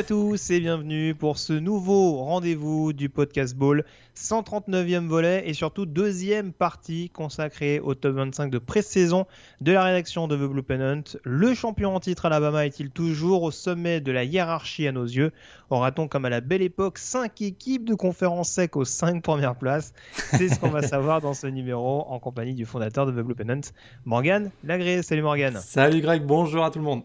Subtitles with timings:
[0.00, 3.84] à tous et bienvenue pour ce nouveau rendez-vous du podcast Ball,
[4.16, 9.26] 139e volet et surtout deuxième partie consacrée au top 25 de pré-saison
[9.60, 11.02] de la rédaction de The Blue Pennant.
[11.22, 15.32] Le champion en titre Alabama est-il toujours au sommet de la hiérarchie à nos yeux?
[15.68, 19.92] Aura-t-on comme à la belle époque 5 équipes de conférences sec aux 5 premières places?
[20.30, 23.34] C'est ce qu'on va savoir dans ce numéro en compagnie du fondateur de The Blue
[23.34, 23.60] Pennant,
[24.06, 25.02] Morgan Lagré.
[25.02, 25.58] Salut Morgan.
[25.60, 27.02] Salut Greg, bonjour à tout le monde.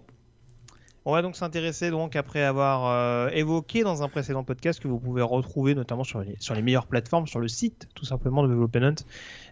[1.08, 4.98] On va donc s'intéresser donc après avoir euh, évoqué dans un précédent podcast que vous
[4.98, 8.96] pouvez retrouver notamment sur les, meilleures plateformes, sur le site tout simplement de Development,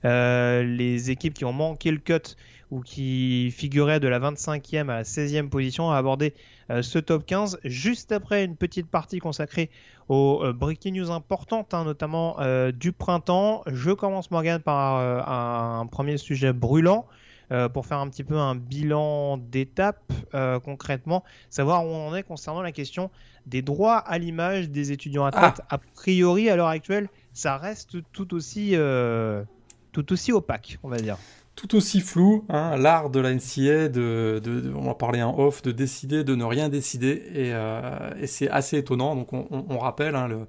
[0.03, 2.35] euh, les équipes qui ont manqué le cut
[2.71, 6.33] ou qui figuraient de la 25e à la 16e position à aborder
[6.71, 9.69] euh, ce top 15 juste après une petite partie consacrée
[10.09, 12.37] aux breaking news importantes, hein, notamment
[12.73, 13.63] du printemps.
[13.67, 14.97] Je commence Morgan par
[15.29, 17.07] un premier sujet brûlant.
[17.53, 22.15] Euh, pour faire un petit peu un bilan d'étape euh, concrètement, savoir où on en
[22.15, 23.11] est concernant la question
[23.45, 25.61] des droits à l'image des étudiants athlètes.
[25.69, 29.43] A priori, à l'heure actuelle, ça reste tout aussi, euh,
[29.91, 31.17] tout aussi opaque, on va dire.
[31.55, 35.37] Tout aussi flou, hein, l'art de la NCA, de, de, de, on va parler en
[35.37, 39.15] off, de décider, de ne rien décider, et, euh, et c'est assez étonnant.
[39.15, 40.47] Donc on, on, on rappelle, hein, le,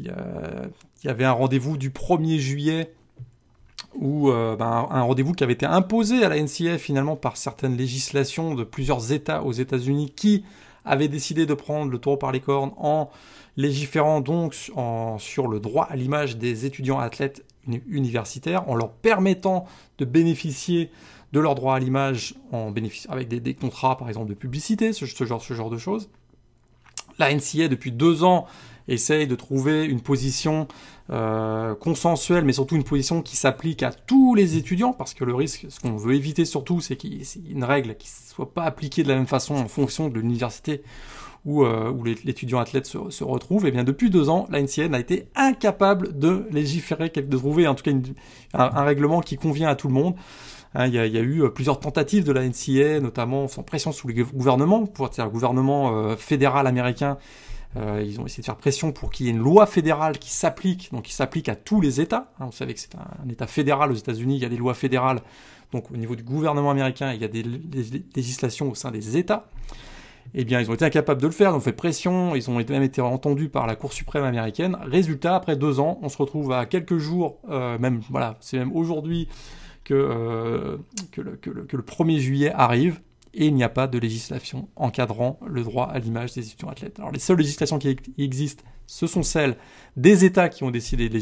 [0.00, 0.16] il, y a,
[1.04, 2.92] il y avait un rendez-vous du 1er juillet
[3.94, 7.76] où euh, ben, un rendez-vous qui avait été imposé à la NCA finalement par certaines
[7.76, 10.44] législations de plusieurs États aux États-Unis qui
[10.84, 13.10] avaient décidé de prendre le taureau par les cornes en
[13.56, 17.44] légiférant donc sur le droit à l'image des étudiants athlètes
[17.86, 19.66] universitaires, en leur permettant
[19.98, 20.90] de bénéficier
[21.32, 22.34] de leur droit à l'image
[23.08, 26.08] avec des, contrats par exemple de publicité, ce, ce, genre, ce genre de choses.
[27.18, 28.46] La NCA depuis deux ans
[28.88, 30.66] essaye de trouver une position
[31.10, 35.34] euh, consensuelle, mais surtout une position qui s'applique à tous les étudiants, parce que le
[35.34, 38.54] risque, ce qu'on veut éviter surtout, c'est qu'il y ait une règle qui ne soit
[38.54, 40.82] pas appliquée de la même façon en fonction de l'université
[41.44, 43.66] où, euh, où l'étudiant athlète se, retrouve.
[43.66, 47.74] Et bien depuis deux ans, la NCN a été incapable de légiférer, de trouver en
[47.74, 47.90] tout cas
[48.54, 50.14] un, règlement qui convient à tout le monde.
[50.74, 54.24] Hein, il, y a, eu plusieurs tentatives de la NCA, notamment sans pression sous le
[54.24, 57.18] gouvernement, pour dire le gouvernement euh, fédéral américain
[57.76, 60.30] euh, ils ont essayé de faire pression pour qu'il y ait une loi fédérale qui
[60.30, 62.30] s'applique, donc qui s'applique à tous les États.
[62.38, 64.74] Hein, vous savez que c'est un, État fédéral aux États-Unis, il y a des lois
[64.74, 65.20] fédérales.
[65.72, 69.16] Donc au niveau du gouvernement américain, il y a des, des législations au sein des
[69.16, 69.46] États.
[70.34, 72.54] Eh bien, ils ont été incapables de le faire, ils ont fait pression, ils ont
[72.56, 74.78] même été entendus par la Cour suprême américaine.
[74.82, 78.74] Résultat, après deux ans, on se retrouve à quelques jours, euh, même voilà, c'est même
[78.74, 79.28] aujourd'hui
[79.84, 80.76] que, euh,
[81.10, 83.00] que, le, que, le, que le 1er juillet arrive
[83.34, 86.98] et il n'y a pas de législation encadrant le droit à l'image des étudiants athlètes.
[86.98, 89.56] Alors les seules législations qui existent, ce sont celles
[89.96, 91.18] des États qui ont décidé de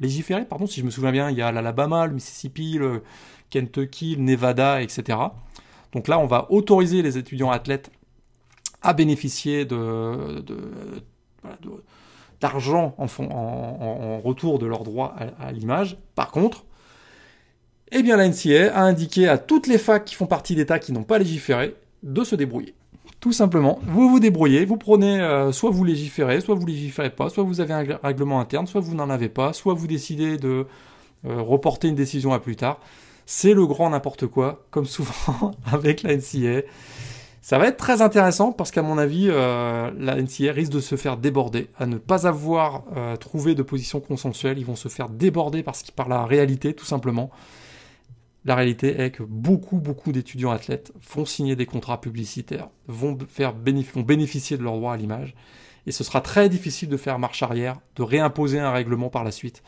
[0.00, 0.44] légiférer.
[0.44, 3.02] Pardon, si je me souviens bien, il y a l'Alabama, le Mississippi, le
[3.48, 5.18] Kentucky, le Nevada, etc.
[5.92, 7.90] Donc là, on va autoriser les étudiants athlètes
[8.82, 9.64] à bénéficier
[12.40, 15.98] d'argent en, retour de leur droit à l'image.
[16.14, 16.64] Par contre,
[17.92, 20.92] eh bien, la NCA a indiqué à toutes les facs qui font partie d'États qui
[20.92, 22.74] n'ont pas légiféré de se débrouiller.
[23.20, 27.28] Tout simplement, vous vous débrouillez, vous prenez, euh, soit vous légiférez, soit vous légiférez pas,
[27.28, 30.66] soit vous avez un règlement interne, soit vous n'en avez pas, soit vous décidez de
[31.24, 32.80] euh, reporter une décision à plus tard.
[33.26, 36.62] C'est le grand n'importe quoi, comme souvent avec la NCA.
[37.42, 40.96] Ça va être très intéressant parce qu'à mon avis, euh, la NCA risque de se
[40.96, 42.82] faire déborder, à ne pas avoir
[43.20, 44.58] trouvé de position consensuelle.
[44.58, 47.30] Ils vont se faire déborder parce qu'ils parlent la réalité, tout simplement.
[48.44, 53.54] La réalité est que beaucoup, beaucoup d'étudiants athlètes font signer des contrats publicitaires, vont, faire
[53.54, 55.34] bénéficier de leur droit à l'image,
[55.86, 59.30] et ce sera très difficile de faire marche arrière, de réimposer un règlement par la
[59.30, 59.62] suite.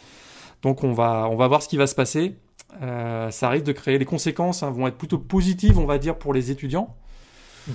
[0.62, 2.36] Donc on va, on va voir ce qui va se passer.
[2.82, 6.18] Euh, ça risque de créer les conséquences hein, vont être plutôt positives, on va dire,
[6.18, 6.96] pour les étudiants.
[7.68, 7.72] Mmh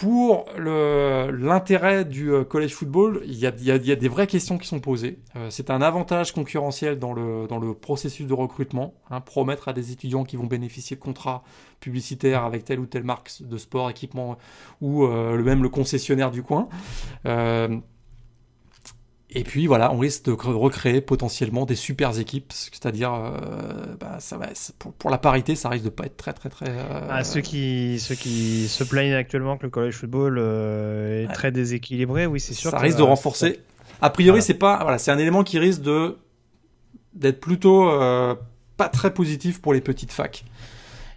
[0.00, 5.18] pour l'intérêt du euh, college football, il y, a, des vraies questions qui sont posées.
[5.36, 8.94] Euh, c'est un avantage concurrentiel dans le, processus de recrutement.
[9.10, 11.42] Hein, promettre à des étudiants qui vont bénéficier de contrats
[11.80, 14.38] publicitaires avec telle ou telle marque de sport, équipement
[14.80, 16.70] ou euh, même le concessionnaire du coin.
[19.32, 24.36] Et puis voilà, on risque de recréer potentiellement des super équipes, c'est-à-dire, euh, bah, ça
[24.36, 24.48] va,
[24.78, 26.68] pour, pour, la parité, ça risque de pas être très très très.
[26.68, 27.06] Euh...
[27.08, 31.32] Ah, ceux qui ceux qui se plaignent actuellement que le college football euh, est ouais.
[31.32, 32.72] très déséquilibré, oui, c'est sûr.
[32.72, 33.60] Ça risque de renforcer.
[34.02, 34.42] A priori, voilà.
[34.42, 36.16] c'est pas, voilà, c'est un élément qui risque de
[37.12, 38.34] d'être plutôt euh,
[38.76, 40.44] pas très positif pour les petites facs.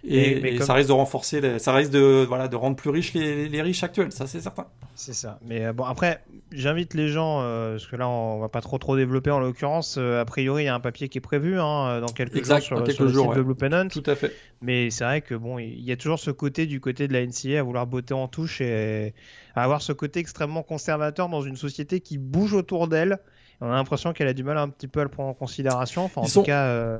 [0.06, 3.62] Et, ça risque de renforcer, ça risque de, voilà, de rendre plus riches les, les
[3.62, 4.66] riches actuels, ça c'est certain.
[4.94, 5.38] C'est ça.
[5.44, 6.22] Mais euh, bon, après,
[6.52, 9.96] j'invite les gens, euh, parce que là on va pas trop trop développer en l'occurrence.
[9.98, 12.60] Euh, a priori, il y a un papier qui est prévu hein, dans quelques jours
[12.60, 13.88] sur, quelques le jours, site de Blue Pennant.
[13.88, 14.32] Tout à fait.
[14.60, 17.26] Mais c'est vrai que bon, il y a toujours ce côté du côté de la
[17.26, 19.14] NCA à vouloir botter en touche et
[19.54, 23.18] à avoir ce côté extrêmement conservateur dans une société qui bouge autour d'elle.
[23.60, 26.04] On a l'impression qu'elle a du mal un petit peu à le prendre en considération,
[26.04, 26.98] enfin en tout cas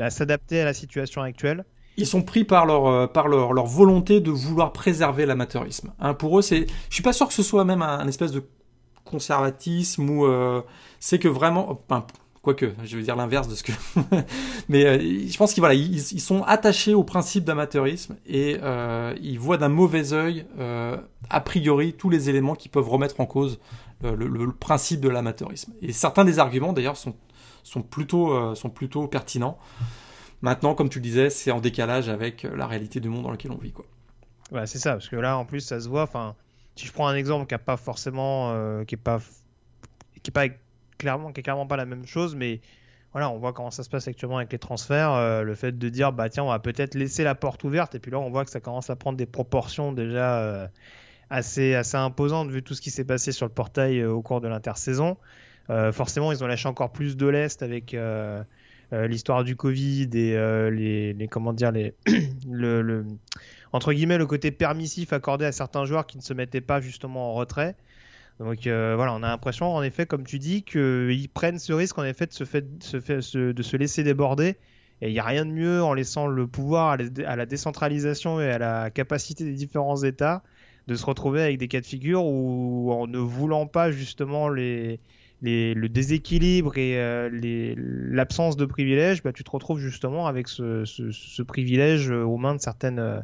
[0.00, 1.64] à s'adapter à la situation actuelle
[1.96, 5.92] ils sont pris par leur euh, par leur, leur volonté de vouloir préserver l'amateurisme.
[6.00, 8.44] Hein, pour eux, c'est, je suis pas sûr que ce soit même un, espèce de
[9.04, 10.62] conservatisme ou euh,
[11.00, 11.82] c'est que vraiment,
[12.40, 13.72] quoique, je veux dire l'inverse de ce que,
[14.68, 18.56] mais euh, je pense qu'ils voilà, ils, ils, sont attachés au principe d'amateurisme et
[19.20, 23.58] ils voient d'un mauvais œil a priori tous les éléments qui peuvent remettre en cause
[24.02, 25.72] le, le, le principe de l'amateurisme.
[25.82, 27.14] Et certains des arguments d'ailleurs sont
[27.64, 29.58] sont plutôt sont plutôt pertinents.
[30.42, 33.52] Maintenant, comme tu disais, c'est en décalage avec euh, la réalité du monde dans lequel
[33.52, 33.70] on vit.
[33.70, 33.86] Quoi.
[34.50, 36.02] Ouais, c'est ça, parce que là, en plus, ça se voit.
[36.02, 36.34] Enfin,
[36.74, 39.20] si je prends un exemple qui n'est pas forcément, euh, qui est pas,
[40.34, 40.46] pas
[40.98, 42.60] clairement, qui est clairement pas la même chose, mais
[43.12, 45.12] voilà, on voit comment ça se passe actuellement avec les transferts.
[45.12, 48.00] Euh, le fait de dire, bah tiens, on va peut-être laisser la porte ouverte, et
[48.00, 50.68] puis là, on voit que ça commence à prendre des proportions déjà
[51.30, 54.48] assez, assez imposantes vu tout ce qui s'est passé sur le portail au cours de
[54.48, 55.18] l'intersaison.
[55.92, 57.94] forcément, ils ont lâché encore plus de l'est avec
[58.92, 61.94] euh, l'histoire du Covid et euh, les, comment dire les
[62.50, 63.06] le,
[63.72, 67.30] entre guillemets le côté permissif accordé à certains joueurs qui ne se mettaient pas justement
[67.30, 67.74] en retrait.
[68.38, 71.98] Donc euh, voilà, on a l'impression en effet, comme tu dis, qu'ils prennent ce risque
[71.98, 74.56] en effet de se, laisser déborder.
[75.00, 78.50] Et il n'y a rien de mieux en laissant le pouvoir à la décentralisation et
[78.50, 80.42] à la capacité des différents États
[80.86, 85.00] de se retrouver avec des cas de figure où en ne voulant pas justement les,
[85.42, 87.28] le déséquilibre et euh,
[88.10, 92.60] l'absence de privilèges, bah, tu te retrouves justement avec ce, privilège euh, aux mains de
[92.60, 93.20] certaines, euh,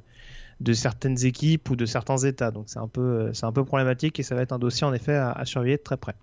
[0.61, 2.51] de certaines équipes ou de certains États.
[2.51, 5.15] Donc c'est un, peu, un peu problématique et ça va être un dossier en effet
[5.15, 6.15] à, surveiller de très près.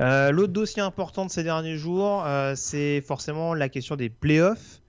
[0.00, 2.26] L'autre dossier important de ces derniers jours,
[2.56, 4.80] c'est forcément la question des playoffs.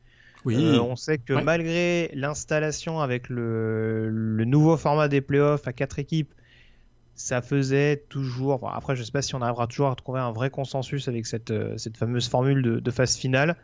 [0.46, 0.78] Oui.
[0.80, 6.32] on sait que malgré l'installation avec le, le, nouveau format des playoffs à quatre équipes,
[7.16, 8.70] ça faisait toujours.
[8.74, 11.52] après, je sais pas si on arrivera toujours à trouver un vrai consensus avec cette,
[11.52, 13.56] euh, fameuse formule de, phase finale.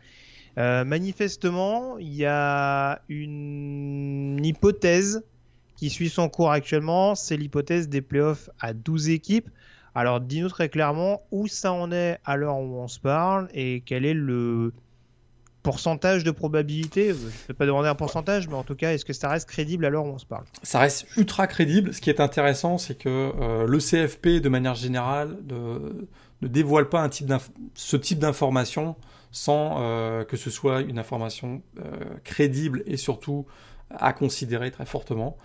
[0.58, 5.22] Euh, manifestement, il y a une hypothèse
[5.76, 9.48] qui suit son cours actuellement, c'est l'hypothèse des playoffs à 12 équipes.
[9.94, 13.82] Alors, dis-nous très clairement où ça en est à l'heure où on se parle et
[13.84, 14.72] quel est le,
[15.62, 19.04] pourcentage de probabilité, je ne vais pas demander un pourcentage, mais en tout cas, est-ce
[19.04, 20.44] que ça reste crédible à l'heure où on se parle?
[20.62, 21.94] Ça reste ultra crédible.
[21.94, 27.08] Ce qui est intéressant, c'est que euh, le CFP, de manière générale, ne dévoile pas
[27.74, 28.96] ce type d'information
[29.30, 31.92] sans euh, que ce soit une information euh,
[32.24, 33.46] crédible et surtout
[33.90, 35.36] à considérer très fortement.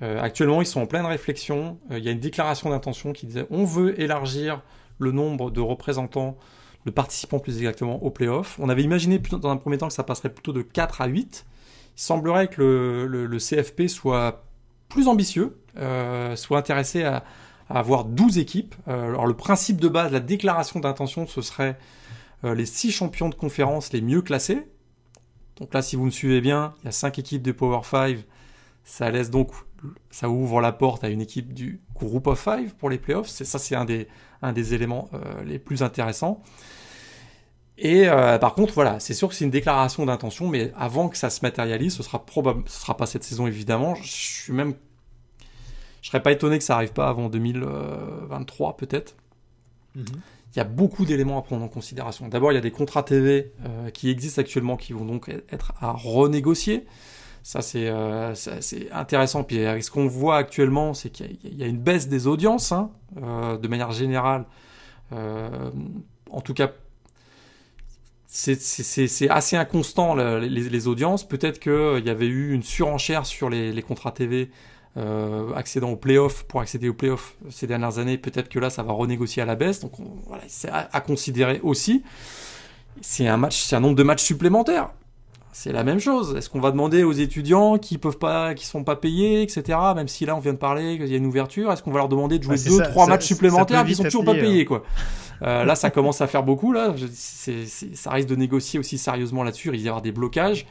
[0.00, 1.78] actuellement, ils sont en pleine réflexion.
[1.90, 4.62] Il y a une déclaration d'intention qui disait on veut élargir
[4.98, 6.38] le nombre de représentants
[6.86, 8.58] de participants plus exactement au playoff.
[8.58, 11.46] On avait imaginé dans un premier temps que ça passerait plutôt de 4 à 8.
[11.96, 14.44] Il semblerait que le, CFP soit
[14.88, 17.24] plus ambitieux, euh, soit intéressé à,
[17.68, 18.74] avoir 12 équipes.
[18.88, 21.78] Euh, alors le principe de base, la déclaration d'intention, ce serait
[22.44, 24.66] euh, les 6 champions de conférence les mieux classés.
[25.56, 28.18] Donc là, si vous me suivez bien, il y a 5 équipes de Power 5.
[28.82, 29.52] Ça laisse donc,
[30.10, 33.28] ça ouvre la porte à une équipe du Group of 5 pour les playoffs.
[33.28, 34.08] Ça, c'est un des,
[34.42, 35.10] un des éléments
[35.44, 36.42] les plus intéressants.
[37.82, 41.16] Et euh, par contre, voilà, c'est sûr que c'est une déclaration d'intention, mais avant que
[41.16, 43.94] ça se matérialise, ce sera probable, ce sera pas cette saison évidemment.
[43.94, 44.74] Je suis même,
[46.02, 49.16] je serais pas étonné que ça arrive pas avant 2023 peut-être.
[49.94, 50.04] Mhm.
[50.54, 52.28] Il y a beaucoup d'éléments à prendre en considération.
[52.28, 55.72] D'abord, il y a des contrats TV euh, qui existent actuellement, qui vont donc être
[55.80, 56.84] à renégocier.
[57.42, 58.34] Ça, c'est euh,
[58.92, 59.42] intéressant.
[59.42, 63.68] Puis ce qu'on voit actuellement, c'est qu'il y, a une baisse des audiences, hein, de
[63.68, 64.44] manière générale.
[65.12, 66.72] en tout cas,
[68.32, 71.26] c'est assez inconstant les, audiences.
[71.26, 74.50] Peut-être qu'il euh, y avait eu une surenchère sur les, contrats TV
[74.96, 78.18] euh, accédant aux playoffs pour accéder aux playoffs ces dernières années.
[78.18, 79.80] Peut-être que là, ça va renégocier à la baisse.
[79.80, 79.92] Donc
[80.28, 82.04] voilà, c'est à, considérer aussi.
[83.00, 84.90] C'est un match, c'est un nombre de matchs supplémentaires.
[85.52, 86.36] C'est la même chose.
[86.36, 89.76] Est-ce qu'on va demander aux étudiants qui peuvent pas, qui sont pas payés, etc.
[89.96, 91.98] Même si là on vient de parler qu'il y a une ouverture, est-ce qu'on va
[91.98, 94.66] leur demander de jouer deux, trois matchs supplémentaires qui sont toujours pas payés, hein.
[94.66, 94.84] quoi.
[95.42, 96.72] Euh, là, ça commence à faire beaucoup.
[96.72, 99.70] Là, ça risque de négocier aussi sérieusement là-dessus.
[99.72, 100.66] Il d'y avoir des blocages.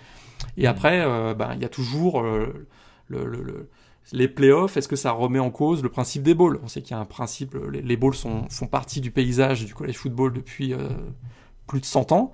[0.57, 0.67] Et mm.
[0.67, 2.67] après, euh, ben, il y a toujours euh,
[3.07, 3.69] le,
[4.11, 4.77] les playoffs.
[4.77, 6.59] Est-ce que ça remet en cause le principe des balls?
[6.63, 7.55] On sait qu'il y a un principe.
[7.71, 10.73] Les, les balls sont, font partie du paysage du college football depuis
[11.67, 12.33] plus de 100 ans.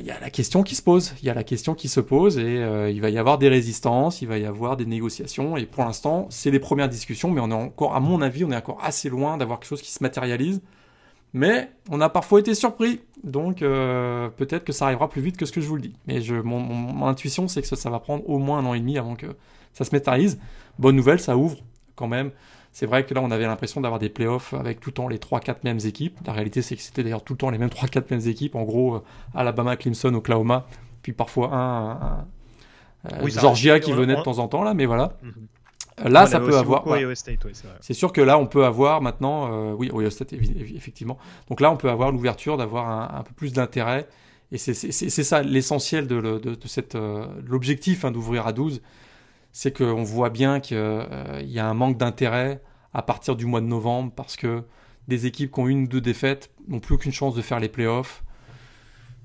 [0.00, 2.00] Il y, a la question qui se pose, il y a la question qui se
[2.00, 5.56] pose et euh, il va y avoir des résistances, il va y avoir des négociations
[5.56, 8.50] et pour l'instant c'est les premières discussions, mais on est encore, à mon avis, on
[8.50, 10.60] est encore assez loin d'avoir quelque chose qui se matérialise.
[11.34, 15.44] Mais on a parfois été surpris, donc euh, peut-être que ça arrivera plus vite que
[15.44, 15.94] ce que je vous le dis.
[16.06, 18.98] Mais mon, intuition c'est que ça, ça, va prendre au moins un an et demi
[18.98, 19.26] avant que
[19.74, 20.40] ça se matérialise.
[20.78, 21.58] Bonne nouvelle, ça ouvre
[21.94, 22.32] quand même
[22.78, 25.18] c'est vrai que là, on avait l'impression d'avoir des playoffs avec tout le temps les
[25.18, 26.16] 3-4 mêmes équipes.
[26.24, 28.54] La réalité, c'est que c'était d'ailleurs tout le temps les mêmes 3-4 mêmes équipes.
[28.54, 29.02] En gros, euh,
[29.34, 30.64] Alabama, Clemson, Oklahoma,
[31.02, 32.24] puis parfois un,
[33.12, 35.14] euh, Georgia qui venait de temps en temps, là, mais voilà.
[35.24, 36.08] Mhm.
[36.08, 36.84] Là, ça peut avoir.
[37.80, 41.18] c'est sûr que là, on peut avoir maintenant, oui, Ohio State, effectivement.
[41.48, 44.06] Donc là, on peut avoir l'ouverture d'avoir un, peu plus d'intérêt.
[44.52, 44.72] Et c'est
[45.24, 48.80] ça l'essentiel de, de, de, cette euh, l'objectif hein, d'ouvrir à 12
[49.58, 52.62] c'est qu'on voit bien qu'il euh, y a un manque d'intérêt
[52.94, 54.62] à partir du mois de novembre parce que
[55.08, 57.68] des équipes qui ont une ou deux défaites n'ont plus aucune chance de faire les
[57.68, 58.22] playoffs.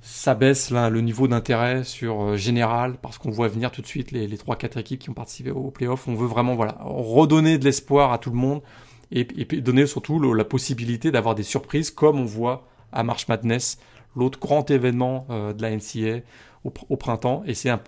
[0.02, 3.86] Ça baisse là, le niveau d'intérêt sur euh, général parce qu'on voit venir tout de
[3.86, 6.08] suite les, les 3-4 équipes qui ont participé aux playoffs.
[6.08, 8.64] On veut vraiment voilà, redonner de l'espoir à tout le monde
[9.12, 9.26] et,
[9.62, 13.78] donner surtout la possibilité d'avoir des surprises comme on voit à March Madness,
[14.16, 16.26] l'autre grand événement euh, de la NCA
[16.64, 17.44] au, au printemps.
[17.46, 17.84] Et c'est un,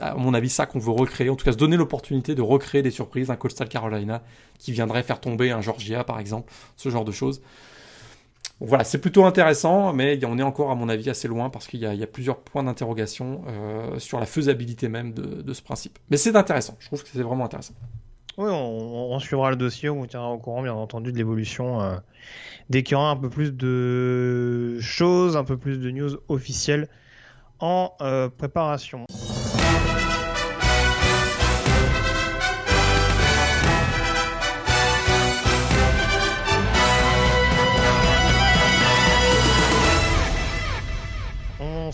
[0.00, 2.82] à mon avis, ça qu'on veut recréer, en tout cas se donner l'opportunité de recréer
[2.82, 4.22] des surprises, un Coastal Carolina
[4.58, 7.42] qui viendrait faire tomber un Georgia par exemple, ce genre de choses.
[8.60, 11.80] voilà, c'est plutôt intéressant, mais on est encore à mon avis assez loin parce qu'il
[11.80, 15.98] y, a plusieurs points d'interrogation euh, sur la faisabilité même de, ce principe.
[16.10, 17.74] Mais c'est intéressant, je trouve que c'est vraiment intéressant.
[18.38, 21.96] Oui, on, suivra le dossier, on vous tiendra au courant bien entendu de l'évolution euh,
[22.68, 26.88] dès qu'il y aura un peu plus de choses, un peu plus de news officielles
[27.60, 29.04] en euh, préparation.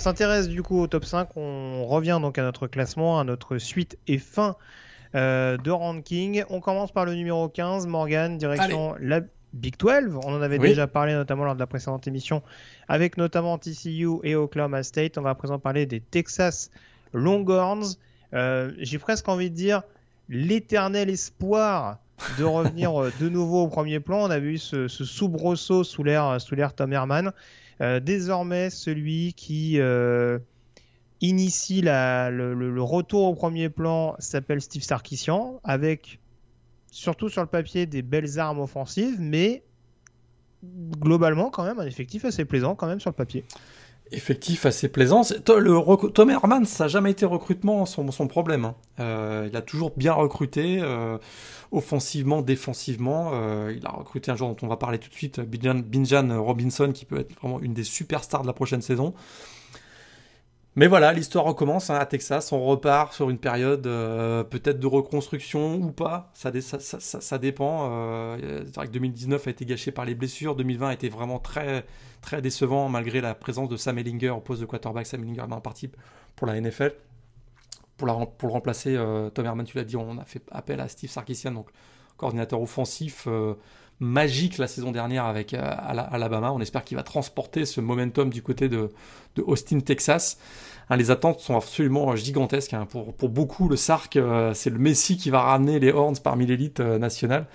[0.02, 1.28] S'intéresse du coup au top 5.
[1.36, 4.56] On revient donc à notre classement, à notre suite et fin
[5.14, 6.44] euh, de ranking.
[6.50, 9.20] On commence par le numéro 15, Morgan, direction la
[9.52, 10.16] Big 12.
[10.24, 12.42] On en avait déjà parlé notamment lors de la précédente émission
[12.88, 15.18] avec notamment TCU et Oklahoma State.
[15.18, 16.70] On va à présent parler des Texas
[17.12, 17.96] Longhorns.
[18.34, 19.82] Euh, j'ai presque envie de dire
[20.28, 21.98] l'éternel espoir
[22.38, 24.24] de revenir euh, de nouveau au premier plan.
[24.24, 27.32] On a vu ce, ce soubresaut sous l'air sous l'air Tom Herman.
[27.80, 30.38] Euh, désormais, celui qui euh,
[31.20, 36.18] initie le, retour au premier plan s'appelle Steve Sarkisian, avec
[36.90, 39.62] surtout sur le papier des belles armes offensives, mais
[40.62, 43.44] globalement quand même un effectif assez plaisant quand même sur le papier
[44.12, 45.22] effectif assez plaisant.
[45.48, 48.64] Le, Tom Herman, ça n'a jamais été recrutement son, problème.
[48.64, 48.74] Hein.
[49.00, 51.18] Euh, il a toujours bien recruté, euh,
[51.70, 53.30] offensivement, défensivement.
[53.34, 56.92] Euh, il a recruté un joueur dont on va parler tout de suite, Binjan Robinson,
[56.92, 59.14] qui peut être vraiment une des superstars de la prochaine saison.
[60.74, 62.50] Mais voilà, l'histoire recommence hein, à Texas.
[62.50, 66.30] On repart sur une période euh, peut-être de reconstruction ou pas.
[66.32, 66.50] Ça,
[67.38, 67.90] dépend.
[67.90, 70.56] Euh, c'est vrai que 2019 a été gâché par les blessures.
[70.56, 71.84] 2020 a été vraiment très,
[72.22, 75.06] très décevant malgré la présence de Sam Ellinger au poste de quarterback.
[75.06, 75.90] Sam Ellinger est parti
[76.36, 76.94] pour la NFL.
[77.98, 81.10] Pour, le remplacer, euh, Tom Herman, tu l'as dit, on a fait appel à Steve
[81.10, 81.68] Sarkisian, donc
[82.16, 83.28] coordinateur offensif
[84.02, 86.52] magique la saison dernière avec euh, Alabama.
[86.52, 88.90] On espère qu'il va transporter ce momentum du côté de,
[89.46, 90.38] Austin, Texas.
[90.90, 92.74] Hein, les attentes sont absolument gigantesques.
[92.74, 92.86] Hein.
[92.86, 96.80] Pour, beaucoup, le Sark, euh, c'est le Messi qui va ramener les Horns parmi l'élite
[96.80, 97.46] euh, nationale.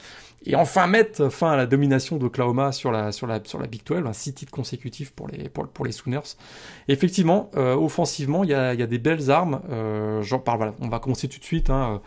[0.45, 3.81] Et enfin mettre fin à la domination d'Oklahoma sur la, sur, la, sur la Big
[3.83, 6.37] 12, un six titres consécutifs pour les, pour, les Sooners.
[6.87, 9.59] effectivement, offensivement, il y a, des belles armes.
[10.21, 11.69] J'en parle, voilà, on va commencer tout de suite.
[11.71, 12.01] Hein,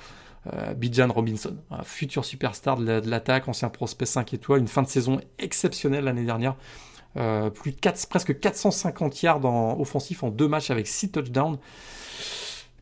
[0.54, 4.88] euh, Bijan Robinson, un futur superstar de l'attaque, ancien prospect 5 étoiles, une fin de
[4.88, 6.57] saison exceptionnelle l'année dernière.
[7.16, 11.59] Euh, plus de 4, presque 450 yards en offensif en deux matchs avec 6 touchdowns.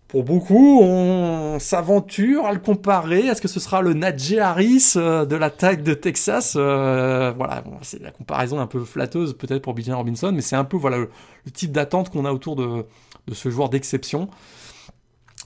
[0.07, 3.27] Pour beaucoup, on s'aventure à le comparer.
[3.27, 6.55] Est-ce que ce sera le Najee Harris euh, de l'attaque de Texas?
[6.55, 10.79] Voilà, c'est la comparaison un peu flatteuse peut-être pour Bijan Robinson, mais c'est un peu
[10.79, 11.11] voilà le,
[11.53, 12.85] type d'attente qu'on a autour de,
[13.27, 14.29] de ce joueur d'exception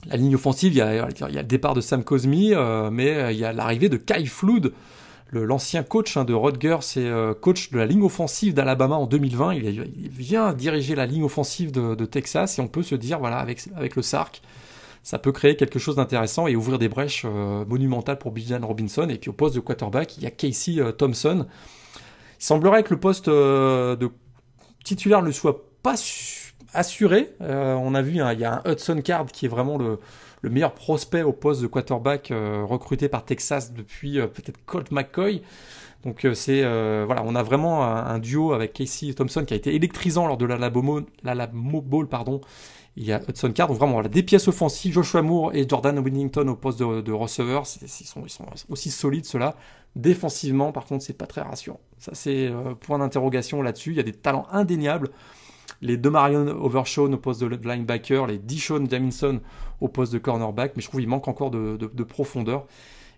[0.07, 3.39] la ligne offensive, il y a, le départ de Sam Cosmi, euh, mais euh, il
[3.39, 4.73] y a l'arrivée de Kai Flood,
[5.33, 9.55] l'ancien coach hein, de Rutgers et euh, coach de la ligne offensive d'Alabama en 2020.
[9.55, 13.97] Il, vient diriger la ligne offensive de, Texas et on peut se dire, voilà, avec,
[13.97, 14.43] le SARC,
[15.03, 19.09] ça peut créer quelque chose d'intéressant et ouvrir des brèches monumentales pour Bijan Robinson.
[19.09, 21.47] Et puis au poste de quarterback, il y a Casey Thompson.
[22.39, 24.11] Il semblerait que le poste de
[24.85, 25.97] titulaire ne soit pas
[26.75, 27.31] assuré.
[27.41, 29.99] on a vu, hein, il y a un Hudson Card qui est vraiment le,
[30.43, 35.43] le meilleur prospect au poste de quarterback recruté par Texas depuis peut-être Colt McCoy.
[36.05, 36.63] Donc c'est
[37.05, 40.47] voilà, on a vraiment un, duo avec Casey Thompson qui a été électrisant lors de
[40.47, 42.41] la Labo Bowl pardon
[42.97, 45.99] il y a Hudson Card, donc vraiment voilà, des pièces offensives, Joshua Moore et Jordan
[45.99, 49.57] Winnington au poste de, de receveur, ils sont, ils sont, aussi solides ceux-là.
[49.97, 51.81] Défensivement, par contre, c'est pas très rassurant.
[51.99, 53.91] Ça, c'est euh, point d'interrogation là-dessus.
[53.91, 55.11] Il y a des talents indéniables.
[55.81, 59.41] Les deux Marion Overshawn au poste de linebacker, les Dishon Jamison
[59.83, 62.67] au poste de cornerback, mais je trouve qu'il manque encore de, profondeur.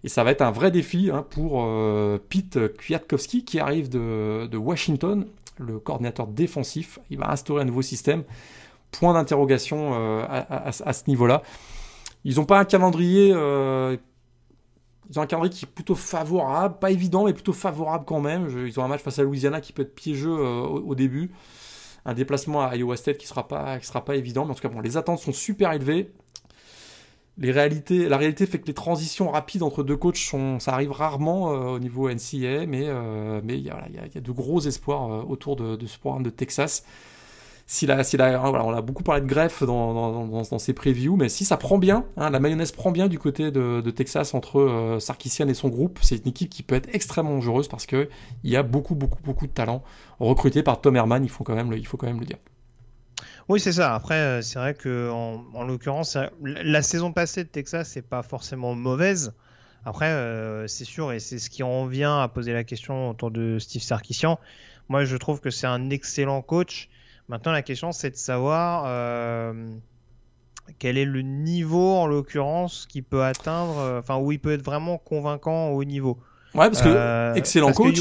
[0.03, 4.57] Et ça va être un vrai défi hein, pour euh, Pete Kwiatkowski qui arrive de,
[4.57, 5.27] Washington,
[5.59, 6.99] le coordinateur défensif.
[7.11, 8.25] Il va instaurer un nouveau système
[8.91, 11.43] point d'interrogation euh, à, ce niveau-là.
[12.25, 13.31] Ils n'ont pas un calendrier.
[13.35, 13.97] Euh,
[15.11, 18.49] ils ont un calendrier qui est plutôt favorable, pas évident, mais plutôt favorable quand même.
[18.67, 21.31] ils ont un match face à Louisiana qui peut être piégeux au, début.
[22.05, 24.45] Un déplacement à Iowa State qui sera pas, qui sera pas évident.
[24.45, 26.13] Mais en tout cas, bon, les attentes sont super élevées.
[27.39, 27.53] La
[28.17, 32.09] réalité fait que les transitions rapides entre deux coachs sont, ça arrive rarement au niveau
[32.09, 32.85] NCA, mais
[33.49, 36.85] il y, a, de gros espoirs autour de, de, ce programme de Texas
[37.67, 41.79] si voilà, on a beaucoup parlé de greffe dans, ces previews, mais si ça prend
[41.79, 45.69] bien, hein, la mayonnaise prend bien du côté de, Texas entre euh, Sarkisian et son
[45.69, 48.09] groupe, c'est une équipe qui peut être extrêmement dangereuse parce que
[48.43, 49.83] il y a beaucoup, beaucoup, beaucoup de talents
[50.21, 51.79] recrutés par Tom Herman, il faut quand même le,
[52.27, 52.39] dire.
[53.49, 53.95] Oui, c'est ça.
[53.95, 58.23] Après, euh, c'est vrai que en, en l'occurrence, la saison passée de Texas, c'est pas
[58.23, 59.33] forcément mauvaise.
[59.85, 63.31] Après, euh, c'est sûr, et c'est ce qui en vient à poser la question autour
[63.31, 64.39] de Steve Sarkisian.
[64.89, 66.89] Moi, je trouve que c'est un excellent coach
[67.29, 69.71] Maintenant, la question, c'est de savoir euh,
[70.79, 74.65] quel est le niveau, en l'occurrence, qui peut atteindre, euh, enfin, où il peut être
[74.65, 76.19] vraiment convaincant au haut niveau.
[76.55, 77.99] Ouais, parce que euh, excellent coach.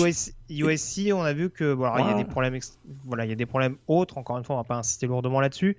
[0.49, 2.59] USC, on a vu que voilà, il y a des problèmes,
[3.05, 4.17] voilà, il y a des problèmes autres.
[4.19, 5.75] Encore une fois, on va pas insister lourdement là-dessus.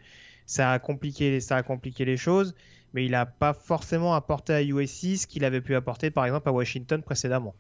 [0.47, 2.55] Ça a compliqué, ça a compliqué les choses,
[2.93, 6.49] mais il n'a pas forcément apporté à USC ce qu'il avait pu apporter, par exemple,
[6.49, 7.55] à Washington précédemment.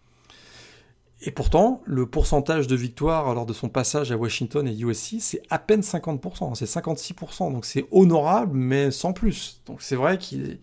[1.26, 5.40] Et pourtant, le pourcentage de victoire lors de son passage à Washington et USC, c'est
[5.48, 7.50] à peine 50%, c'est 56%.
[7.50, 9.62] Donc c'est honorable, mais sans plus.
[9.66, 10.58] Donc c'est vrai qu'il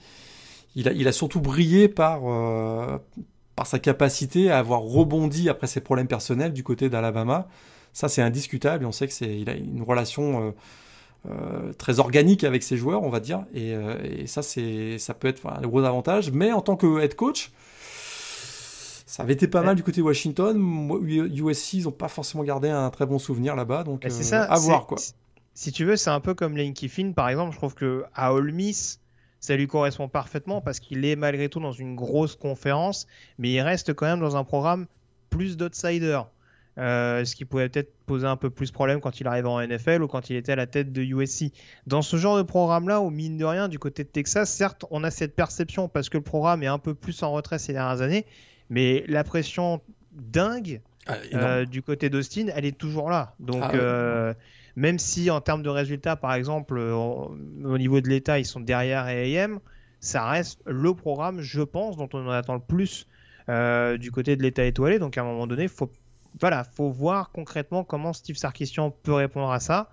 [0.75, 2.99] il a, surtout brillé par, euh,
[3.55, 7.47] par sa capacité à avoir rebondi après ses problèmes personnels du côté d'Alabama.
[7.91, 8.85] Ça, c'est indiscutable.
[8.85, 10.51] On sait que c'est, il a une relation euh,
[11.31, 13.45] euh, très organique avec ses joueurs, on va dire.
[13.55, 13.75] Et,
[14.27, 16.31] ça, ça peut être un gros avantage.
[16.31, 17.51] Mais en tant que head coach,
[19.11, 20.57] ça avait été pas mal du côté Washington.
[21.03, 24.53] USC, ils n'ont pas forcément gardé un très bon souvenir là-bas, donc c'est ça, euh,
[24.53, 24.97] à voir quoi.
[25.53, 27.51] Si tu veux, c'est un peu comme Lane Kiffin, par exemple.
[27.51, 29.01] Je trouve que à Ole Miss,
[29.41, 33.05] ça lui correspond parfaitement parce qu'il est malgré tout dans une grosse conférence,
[33.37, 34.87] mais il reste quand même dans un programme
[35.29, 36.21] plus d'outsider.
[36.77, 39.59] Euh, ce qui pouvait peut-être poser un peu plus de problème quand il arrivait en
[39.59, 41.51] NFL ou quand il était à la tête de USC.
[41.85, 45.03] Dans ce genre de programme-là, au mine de rien, du côté de Texas, certes, on
[45.03, 48.01] a cette perception parce que le programme est un peu plus en retrait ces dernières
[48.01, 48.25] années,
[48.71, 49.81] mais la pression
[50.13, 53.35] dingue ah, euh, du côté d'Austin, elle est toujours là.
[53.39, 54.33] Donc, ah euh,
[54.77, 59.05] même si en termes de résultats, par exemple, au niveau de l'État, ils sont derrière
[59.05, 59.59] AM,
[59.99, 63.07] ça reste le programme, je pense, dont on en attend le plus
[63.49, 64.99] euh, du côté de l'État étoilé.
[64.99, 65.91] Donc, à un moment donné, faut,
[66.39, 69.89] voilà, faut voir concrètement comment Steve Sarkisian peut répondre à ça.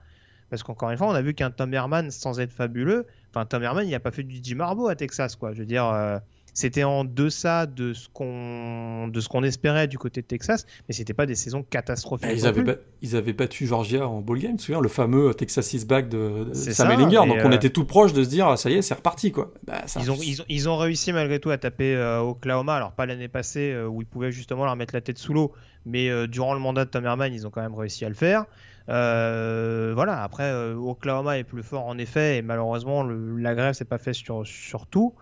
[0.51, 3.65] Parce qu'encore une fois, on a vu qu'un Tom Herman, sans être fabuleux, enfin, Tom
[3.65, 5.53] Herman, il n'a pas fait du Jim Harbaugh à Texas, quoi.
[5.53, 6.21] Je veux dire
[6.59, 10.95] c'était en deçà de ce qu'on de ce qu'on espérait du côté de Texas, mais
[10.95, 12.29] c'était pas des saisons catastrophiques.
[12.35, 15.73] ils, avaient ils avaient battu Georgia en ball game, tu te souviens, le fameux Texas
[15.73, 17.29] is back de, Sam Ellinger.
[17.29, 19.53] Donc on euh, était tout proche de se dire ça y est, c'est reparti quoi.
[19.69, 20.19] Bah, ils, ont,
[20.49, 24.03] ils, ont, réussi malgré tout à taper euh, Oklahoma, alors pas l'année passée euh, où
[24.03, 25.53] ils pouvaient justement leur mettre la tête sous l'eau,
[25.87, 28.47] mais durant le mandat de Tom Herman, ils ont quand même réussi à le faire.
[28.89, 34.15] voilà, après Oklahoma est plus fort en effet, et malheureusement la grève s'est pas faite
[34.15, 35.15] sur, sur tout.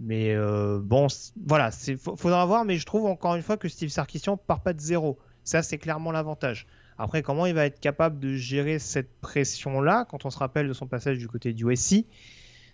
[0.00, 1.08] Mais euh, bon,
[1.46, 4.72] voilà, il faudra voir, mais je trouve encore une fois que Steve Sarkisian part pas
[4.72, 5.18] de zéro.
[5.44, 6.66] Ça, c'est clairement l'avantage.
[6.96, 10.72] Après, comment il va être capable de gérer cette pression-là, quand on se rappelle de
[10.72, 12.06] son passage du côté du USC,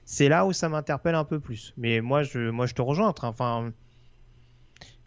[0.05, 1.75] c'est là où ça m'interpelle un peu plus.
[1.77, 3.13] Mais moi, je, moi, je te rejoins.
[3.23, 3.73] Enfin,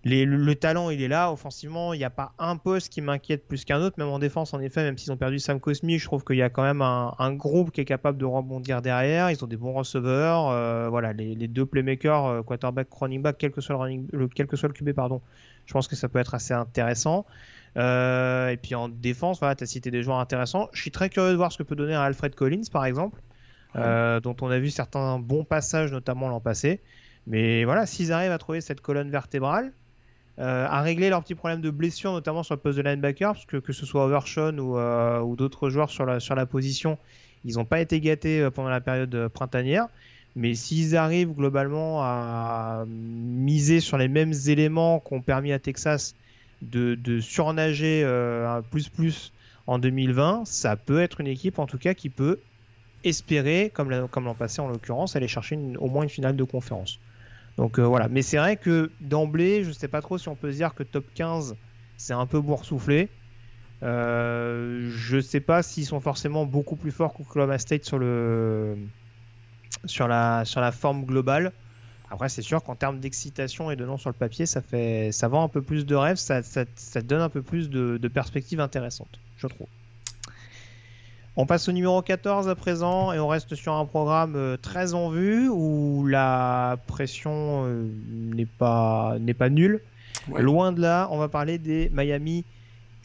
[0.05, 1.31] le, talent, il est là.
[1.31, 3.95] Offensivement, il n'y a pas un poste qui m'inquiète plus qu'un autre.
[3.99, 6.41] Même en défense, en effet, même s'ils ont perdu Sam Cosmi, je trouve qu'il y
[6.41, 9.29] a quand même un, groupe qui est capable de rebondir derrière.
[9.29, 10.49] Ils ont des bons receveurs.
[10.49, 14.47] Euh, voilà, les, deux playmakers, euh, quarterback, running back, quel que soit le, running, quel
[14.47, 15.21] que soit le QB, pardon.
[15.65, 17.25] Je pense que ça peut être assez intéressant.
[17.77, 20.69] Euh, et puis en défense, voilà, tu as cité des joueurs intéressants.
[20.71, 23.21] Je suis très curieux de voir ce que peut donner un Alfred Collins, par exemple,
[23.75, 26.81] dont on a vu certains bons passages, notamment l'an passé.
[27.27, 29.73] Mais voilà, s'ils arrivent à trouver cette colonne vertébrale,
[30.39, 33.45] euh, à régler leurs petits problèmes de blessure, notamment sur le poste de linebacker, parce
[33.45, 36.97] que que ce soit Overshawn ou, euh, ou d'autres joueurs sur la, position,
[37.43, 39.87] Ils n'ont pas été gâtés euh, pendant la période printanière.
[40.35, 46.15] Mais s'ils arrivent globalement à miser sur les mêmes éléments qu'ont permis à Texas
[46.61, 49.33] de, surnager un plus plus
[49.65, 52.39] en 2020, ça peut être une équipe en tout cas qui peut
[53.03, 56.99] espérer, comme l'an passé en l'occurrence, aller chercher au moins une finale de conférence.
[57.59, 58.07] Donc voilà.
[58.07, 60.83] Mais c'est vrai que d'emblée, je ne sais pas trop si on peut dire que
[60.83, 61.57] top 15
[61.97, 63.09] c'est un peu boursouflé.
[63.83, 68.77] Euh, je sais pas s'ils sont forcément beaucoup plus forts qu'Oklahoma State sur le
[69.83, 71.51] sur la sur la forme globale.
[72.09, 75.27] Après, c'est sûr qu'en termes d'excitation et de nom sur le papier, ça fait ça
[75.27, 76.41] vend un peu plus de rêves, ça,
[77.03, 79.67] donne un peu plus de, perspectives intéressantes, je trouve.
[81.41, 84.93] On passe au numéro 14 à présent et on reste sur un programme euh, très
[84.93, 87.87] en vue où la pression euh,
[88.27, 89.79] n'est pas nulle.
[90.35, 92.43] Loin de là, on va parler des Miami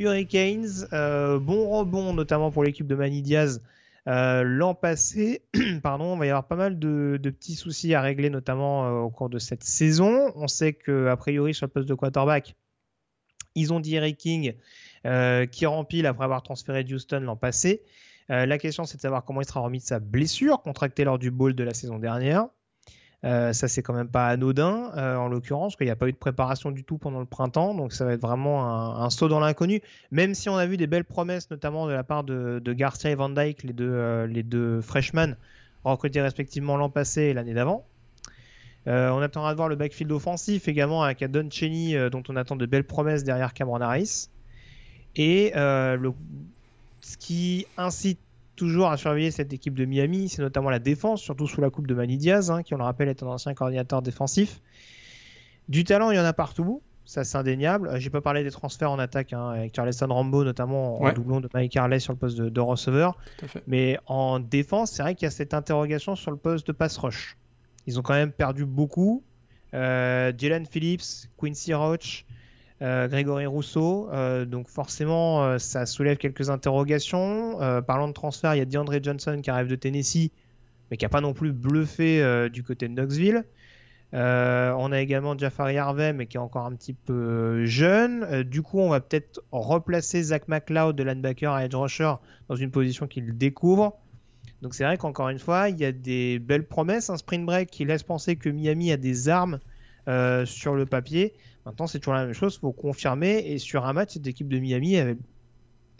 [0.00, 0.88] Hurricanes.
[0.92, 3.62] Euh, bon rebond, notamment pour l'équipe de Manny Diaz.
[4.08, 5.42] Euh, l'an passé,
[5.84, 9.10] pardon, il va y avoir pas mal de, petits soucis à régler, notamment euh, au
[9.10, 10.32] cours de cette saison.
[10.34, 12.56] On sait qu'a priori, sur le poste de quarterback,
[13.54, 14.54] ils ont dit Eric King
[15.52, 17.82] qui rempile après avoir transféré Houston l'an passé.
[18.28, 21.30] La question, c'est de savoir comment il sera remis de sa blessure contractée lors du
[21.30, 22.48] bowl de la saison dernière.
[23.24, 26.12] Euh, ça, c'est quand même pas anodin, euh, en l'occurrence, qu'il n'y a pas eu
[26.12, 27.74] de préparation du tout pendant le printemps.
[27.74, 29.80] Donc, ça va être vraiment un, saut dans l'inconnu.
[30.10, 33.14] Même si on a vu des belles promesses, notamment de la part de, Garcia et
[33.14, 35.36] Van Dyke, les deux, euh, les deux freshmen,
[35.84, 37.86] recrutés respectivement l'an passé et l'année d'avant.
[38.86, 42.66] on attendra de voir le backfield offensif également avec Adon Cheney, dont on attend de
[42.66, 44.28] belles promesses derrière Cameron Harris.
[45.16, 46.12] Et le,
[47.04, 48.18] ce qui incite
[48.56, 51.86] toujours à surveiller cette équipe de Miami, c'est notamment la défense, surtout sous la coupe
[51.86, 54.60] de Manny Diaz, hein, qui on le rappelle est un ancien coordinateur défensif.
[55.68, 57.88] Du talent, il y en a partout, ça c'est indéniable.
[57.88, 61.40] Euh, j'ai pas parlé des transferts en attaque, hein, avec Charleston Rambo notamment en doublon
[61.40, 63.18] de Mike Harley sur le poste de, receveur.
[63.66, 66.96] Mais en défense, c'est vrai qu'il y a cette interrogation sur le poste de pass
[66.96, 67.36] rush.
[67.86, 69.22] Ils ont quand même perdu beaucoup.
[69.74, 72.24] Euh, Jalen Phillips, Quincy Roach,
[72.80, 74.08] Grégory Rousseau.
[74.12, 77.58] Euh, donc forcément, euh, ça soulève quelques interrogations.
[77.86, 80.30] parlant de transfert, il y a DeAndre Johnson qui arrive de Tennessee,
[80.90, 83.44] mais qui n'a pas non plus bluffé du côté de Knoxville.
[84.12, 88.42] on a également Jafari Harvey, mais qui est encore un petit peu jeune.
[88.42, 92.14] du coup, on va peut-être replacer Zach McLeod de linebacker à edge rusher
[92.48, 93.98] dans une position qu'il découvre.
[94.62, 97.70] Donc c'est vrai qu'encore une fois, il y a des belles promesses, un sprint break
[97.70, 99.58] qui laisse penser que Miami a des armes
[100.44, 101.34] sur le papier.
[101.66, 103.38] Maintenant, c'est toujours la même chose, il faut confirmer.
[103.46, 105.16] Et sur un match, cette équipe de Miami, elle,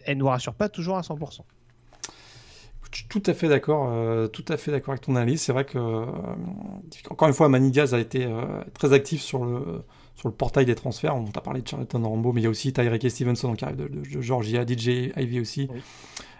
[0.09, 1.41] ne nous rassure pas toujours à 100%.
[2.93, 5.41] Je suis tout à fait d'accord, euh, tout à fait d'accord avec ton analyse.
[5.43, 6.07] C'est vrai que, euh,
[7.11, 9.83] encore une fois, Manny Diaz a été euh, très actif sur le,
[10.15, 11.17] sur le portail des transferts.
[11.17, 13.79] On t'a parlé de Charlton Rambo, mais il y a aussi Tyreke Stevenson qui arrive
[13.79, 15.69] de, Georgia, DJ Ivy aussi.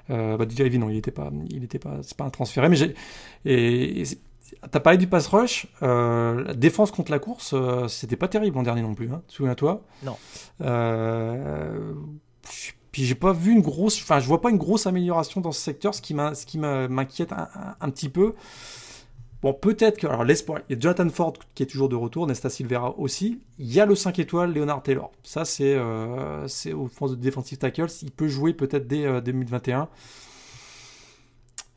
[0.09, 2.77] Bah, DJ Ivy, non, il n'était pas, il était pas, c'est pas un transféré, mais
[2.77, 2.95] j'ai,
[3.45, 4.05] et
[4.71, 5.67] T'as parlé du pass rush.
[5.83, 9.11] Euh, la défense contre la course, euh, c'était pas terrible l'an dernier non plus.
[9.11, 9.83] Hein, Souviens-toi.
[10.03, 10.17] Non.
[10.61, 11.93] Euh,
[12.93, 14.01] puis j'ai pas vu une grosse.
[14.03, 18.09] Enfin, je vois pas une grosse amélioration dans ce secteur, ce qui m'inquiète un, petit
[18.09, 18.35] peu.
[19.43, 20.07] Bon, peut-être que.
[20.07, 20.61] Alors, l'espoir.
[20.69, 23.41] Il y a Jonathan Ford qui est toujours de retour, Nesta Silvera aussi.
[23.59, 25.13] Il y a le 5 étoiles, Leonard Taylor.
[25.23, 25.77] Ça, c'est
[26.47, 27.87] c'est au fond de defensive tackle.
[28.03, 29.89] Il peut jouer peut-être dès 2021.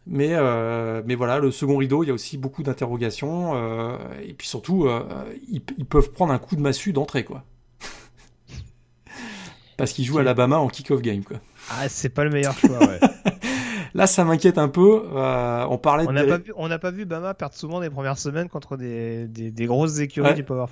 [0.10, 3.52] Mais, euh, mais voilà, le second rideau, il y a aussi beaucoup d'interrogations.
[3.56, 5.04] Euh, et puis surtout, euh,
[5.50, 7.44] ils, peuvent prendre un coup de massue d'entrée, quoi.
[9.78, 11.38] Parce qu'ils jouent à Alabama en kick-off game, quoi.
[11.70, 13.00] Ah, c'est pas le meilleur choix, ouais.
[13.94, 15.02] Là, ça m'inquiète un peu.
[15.12, 18.48] on parlait on n'a pas, vu, on pas vu Bama perdre souvent des premières semaines
[18.48, 20.68] contre des, des, grosses écuries du Power.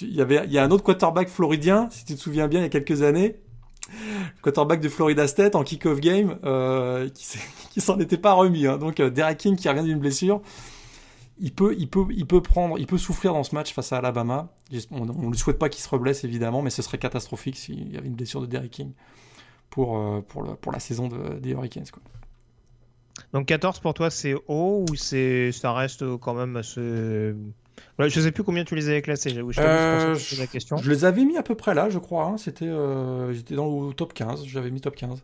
[0.00, 2.60] Il y, avait, il y a un autre quarterback floridien, si tu te souviens bien,
[2.60, 3.36] il y a quelques années,
[4.42, 7.08] quarterback de Florida State en kick-off game euh,
[7.70, 8.66] qui, s'en était pas remis.
[8.66, 8.78] Hein.
[8.78, 10.40] Donc euh, Derek King qui revient d'une blessure,
[11.38, 13.98] il peut, il peut, il peut prendre, il peut souffrir dans ce match face à
[13.98, 14.48] Alabama.
[14.90, 17.96] On ne lui souhaite pas qu'il se reblesse évidemment, mais ce serait catastrophique s'il y
[17.96, 18.92] avait une blessure de Derek King
[19.70, 21.86] pour, euh, pour, le, pour la saison de, des Hurricanes.
[23.32, 27.32] Donc 14 pour toi c'est haut ou c'est ça reste quand même assez
[27.98, 30.76] je je sais plus combien tu les avais classés, je, euh, la question.
[30.76, 32.26] je les avais mis à peu près là, je crois.
[32.26, 32.38] Hein.
[32.38, 35.22] C'était, euh, j'étais dans le top 15, j'avais mis top 15.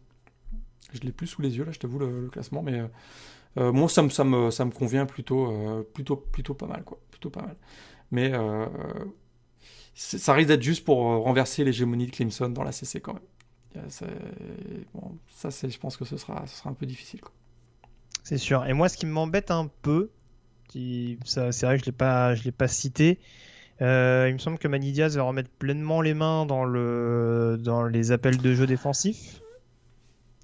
[0.93, 2.83] Je l'ai plus sous les yeux là, je t'avoue le, classement, mais
[3.59, 6.99] euh, moi ça me, ça me, ça me convient plutôt, plutôt, plutôt pas mal quoi,
[7.11, 7.57] plutôt pas mal.
[8.11, 8.33] Mais
[9.95, 13.87] ça risque d'être juste pour renverser l'hégémonie de Clemson dans la CC quand même.
[14.95, 17.21] Bon, ça c'est, je pense que ce sera, ce sera un peu difficile.
[18.25, 18.67] C'est sûr.
[18.67, 20.11] Et moi, ce qui m'embête un peu,
[21.25, 23.19] c'est vrai que je l'ai pas, je l'ai pas cité.
[23.83, 28.13] Euh, il me semble que Manidiaz va remettre pleinement les mains dans, le, dans les
[28.13, 29.41] appels de jeu défensifs.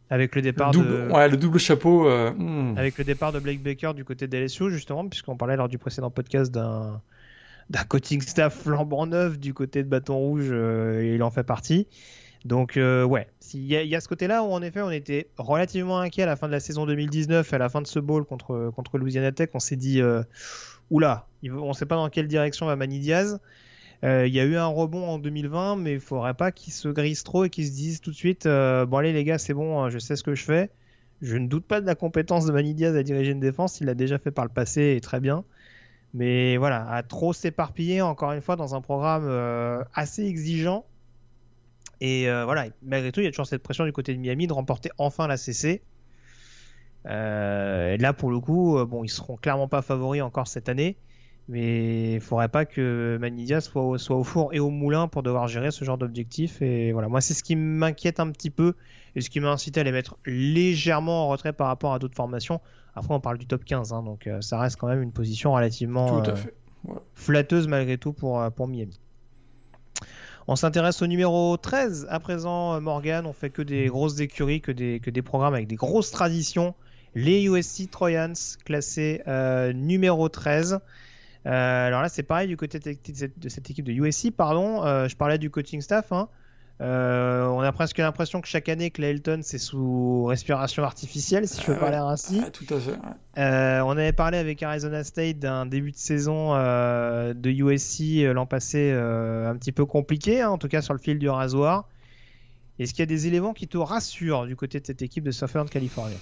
[0.09, 1.13] Avec le départ double, de...
[1.13, 2.09] Ouais, le double chapeau.
[2.09, 2.79] Euh, hmm.
[2.79, 6.11] Avec le départ de Blake Baker du côté d'LSU, justement, puisqu'on parlait lors du précédent
[6.11, 7.01] podcast d'un
[7.69, 11.43] d'un coaching staff flambant neuf du côté de Bâton Rouge, euh, et il en fait
[11.43, 11.89] partie.
[12.45, 16.23] Donc euh, ouais, il y, a ce côté-là où en effet on était relativement inquiet
[16.23, 19.33] à la fin de la saison 2019, à la fin de ce bowl contre, Louisiana
[19.33, 20.23] Tech, on s'est dit, euh,
[20.91, 23.41] oula, on ne sait pas dans quelle direction va Manny Diaz.
[24.03, 27.25] Il y a eu un rebond en 2020, mais il faudrait pas qu'il se grise
[27.25, 29.99] trop et qu'il se dise tout de suite, bon allez les gars, c'est bon, je
[29.99, 30.71] sais ce que je fais.
[31.23, 33.87] Je ne doute pas de la compétence de Manny Diaz à diriger une défense, il
[33.87, 35.45] l'a déjà fait par le passé et très bien.
[36.17, 40.87] Mais voilà, à trop s'éparpiller, encore une fois, dans un programme euh, assez exigeant.
[42.01, 44.47] Et euh, voilà, malgré tout, il y a toujours cette pression du côté de Miami
[44.47, 45.83] de remporter enfin la CC.
[47.07, 50.97] Euh, et là, pour le coup, bon, ils seront clairement pas favoris encore cette année.
[51.49, 55.23] Mais il faudrait pas que Manidia soit, au, soit au four et au moulin pour
[55.23, 56.61] devoir gérer ce genre d'objectif.
[56.61, 58.75] Et voilà, moi, c'est ce qui m'inquiète un petit peu
[59.15, 62.17] et ce qui m'a incité à les mettre légèrement en retrait par rapport à d'autres
[62.17, 62.61] formations.
[62.97, 65.53] Après, on parle du top 15, hein, donc euh, ça reste quand même une position
[65.53, 66.35] relativement euh,
[67.15, 68.99] flatteuse malgré tout pour, euh, pour Miami.
[70.49, 73.27] On s'intéresse au numéro 13 à présent, Morgan.
[73.27, 76.75] On fait que des grosses écuries, que des, programmes avec des grosses traditions.
[77.17, 79.23] Les USC Trojans, classés
[79.75, 80.79] numéro 13.
[81.45, 84.83] alors là, c'est pareil du côté de cette, équipe de USC, pardon.
[85.09, 86.13] je parlais du coaching staff.
[86.13, 86.29] Hein.
[86.83, 91.67] Euh, on a presque l'impression que chaque année, Clayton, c'est sous respiration artificielle, si je
[91.67, 92.43] peux ah parler ainsi.
[92.45, 92.99] Ah, tout à fait.
[93.39, 98.47] Euh, on avait parlé avec Arizona State d'un début de saison euh, de USC l'an
[98.47, 101.89] passé un petit peu compliqué, hein, en tout cas sur le fil du rasoir.
[102.79, 105.31] Est-ce qu'il y a des éléments qui te rassurent du côté de cette équipe de
[105.31, 106.19] Southern California?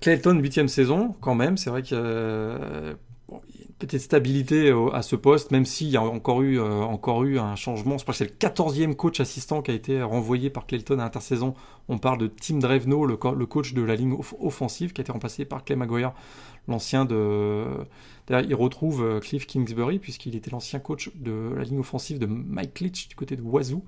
[0.00, 1.56] Clayton, huitième saison, quand même.
[1.56, 2.94] C'est vrai que
[3.86, 7.56] petite stabilité à ce poste, même s'il y a encore eu, euh, encore eu un
[7.56, 7.98] changement.
[7.98, 11.04] Je crois que c'est le 14e coach assistant qui a été renvoyé par Clayton à
[11.04, 11.54] l'intersaison.
[11.88, 15.44] On parle de Tim Drevno, le, coach de la ligne offensive, qui a été remplacé
[15.44, 16.12] par Clay Maguire,
[16.68, 17.64] l'ancien de.
[18.28, 22.26] D'ailleurs, il retrouve euh, Cliff Kingsbury, puisqu'il était l'ancien coach de la ligne offensive de
[22.26, 23.82] Mike Leach du côté de Wazoo.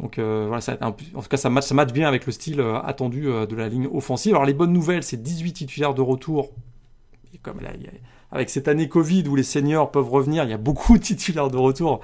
[0.00, 3.68] Donc euh, voilà, en tout cas, ça match bien avec le style attendu de la
[3.68, 4.34] ligne offensive.
[4.34, 6.50] Alors les bonnes nouvelles, c'est 18 titulaires de retour.
[7.32, 7.92] Et comme là, il y a
[8.32, 11.50] avec cette année Covid où les seniors peuvent revenir, il y a beaucoup de titulaires
[11.50, 12.00] de retour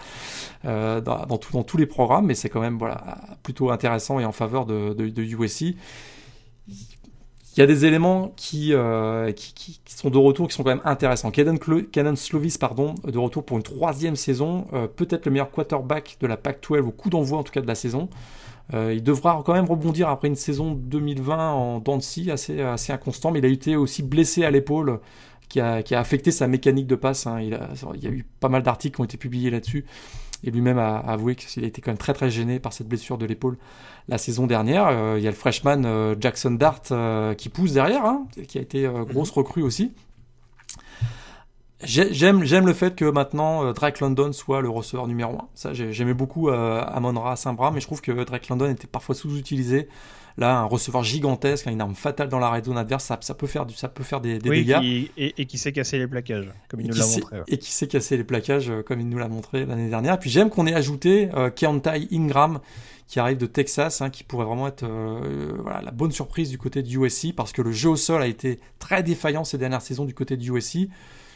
[0.65, 4.67] euh, dans, tous les programmes, mais c'est quand même voilà, plutôt intéressant et en faveur
[4.67, 5.77] de, de, USC.
[6.69, 10.83] Il y a des éléments qui, euh, qui, sont de retour qui sont quand même
[10.85, 11.31] intéressants.
[11.31, 16.27] Caden, Slovis, pardon, de retour pour une troisième saison, euh, peut-être le meilleur quarterback de
[16.27, 18.09] la Pac-12 au coup d'envoi en tout cas de la saison.
[18.75, 23.39] il devra quand même rebondir après une saison 2020 en Dancy assez, assez inconstant, mais
[23.39, 24.99] il a été aussi blessé à l'épaule
[25.85, 27.27] qui a, affecté sa mécanique de passe.
[27.27, 27.41] Hein.
[27.41, 27.49] Il,
[28.03, 29.85] y a eu pas mal d'articles qui ont été publiés là-dessus.
[30.45, 33.17] Et lui-même a, avoué qu'il a été quand même très très gêné par cette blessure
[33.17, 33.57] de l'épaule
[34.09, 34.87] la saison dernière.
[34.89, 38.59] Euh, il y a le freshman euh, Jackson Dart euh, qui pousse derrière, hein, qui
[38.59, 39.43] a été grosse mhm.
[39.43, 39.93] recrue aussi.
[41.83, 45.49] J'aime, le fait que maintenant Drake London soit le receveur numéro 1.
[45.55, 49.89] Ça, j'aimais beaucoup Amon-Ra Saint-Bras, mais je trouve que Drake London était parfois sous-utilisé.
[50.39, 53.65] Là, un receveur gigantesque, une arme fatale dans la red zone adverse, ça, peut faire,
[53.65, 55.09] du, ça peut faire des, dégâts.
[55.17, 57.37] et, qui sait casser les plaquages, comme il nous l'a montré.
[57.49, 60.15] Et qui sait casser les plaquages, euh, comme il nous l'a montré l'année dernière.
[60.15, 62.61] Et puis j'aime qu'on ait ajouté euh, Keontae Ingram,
[63.09, 66.59] qui arrive de Texas, hein, qui pourrait vraiment être euh, voilà, la bonne surprise du
[66.59, 69.83] côté du USC, parce que le jeu au sol a été très défaillant ces dernières
[69.83, 70.89] saisons du côté du USC.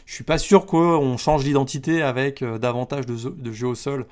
[0.05, 4.05] Je suis pas sûr qu'on change d'identité avec davantage de, de, jeu au sol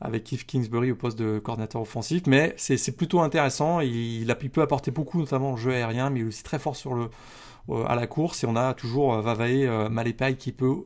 [0.00, 3.80] avec Keith Kingsbury au poste de coordinateur offensif, mais c'est plutôt intéressant.
[3.80, 6.58] Il, a, il peut apporter beaucoup, notamment au jeu aérien, mais il est aussi très
[6.58, 7.10] fort sur le,
[7.68, 8.42] euh, à la course.
[8.44, 10.76] Et on a toujours euh, Vavae euh, qui peut,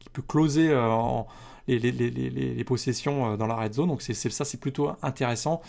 [0.00, 1.22] qui peut closer euh,
[1.68, 3.88] les, les, possessions dans la red zone.
[3.88, 5.62] Donc c'est ça, c'est plutôt intéressant.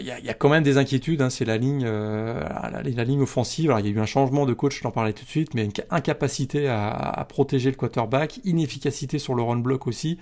[0.00, 3.20] Il y, y, a quand même des inquiétudes, hein, c'est la ligne, la, la, ligne
[3.20, 3.74] offensive.
[3.78, 5.62] il y a eu un changement de coach, je t'en parlais tout de suite, mais
[5.62, 10.18] une incapacité à, à, protéger le quarterback, inefficacité sur le run block aussi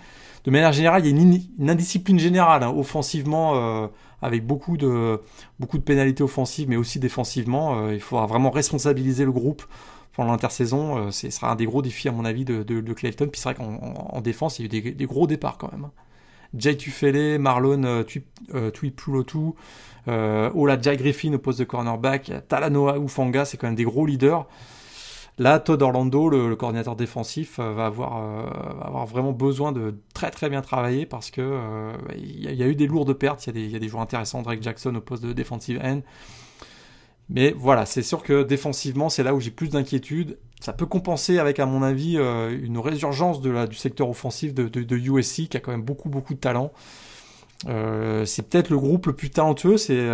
[0.47, 1.23] de manière générale, il y a
[1.59, 3.89] une, indiscipline générale, hein, offensivement, euh,
[4.23, 5.21] avec beaucoup de,
[5.59, 7.81] beaucoup de pénalités offensives, mais aussi défensivement.
[7.81, 9.65] Euh, il faudra vraiment responsabiliser le groupe
[10.15, 10.99] pendant l'intersaison.
[10.99, 13.27] Euh, ce sera un des gros défis, à mon avis, de, de, Clayton.
[13.27, 15.89] Puis c'est vrai qu'en défense, il y a eu des, gros départs quand même.
[16.59, 18.05] Jay Tufele, Marlon
[18.73, 19.53] Tuipulotu,
[20.07, 24.47] Ola Jai Griffin au poste de cornerback, Talanoa Ufanga, c'est quand même des gros leaders.
[25.39, 30.49] Là, Todd Orlando, le, coordinateur défensif, euh, va avoir, euh, vraiment besoin de très très
[30.49, 33.47] bien travailler parce que euh, il y, a eu des lourdes pertes.
[33.47, 36.01] Il y, y, a des joueurs intéressants, Drake Jackson au poste de defensive end.
[37.29, 40.39] Mais voilà, c'est sûr que défensivement, c'est là où j'ai plus d'inquiétude.
[40.61, 45.49] Ça peut compenser avec, à mon avis, une résurgence du secteur offensif de, de, USC
[45.49, 46.73] qui a quand même beaucoup beaucoup de talent.
[47.65, 50.07] c'est peut-être le groupe le plus talentueux, c'est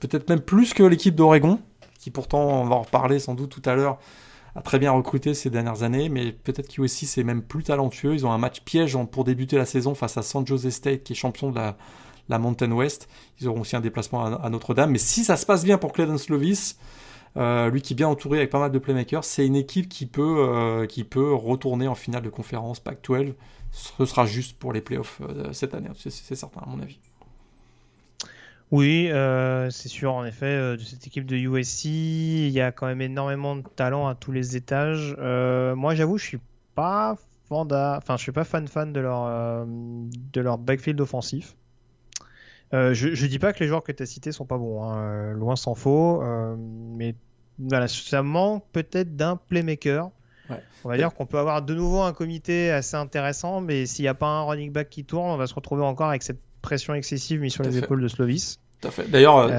[0.00, 1.58] peut-être même plus que l'équipe d'Oregon,
[1.98, 3.98] qui pourtant, on va en reparler sans doute tout à l'heure,
[4.54, 8.14] a très bien recruté ces dernières années, mais peut-être qu'USC c'est même plus talentueux.
[8.14, 11.12] Ils ont un match piège pour débuter la saison face à San Jose State, qui
[11.12, 11.76] est champion de la,
[12.28, 13.08] la Mountain West.
[13.40, 14.90] Ils auront aussi un déplacement à, Notre-Dame.
[14.90, 16.78] Mais si ça se passe bien pour Clayton Slovis,
[17.36, 20.06] euh, lui qui est bien entouré avec pas mal de playmakers, c'est une équipe qui
[20.06, 20.86] peut, euh,
[21.34, 23.34] retourner en finale de conférence Pac-12.
[23.72, 26.98] Ce sera juste pour les playoffs euh, cette année, c'est certain à mon avis.
[28.72, 29.08] Oui,
[29.70, 33.54] c'est sûr, en effet, de cette équipe de USC, il y a quand même énormément
[33.54, 35.14] de talent à tous les étages.
[35.76, 36.40] moi, j'avoue, je suis
[36.74, 37.16] pas
[37.48, 41.54] fan, enfin, je suis pas fan fan de leur de leur backfield offensif.
[42.74, 44.82] Euh, je, je dis pas que les joueurs que tu as cités sont pas bons,
[44.82, 47.14] hein, euh, loin s'en faut, euh, mais
[47.58, 50.10] voilà, ça manque peut-être d'un playmaker.
[50.84, 54.08] On va dire qu'on peut avoir de nouveau un comité assez intéressant, mais s'il n'y
[54.08, 56.94] a pas un running back qui tourne, on va se retrouver encore avec cette pression
[56.94, 58.60] excessive mise sur les épaules de Slovis.
[59.08, 59.50] D'ailleurs,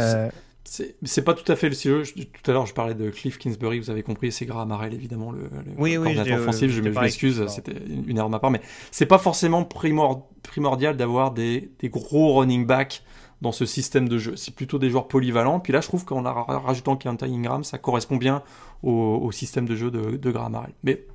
[0.67, 2.03] c'est pas tout à fait le sujet.
[2.43, 5.31] Tout à l'heure, je parlais de Cliff Kingsbury, vous avez compris, c'est Graham Harrell, évidemment,
[5.31, 6.71] le, oui, coordinateur offensif.
[6.71, 11.71] je m'excuse, c'était une erreur de ma part, mais c'est pas forcément primordial d'avoir des,
[11.79, 13.03] des, gros running backs
[13.41, 14.35] dans ce système de jeu.
[14.35, 15.59] C'est plutôt des joueurs polyvalents.
[15.59, 18.43] Puis là, je trouve qu'en rajoutant Quentin Ingram, ça correspond bien
[18.83, 20.73] au, système de jeu de, de Graham Harrell.
[20.83, 21.05] Mais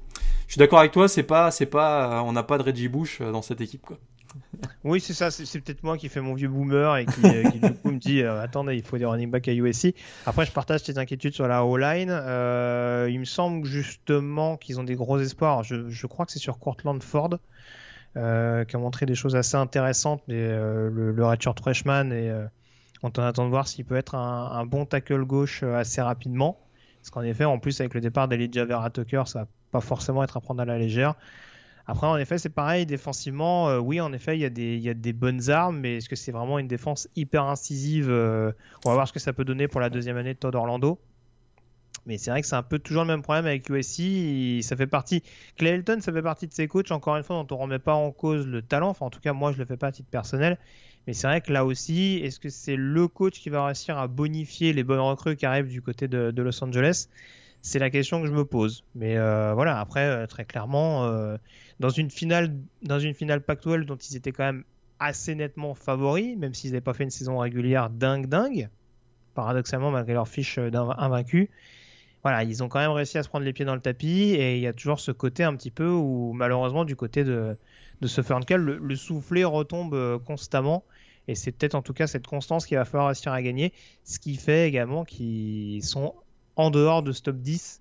[0.46, 3.20] je suis d'accord avec toi, c'est pas, c'est pas, on n'a pas de Reggie Bush
[3.20, 3.98] dans cette équipe, quoi.
[4.84, 5.30] Oui, c'est ça.
[5.30, 8.22] C'est peut-être moi qui fais mon vieux boomer et qui, euh, du coup me dit
[8.22, 9.94] euh, attendez, il faut des running back à USC.
[10.26, 12.10] Après, je partage tes inquiétudes sur la O-line.
[12.10, 15.62] Euh, il me semble justement qu'ils ont des gros espoirs.
[15.62, 17.38] Je, crois que c'est sur Cortland Ford.
[18.14, 22.32] qui a montré des choses assez intéressantes, mais le, le redshirt freshman et
[23.02, 26.58] on attend de voir s'il peut être un, bon tackle gauche assez rapidement.
[27.00, 30.22] Parce qu'en effet, en plus avec le départ d'Elijah Vera Tucker, ça va pas forcément
[30.22, 31.14] être à prendre à la légère.
[31.86, 34.88] Après, en effet, c'est pareil, défensivement, euh, oui, en effet, il y, a des, y
[34.88, 38.52] a des bonnes armes, mais est-ce que c'est vraiment une défense hyper incisive euh,
[38.84, 40.98] On va voir ce que ça peut donner pour la deuxième année de Todd Orlando.
[42.06, 44.62] Mais c'est vrai que c'est un peu toujours le même problème avec USC.
[44.62, 45.22] Ça fait partie.
[45.56, 47.94] Clayton, ça fait partie de ses coachs, encore une fois, dont on ne remet pas
[47.94, 48.88] en cause le talent.
[48.88, 50.58] Enfin, en tout cas, moi, je le fais pas à titre personnel.
[51.06, 54.08] Mais c'est vrai que là aussi, est-ce que c'est le coach qui va réussir à
[54.08, 57.08] bonifier les bonnes recrues qui arrivent du côté de Los Angeles?
[57.62, 58.84] C'est la question que je me pose.
[58.94, 61.08] Mais euh, voilà, après, très clairement,
[61.80, 64.64] dans une finale, dans une finale Pac-12 dont ils étaient quand même
[64.98, 68.68] assez nettement favoris, même s'ils n'avaient pas fait une saison régulière dingue dingue,
[69.34, 71.50] paradoxalement malgré leur fiche d'invaincu.
[72.22, 74.54] Voilà, ils ont quand même réussi à se prendre les pieds dans le tapis et
[74.54, 77.56] il y a toujours ce côté un petit peu où malheureusement du côté de,
[78.04, 80.84] ce Ferncal, le, le soufflet retombe euh, constamment
[81.26, 83.72] et c'est peut-être en tout cas cette constance qu'il va falloir réussir à gagner,
[84.04, 86.14] ce qui fait également qu'ils sont
[86.56, 87.80] en dehors de ce top 10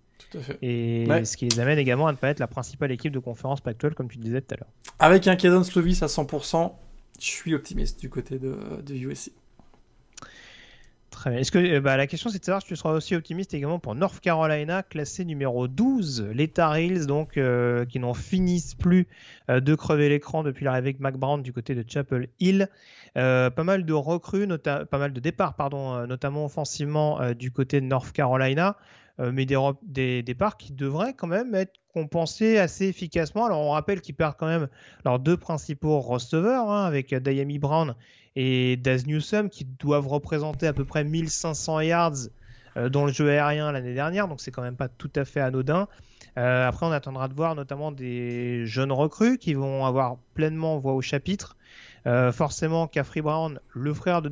[0.61, 3.61] et ce qui les amène également à ne pas être la principale équipe de conférence
[3.61, 4.69] Pac-12, comme tu le disais tout à l'heure.
[4.99, 6.71] Avec un Kedon Slovis à 100%,
[7.19, 9.31] je suis optimiste du côté de, de USC.
[11.27, 13.79] Est-ce que euh, bah, la question c'est de savoir si tu seras aussi optimiste également
[13.79, 19.07] pour North Carolina, classé numéro 12, les Tar Heels, donc euh, qui n'en finissent plus
[19.49, 22.69] euh, de crever l'écran depuis l'arrivée de Mac Brown du côté de Chapel Hill.
[23.13, 28.11] pas mal de recrues, pas mal de départs, pardon, notamment offensivement du côté de North
[28.11, 28.77] Carolina.
[29.21, 33.45] Euh, mais des, des départs qui devraient quand même être compensés assez efficacement.
[33.45, 34.67] Alors on rappelle qu'ils perdent quand même
[35.05, 37.95] leurs deux principaux receveurs, hein, avec Diami Brown
[38.35, 42.13] et Daz Newsome, qui doivent représenter à peu près 1500 yards
[42.77, 45.41] euh, dans le jeu aérien l'année dernière, donc c'est quand même pas tout à fait
[45.41, 45.87] anodin.
[46.37, 50.93] Euh, après, on attendra de voir notamment des jeunes recrues qui vont avoir pleinement voix
[50.93, 51.57] au chapitre.
[52.31, 54.29] forcément, Caffrey Brown, le frère de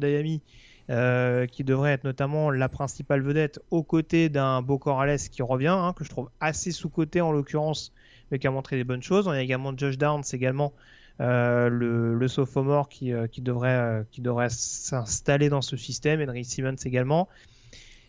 [0.90, 5.68] euh, qui devrait être notamment la principale vedette aux côtés d'un Beau Corrales qui revient,
[5.68, 7.94] hein, que je trouve assez sous-côté en l'occurrence,
[8.32, 9.28] mais qui a montré des bonnes choses.
[9.28, 14.50] On a également Josh Downs, également euh, le, le, sophomore qui, euh, devrait, qui devrait
[14.50, 17.28] s'installer dans ce système, Henry Simmons également.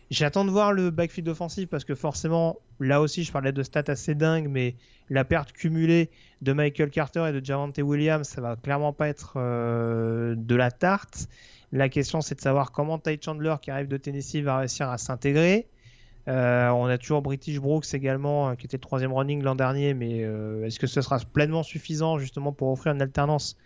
[0.09, 3.83] J'attends de voir le backfield offensif parce que forcément, là aussi, je parlais de stats
[3.87, 4.75] assez dingues, mais
[5.09, 6.09] la perte cumulée
[6.41, 11.29] de Michael Carter et de Javante Williams, ça va clairement pas être de la tarte.
[11.71, 14.97] La question, c'est de savoir comment Ty Chandler, qui arrive de Tennessee, va réussir à
[14.97, 15.69] s'intégrer.
[16.27, 19.93] Euh, on a toujours British Brooks également, euh, qui était le troisième running l'an dernier,
[19.93, 23.57] mais euh, est-ce que ce sera pleinement suffisant justement pour offrir une alternance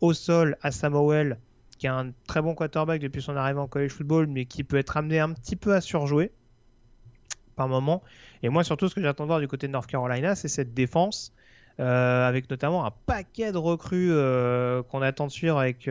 [0.00, 1.38] au sol à Samuel,
[1.78, 4.78] qui a un très bon quarterback depuis son arrivée en college football, mais qui peut
[4.78, 6.32] être amené un petit peu à surjouer
[7.54, 8.02] par moment?
[8.42, 10.72] Et moi, surtout, ce que j'attends de voir du côté de North Carolina, c'est cette
[10.72, 11.34] défense
[11.78, 14.12] avec notamment un paquet de recrues
[14.90, 15.88] qu'on attend de suivre avec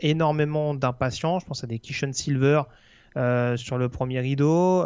[0.00, 1.42] énormément d'impatience.
[1.42, 2.62] Je pense à des Kishon Silver
[3.56, 4.84] sur le premier rideau,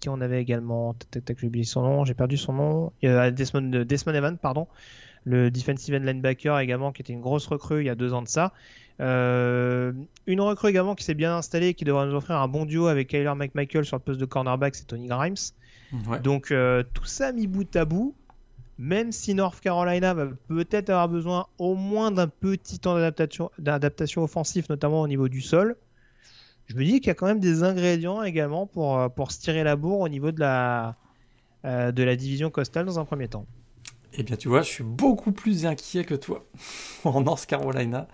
[0.00, 4.38] qui on avait également, j'ai oublié son nom, j'ai perdu son nom, Desmond, Desmond Evans,
[4.38, 4.68] pardon,
[5.24, 8.22] le defensive end linebacker également, qui était une grosse recrue il y a deux ans
[8.22, 8.52] de ça.
[9.00, 9.92] Euh,
[10.26, 13.08] une recrue également qui s'est bien installée, qui devrait nous offrir un bon duo avec
[13.08, 15.36] Kyler McMichael sur le poste de cornerback, c'est Tony Grimes.
[16.22, 18.14] Donc euh, tout ça mis bout à bout,
[18.78, 24.22] même si North Carolina va peut-être avoir besoin au moins d'un petit temps d'adaptation, d'adaptation
[24.22, 25.76] offensif, notamment au niveau du sol,
[26.70, 29.40] je me dis qu'il y a quand même des ingrédients également pour, euh, pour se
[29.40, 30.94] tirer la bourre au niveau de la,
[31.64, 33.44] de la division costale dans un premier temps.
[34.12, 36.46] Eh bien, tu vois, je suis beaucoup plus inquiet que toi
[37.04, 38.06] en North Carolina.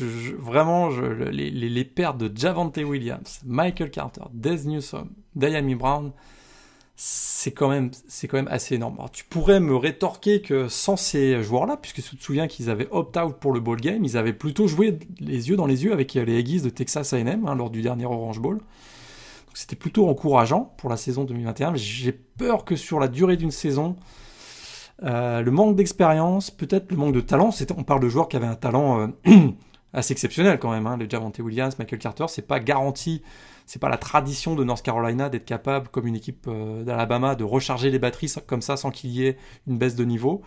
[0.00, 6.12] Vraiment, les, les, pertes de Javante Williams, Michael Carter, Des Newsom, Diami Brown,
[7.00, 8.98] c'est quand même, c'est quand même assez énorme.
[9.12, 13.36] tu pourrais me rétorquer que sans ces joueurs-là, puisque tu te souviens qu'ils avaient opt-out
[13.38, 16.36] pour le ball game, ils avaient plutôt joué les yeux dans les yeux avec les
[16.36, 18.56] Aggies de Texas A&M hein, lors du dernier Orange Bowl.
[18.56, 23.36] Donc c'était plutôt encourageant pour la saison 2021, mais j'ai peur que sur la durée
[23.36, 23.94] d'une saison,
[25.04, 27.50] euh, le manque d'expérience, peut-être le manque de talent.
[27.76, 29.36] On parle de joueurs qui avaient un talent euh,
[29.92, 30.88] assez exceptionnel quand même.
[30.88, 30.96] Hein.
[30.96, 33.22] Le Javante Williams, Michael Carter, c'est pas garanti.
[33.68, 37.44] C'est pas la tradition de North Carolina d'être capable, comme une équipe euh, d'Alabama, de
[37.44, 40.40] recharger les batteries comme ça sans qu'il y ait une baisse de niveau.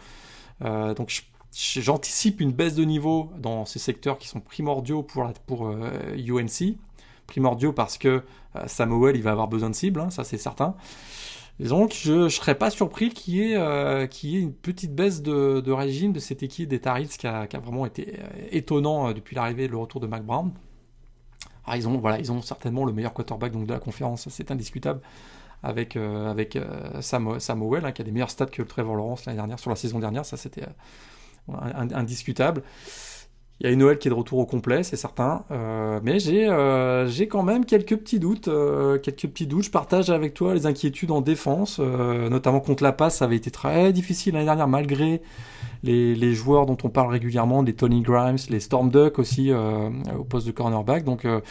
[0.63, 6.61] Euh, donc j'anticipe une baisse de niveau dans ces secteurs qui sont primordiaux pour, UNC.
[6.61, 6.73] Euh,
[7.27, 8.23] primordiaux parce que
[8.65, 10.75] Samuel il va avoir besoin de cibles, hein, ça c'est certain.
[11.59, 16.19] donc, je ne serais pas surpris qu'il y, ait, une petite baisse de, régime de
[16.19, 18.15] cette équipe des Tar qui a, qui a vraiment été
[18.49, 20.51] étonnant depuis l'arrivée et le retour de Mac Brown.
[21.65, 24.51] Ah, ils ont, voilà, ils ont certainement le meilleur quarterback donc, de la conférence, c'est
[24.51, 25.01] indiscutable,
[25.63, 29.25] avec, euh, avec euh, Sam, Samuel, hein, qui a des meilleurs stats que Trevor Lawrence
[29.25, 32.63] l'année dernière, sur la saison dernière, ça c'était euh, indiscutable.
[33.61, 35.43] Il y a une Noël qui est de retour au complet, c'est certain.
[36.01, 36.49] mais j'ai
[37.07, 38.49] j'ai quand même quelques petits doutes.
[39.03, 39.65] quelques petits doutes.
[39.65, 43.17] Je partage avec toi les inquiétudes en défense, notamment contre la passe.
[43.17, 45.21] Ça avait été très difficile l'année dernière, malgré
[45.83, 50.23] les, joueurs dont on parle régulièrement, les Tony Grimes, les Storm Duck aussi euh, au
[50.23, 51.03] poste de cornerback.
[51.03, 51.41] Donc euh,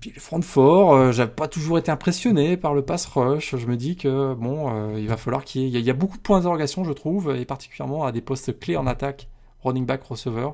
[0.00, 3.56] puis le front fort, euh, j'avais pas toujours été impressionné par le pass rush.
[3.56, 5.82] Je me dis que bon, il va falloir qu'il y, ait...
[5.82, 8.86] y, a beaucoup de points d'interrogation, je trouve, et particulièrement à des postes clés en
[8.86, 9.28] attaque,
[9.64, 10.50] running back, receiver.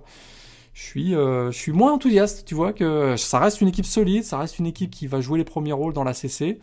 [0.73, 2.45] Je suis, je suis moins enthousiaste.
[2.47, 5.39] Tu vois que ça reste une équipe solide, ça reste une équipe qui va jouer
[5.39, 6.61] les premiers rôles dans la CC.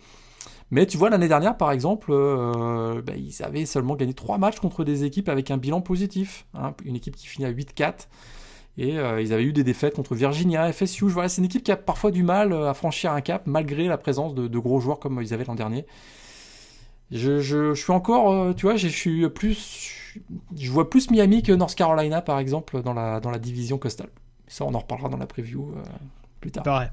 [0.70, 4.60] Mais tu vois, l'année dernière, par exemple, euh, bah, ils avaient seulement gagné 3 matchs
[4.60, 6.46] contre des équipes avec un bilan positif.
[6.54, 6.74] Hein.
[6.84, 8.08] une équipe qui finit à 8-4.
[8.80, 11.06] Et euh, ils avaient eu des défaites contre Virginia, FSU.
[11.06, 13.88] Voilà, c'est une équipe qui a parfois du mal euh, à franchir un cap, malgré
[13.88, 15.86] la présence de, gros joueurs comme ils avaient l'an dernier.
[17.12, 20.20] Je, suis encore, tu vois, je suis plus,
[20.58, 24.10] je vois plus Miami que North Carolina, par exemple, dans la, dans la division coastal.
[24.48, 25.74] Ça, on en reparlera dans la preview
[26.42, 26.64] plus tard.
[26.64, 26.92] Il paraît.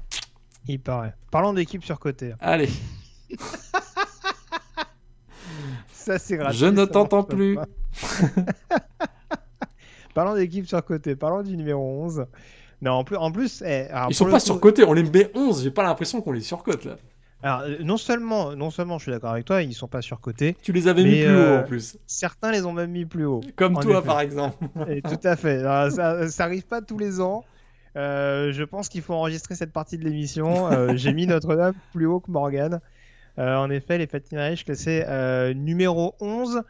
[0.67, 1.13] Il paraît.
[1.31, 2.33] Parlons d'équipes surcotées.
[2.39, 2.69] Allez.
[5.91, 6.57] ça, c'est gratuit.
[6.57, 7.57] Je ne t'entends plus.
[10.13, 12.25] parlons d'équipe surcotée, parlons du numéro 11.
[12.81, 15.71] Non, en plus, en plus eh, ils sont pas surcotés, on les met 11, j'ai
[15.71, 16.97] pas l'impression qu'on les surcote là.
[17.45, 20.57] Alors, euh, non seulement, non seulement, je suis d'accord avec toi, ils sont pas surcotés.
[20.63, 21.97] Tu les avais mis plus haut en euh, plus.
[22.07, 23.41] Certains les ont même mis plus haut.
[23.55, 24.65] Comme toi, par exemple.
[25.03, 25.61] tout à fait.
[25.61, 27.45] ça, ça arrive pas tous les ans.
[27.95, 30.69] Euh, je pense qu'il faut enregistrer cette partie de l'émission.
[30.97, 32.81] J'ai mis Notre-Dame plus haut que Morgan.
[33.37, 35.05] Euh, en effet, les Fatima classés
[35.55, 36.63] numéro 11.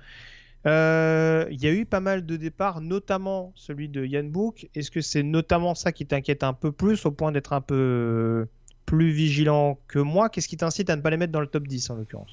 [0.65, 4.67] Euh, il y a eu pas mal de départs, notamment celui de Yann Book.
[4.73, 8.47] Est-ce que c'est notamment ça qui t'inquiète un peu plus, au point d'être un peu
[8.85, 11.67] plus vigilant que moi Qu'est-ce qui t'incite à ne pas les mettre dans le top
[11.67, 12.29] 10 en l'occurrence?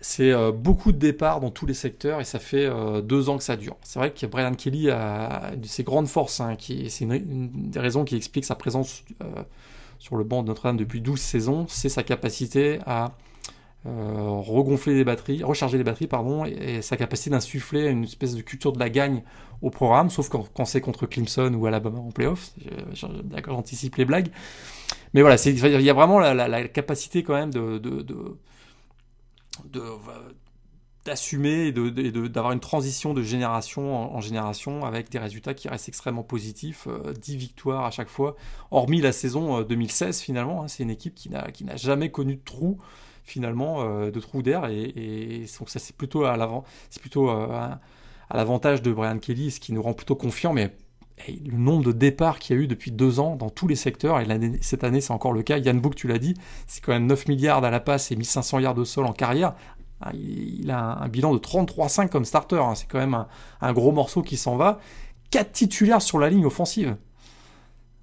[0.00, 2.68] C'est beaucoup de départs dans tous les secteurs et ça fait
[3.02, 3.76] deux ans que ça dure.
[3.82, 8.14] C'est vrai que Brian Kelly a ses grandes forces, hein, c'est une, des raisons qui
[8.14, 9.02] explique sa présence
[9.98, 13.12] sur le banc de Notre-Dame depuis 12 saisons, c'est sa capacité à
[13.86, 18.40] euh, regonfler les batteries, recharger les batteries, pardon, et, sa capacité d'insuffler une espèce de
[18.42, 19.22] culture de la gagne
[19.60, 22.50] au programme, sauf quand, c'est contre Clemson ou Alabama en playoff.
[22.92, 24.30] J'anticipe les blagues.
[25.14, 28.36] Mais voilà, il y a vraiment la, capacité quand même de, de, de,
[29.64, 29.82] de
[31.04, 36.22] d'assumer et d'avoir une transition de génération en, génération avec des résultats qui restent extrêmement
[36.22, 38.36] positifs, 10 euh, victoires à chaque fois,
[38.70, 40.68] hormis la saison 2016 euh, finalement, hein.
[40.68, 42.78] c'est une équipe qui n'a jamais connu de trou
[43.24, 47.80] finalement, euh, de trou d'air et, donc ça c'est plutôt à l'avant, c'est plutôt à,
[48.32, 50.74] l'avantage de Brian Kelly, ce qui nous rend plutôt confiants, mais
[51.28, 54.20] le nombre de départs qu'il y a eu depuis deux ans dans tous les secteurs,
[54.20, 54.26] et
[54.60, 56.34] cette année c'est encore le cas, Yann Book tu l'as dit,
[56.66, 59.54] c'est quand même 9 milliards à la passe et 1500 yards de sol en carrière,
[60.04, 62.56] ah, il a un bilan de 33-5 comme starter.
[62.56, 62.74] Hein.
[62.74, 63.24] C'est quand même
[63.60, 64.80] un, gros morceau qui s'en va.
[65.30, 66.96] 4 titulaires sur la ligne offensive.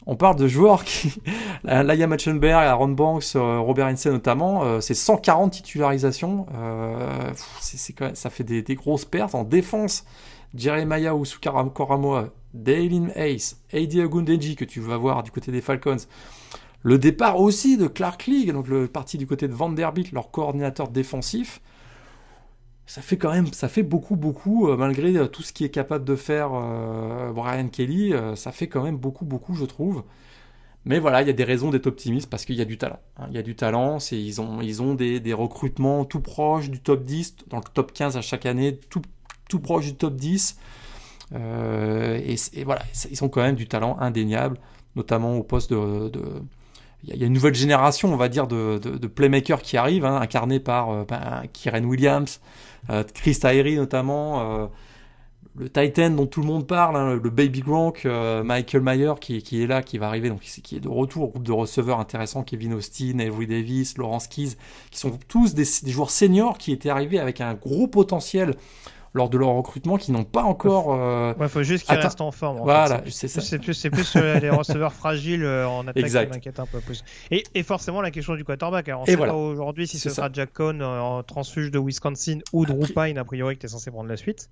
[0.05, 1.13] On parle de joueurs qui.
[1.63, 6.47] Laia Matchenberg, Aaron Banks, euh, Robert Hensey notamment, euh, c'est 140 titularisations.
[6.55, 7.31] Euh,
[8.13, 9.35] ça fait des, grosses pertes.
[9.35, 10.05] En défense,
[10.55, 11.25] Jeremiah ou
[11.73, 15.97] Koramo Dalen Hayes, Eddie Ogundeji que tu vas voir du côté des Falcons.
[16.81, 20.87] Le départ aussi de Clark League, donc le parti du côté de Vanderbilt, leur coordinateur
[20.87, 21.61] défensif.
[22.85, 25.69] Ça fait quand même, ça fait beaucoup, beaucoup, euh, malgré euh, tout ce qui est
[25.69, 30.03] capable de faire euh, Brian Kelly, ça fait quand même beaucoup, beaucoup, je trouve.
[30.85, 32.99] Mais voilà, il y a des raisons d'être optimiste parce qu'il y a du talent.
[33.17, 33.27] Hein.
[33.29, 36.79] Il y a du talent, ils ont, ils ont des, des, recrutements tout proches du
[36.79, 39.01] top 10, dans le top 15 à chaque année, tout,
[39.49, 40.57] tout proche du top 10.
[41.33, 44.57] Et, voilà, ils ont quand même du talent indéniable,
[44.95, 46.11] notamment au poste de,
[47.03, 50.59] il y a une nouvelle génération, on va dire, de, playmakers qui arrivent, hein, incarnés
[50.59, 52.41] par euh, ben, Kyren Williams,
[52.89, 54.67] euh, Chris Tyree notamment, euh,
[55.55, 59.67] le Titan dont tout le monde parle, hein, le Baby Gronk, Michael Mayer qui, est
[59.67, 63.19] là, qui va arriver, donc qui est de retour, groupe de receveurs intéressants, Kevin Austin,
[63.19, 64.55] Avery Davis, Lawrence Keys,
[64.91, 68.55] qui sont tous des joueurs seniors qui étaient arrivés avec un gros potentiel
[69.13, 70.69] lors de leur recrutement qui n'ont pas encore.
[70.99, 71.33] Euh...
[71.35, 72.59] Ouais, faut juste qu'ils restent en forme.
[72.61, 73.41] voilà, c'est ça.
[73.41, 77.03] C'est plus, c'est plus les receveurs fragiles euh, en attaque qui m'inquiète un peu plus.
[77.31, 78.89] Et, et, forcément la question du quarterback.
[78.89, 82.39] Alors, on sait pas aujourd'hui si ce sera Jack Cohn euh, en transfuge de Wisconsin
[82.53, 84.49] ou Drew Pine a priori tu es censé prendre la suite.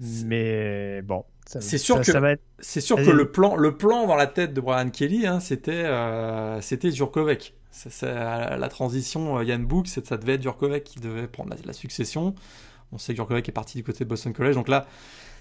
[0.00, 4.54] Mais bon, c'est sûr que c'est sûr que le plan, le plan dans la tête
[4.54, 6.90] de Brian Kelly, hein, c'était euh, c'était
[8.02, 12.34] la transition Yann Book, ça devait être Jurkovic qui devait prendre la succession.
[12.92, 14.54] On sait que Jurkovic est parti du côté de Boston College.
[14.54, 14.86] Donc là,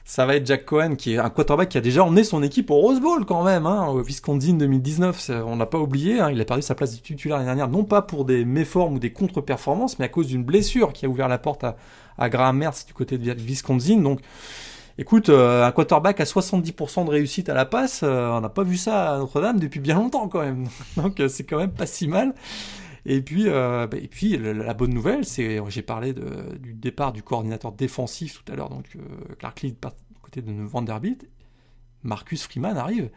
[0.05, 2.71] ça va être Jack Cohen, qui est un quarterback qui a déjà emmené son équipe
[2.71, 5.29] au Rose Bowl quand même, hein, au Wisconsin 2019.
[5.45, 7.83] On n'a pas oublié, hein, il a perdu sa place de titulaire l'année dernière, non
[7.83, 11.27] pas pour des méformes ou des contre-performances, mais à cause d'une blessure qui a ouvert
[11.27, 13.97] la porte à, Graham Mertz du côté de Wisconsin.
[13.97, 14.19] Donc,
[14.97, 18.63] écoute, euh, un quarterback à 70% de réussite à la passe, euh, on n'a pas
[18.63, 20.67] vu ça à Notre-Dame depuis bien longtemps quand même.
[20.97, 22.33] Donc, euh, c'est quand même pas si mal.
[23.05, 27.23] Et puis, euh, bah, et puis la, bonne nouvelle, c'est j'ai parlé du départ du
[27.23, 29.75] coordinateur défensif tout à l'heure, donc euh, Clark Lee
[30.21, 31.27] côté de Vanderbilt.
[32.03, 33.09] Marcus Freeman arrive,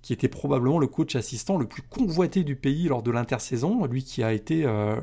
[0.00, 4.04] qui était probablement le coach assistant le plus convoité du pays lors de l'intersaison, lui
[4.04, 4.96] qui a été euh,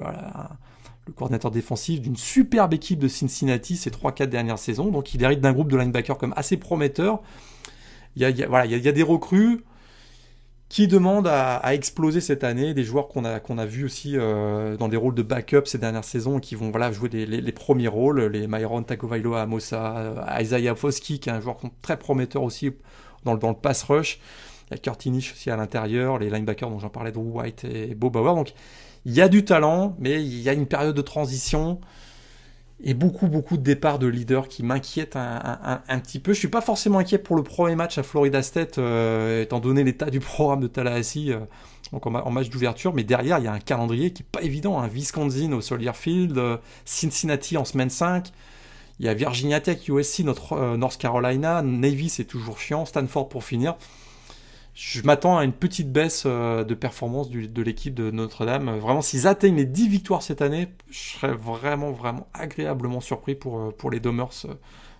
[1.06, 4.90] le coordinateur défensif d'une superbe équipe de Cincinnati ces 3-4 dernières saisons.
[4.90, 7.22] Donc il hérite d'un groupe de linebackers comme assez prometteur.
[8.16, 9.64] Il y a, voilà, il y a des recrues
[10.74, 14.76] qui demande à, exploser cette année, des joueurs qu'on a, qu'on a vus aussi euh,
[14.76, 18.22] dans des rôles de backup ces dernières saisons, qui vont voilà, jouer les, premiers rôles,
[18.24, 22.72] les Myron Tagovailoa, Amosa, euh, Isaiah Foskey, qui est un joueur très prometteur aussi
[23.24, 24.20] dans le, dans le pass rush.
[24.72, 27.94] Il y a Kurtinich aussi à l'intérieur, les linebackers dont j'en parlais, Drew White et
[27.94, 28.34] Bob Bauer.
[28.34, 28.56] Donc
[29.06, 31.82] il y a du talent, mais il y a une période de transition
[32.84, 36.34] et beaucoup beaucoup de départs de leaders qui m'inquiètent un, petit peu.
[36.34, 39.84] Je suis pas forcément inquiet pour le premier match à Florida State, euh, étant donné
[39.84, 41.40] l'état du programme de Tallahassee, euh,
[41.94, 42.94] donc en, match d'ouverture.
[42.94, 44.80] Mais derrière, il y a un calendrier qui est pas évident.
[44.80, 44.88] Hein.
[44.88, 48.32] Wisconsin au Soldier Field, euh, Cincinnati en semaine 5.
[49.00, 53.44] Il y a Virginia Tech, USC, notre, North Carolina, Navy c'est toujours chiant, Stanford pour
[53.44, 53.76] finir
[54.74, 58.76] je m'attends à une petite baisse euh, de performance de l'équipe de Notre-Dame.
[58.78, 63.60] Vraiment, s'ils atteignent les 10 victoires cette année, je serais vraiment, vraiment agréablement surpris pour,
[63.60, 64.54] euh, pour les Domers euh,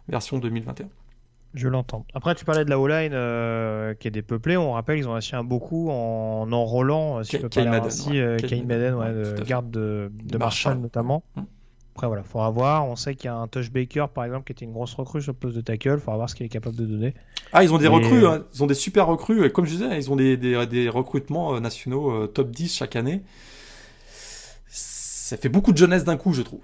[0.08, 0.88] version 2021.
[1.56, 2.06] Je l'entends.
[2.14, 3.12] Après, tu parlais de la O-line
[4.00, 4.58] qui est dépeuplée.
[4.58, 8.10] On rappelle, ils ont assis un beaucoup en enrôlant, si je peux parler ainsi,
[8.48, 11.24] Kane Madden, de garde de, Marshall, notamment.
[11.38, 11.46] Hum.
[11.94, 12.88] Après, voilà, il faudra voir.
[12.88, 15.22] On sait qu'il y a un Touch Baker, par exemple, qui était une grosse recrue
[15.22, 15.94] sur le poste de tackle.
[15.94, 17.14] Il faudra voir ce qu'il est capable de donner.
[17.52, 18.46] Ah, ils ont des recrues, hein.
[18.52, 19.46] ils ont des super recrues.
[19.46, 22.96] Et comme je disais, ils ont des, des, recrutements euh, nationaux euh, top 10 chaque
[22.96, 23.22] année.
[24.68, 26.62] Ça fait beaucoup de jeunesse d'un coup, je trouve.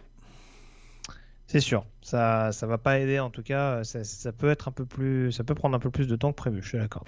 [1.45, 1.85] C'est sûr.
[2.01, 3.83] Ça, ça va pas aider, en tout cas.
[3.83, 6.31] Ça, ça, peut être un peu plus, ça peut prendre un peu plus de temps
[6.31, 6.63] que prévu.
[6.63, 7.03] Je suis d'accord.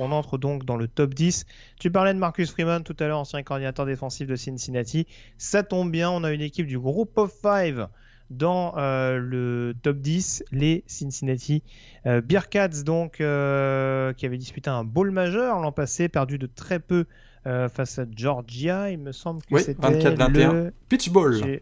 [0.00, 1.46] On entre donc dans le top 10.
[1.78, 5.06] Tu parlais de Marcus Freeman tout à l'heure, ancien coordinateur défensif de Cincinnati.
[5.38, 7.88] Ça tombe bien, on a une équipe du groupe of 5
[8.30, 11.62] dans euh, le top 10, les Cincinnati
[12.06, 16.78] euh, Bearcats, donc, euh, qui avait disputé un bowl majeur l'an passé, perdu de très
[16.78, 17.04] peu
[17.44, 18.90] face à Georgia.
[18.90, 21.60] Il me semble que c'était le Pitch Bowl.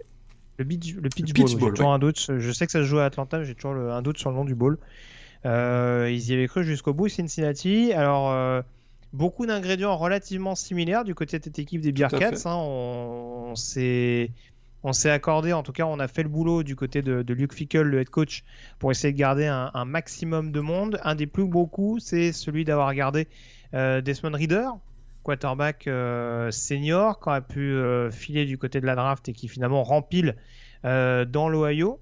[0.59, 1.73] Le, beach, le Pitch, Bowl.
[1.73, 2.31] Bowl un doute.
[2.37, 4.37] Je sais que ça se joue à Atlanta, mais j'ai toujours un doute sur le
[4.37, 4.79] nom du bowl.
[5.47, 7.93] Euh, ils y avaient cru jusqu'au bout, Cincinnati.
[7.93, 8.63] Alors, euh,
[9.13, 12.33] beaucoup d'ingrédients relativement similaires du côté de cette équipe des Bearcats.
[12.45, 12.57] Hein.
[12.57, 14.31] on, s'est
[14.83, 17.53] on s'est accordé, en tout cas, on a fait le boulot du côté de, Luke
[17.53, 18.45] Fickle, le head coach,
[18.79, 21.01] pour essayer de garder un, maximum de monde.
[21.03, 23.29] Un des plus beaux coups, c'est celui d'avoir gardé
[23.75, 24.69] euh, Desmond Reader,
[25.23, 25.89] quarterback
[26.51, 27.77] senior, qui a pu
[28.11, 30.37] filer du côté de la draft et qui finalement rempile
[30.83, 32.01] dans l'Ohio.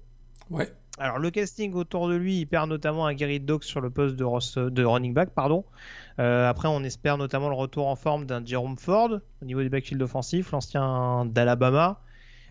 [0.49, 0.71] Ouais.
[0.99, 4.15] Alors le casting autour de lui, il perd notamment un Gary Dox sur le poste
[4.15, 5.63] de, de running back, pardon.
[6.19, 9.69] Euh, après, on espère notamment le retour en forme d'un Jerome Ford au niveau des
[9.69, 12.01] backfields offensifs, l'ancien d'Alabama.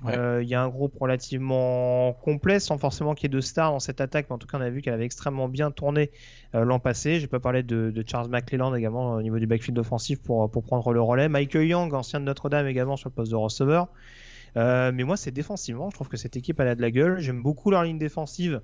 [0.09, 3.73] Euh, il y a un groupe relativement complet, sans forcément qu'il y ait de stars
[3.73, 6.11] dans cette attaque, mais en tout cas, on a vu qu'elle avait extrêmement bien tourné
[6.55, 7.19] euh, l'an passé.
[7.19, 10.63] J'ai pas parlé de, de, Charles McClelland également au niveau du backfield offensif pour, pour
[10.63, 11.29] prendre le relais.
[11.29, 13.89] Michael Young, ancien de Notre-Dame également sur le poste de receveur.
[14.57, 15.91] Euh, mais moi, c'est défensivement.
[15.91, 17.19] Je trouve que cette équipe elle a de la gueule.
[17.19, 18.63] J'aime beaucoup leur ligne défensive,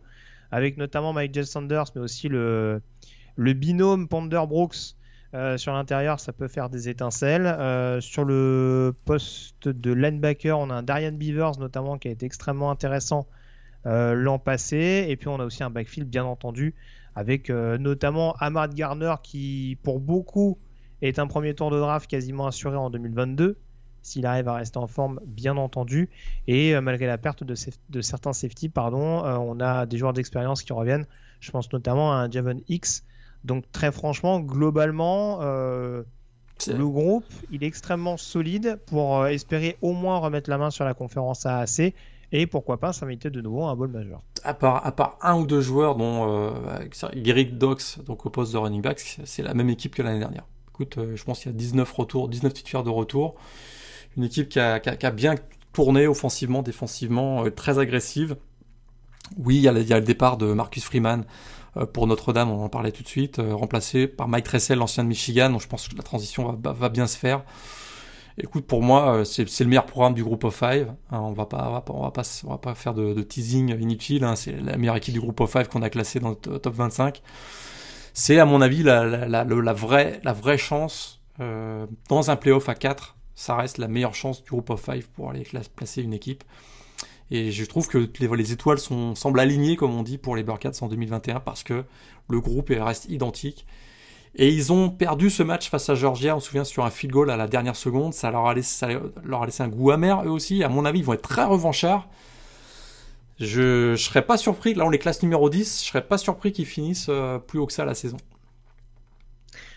[0.51, 2.82] avec notamment Michael Sanders, mais aussi le,
[3.36, 4.97] binôme Ponder-Brooks.
[5.34, 7.47] Euh, sur l'intérieur, ça peut faire des étincelles.
[7.47, 12.26] Euh, sur le poste de linebacker, on a un Darian Beavers notamment qui a été
[12.26, 13.26] extrêmement intéressant
[13.84, 15.07] l'an passé.
[15.09, 16.74] Et puis on a aussi un backfield bien entendu
[17.16, 20.59] avec notamment Ahmad Garner qui pour beaucoup
[21.01, 23.59] est un premier tour de draft quasiment assuré en 2022
[24.03, 26.11] s'il arrive à rester en forme, bien entendu.
[26.46, 27.55] Et euh, malgré la perte de,
[27.90, 31.07] de certains safety, pardon, euh, on a des joueurs d'expérience qui reviennent.
[31.40, 33.05] Je pense notamment à un Javon X.
[33.44, 36.03] Donc très franchement, globalement, euh,
[36.68, 40.94] le groupe, il est extrêmement solide pour espérer au moins remettre la main sur la
[40.94, 41.94] conférence AAC
[42.30, 44.22] et pourquoi pas s'inviter de nouveau à un bol majeur.
[44.44, 46.50] À part, à part un ou deux joueurs, dont euh,
[47.14, 50.44] Garrick Dox, donc au poste de running back, c'est la même équipe que l'année dernière.
[50.70, 53.34] Écoute, je pense qu'il y a 19 retours, 19 titulaires de retour
[54.17, 55.35] une équipe qui a, bien
[55.73, 58.37] tourné offensivement, défensivement, euh, très agressive.
[59.39, 61.25] Oui, il y, a, le départ de Marcus Freeman
[61.77, 65.05] euh, pour Notre-Dame, on en parlait tout de suite, euh, remplacé par Mike Tressel, l'ancien
[65.05, 67.43] de Michigan, donc je pense que la transition va, bien se faire.
[68.39, 70.95] Écoute, pour moi, c'est le meilleur programme du groupe of five.
[71.11, 74.25] Hein, on va pas, va pas, faire de, teasing inutile.
[74.25, 76.75] Hein, c'est la meilleure équipe du groupe of five qu'on a classée dans le top
[76.75, 77.21] 25.
[78.15, 83.89] C'est à mon avis la vraie chance dans un playoff à 4 ça reste la
[83.89, 86.45] meilleure chance du groupe of five pour aller placer une équipe.
[87.30, 90.89] Et je trouve que les, étoiles semblent alignées, comme on dit, pour les Burkats en
[90.89, 91.85] 2021 parce que
[92.28, 93.66] le groupe reste identique.
[94.35, 97.12] Et ils ont perdu ce match face à Georgia, on se souvient, sur un field
[97.12, 98.14] goal à la dernière seconde.
[98.14, 98.87] Ça leur a laissé,
[99.61, 100.62] un goût amer, eux aussi.
[100.62, 102.09] À mon avis, ils vont être très revanchards.
[103.39, 106.53] Je ne serais pas surpris, là on les classe numéro 10, je serais pas surpris
[106.53, 108.18] qu'ils finissent euh, plus haut que ça la saison.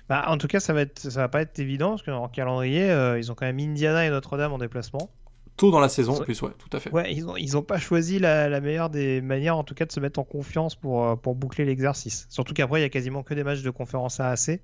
[0.10, 2.90] Bah, en tout cas, ça va, être, ça va pas être évident parce qu'en calendrier,
[2.92, 5.10] euh, ils ont quand même Indiana et Notre-Dame en déplacement.
[5.58, 6.92] Tôt dans la saison, en plus, ouais, tout à fait.
[6.92, 9.92] Ouais, ils ont, ils ont pas choisi la, meilleure des manières, en tout cas, de
[9.92, 12.28] se mettre en confiance pour, euh, pour boucler l'exercice.
[12.30, 14.60] Surtout qu'après, il y a quasiment que des matchs de conférence AAC.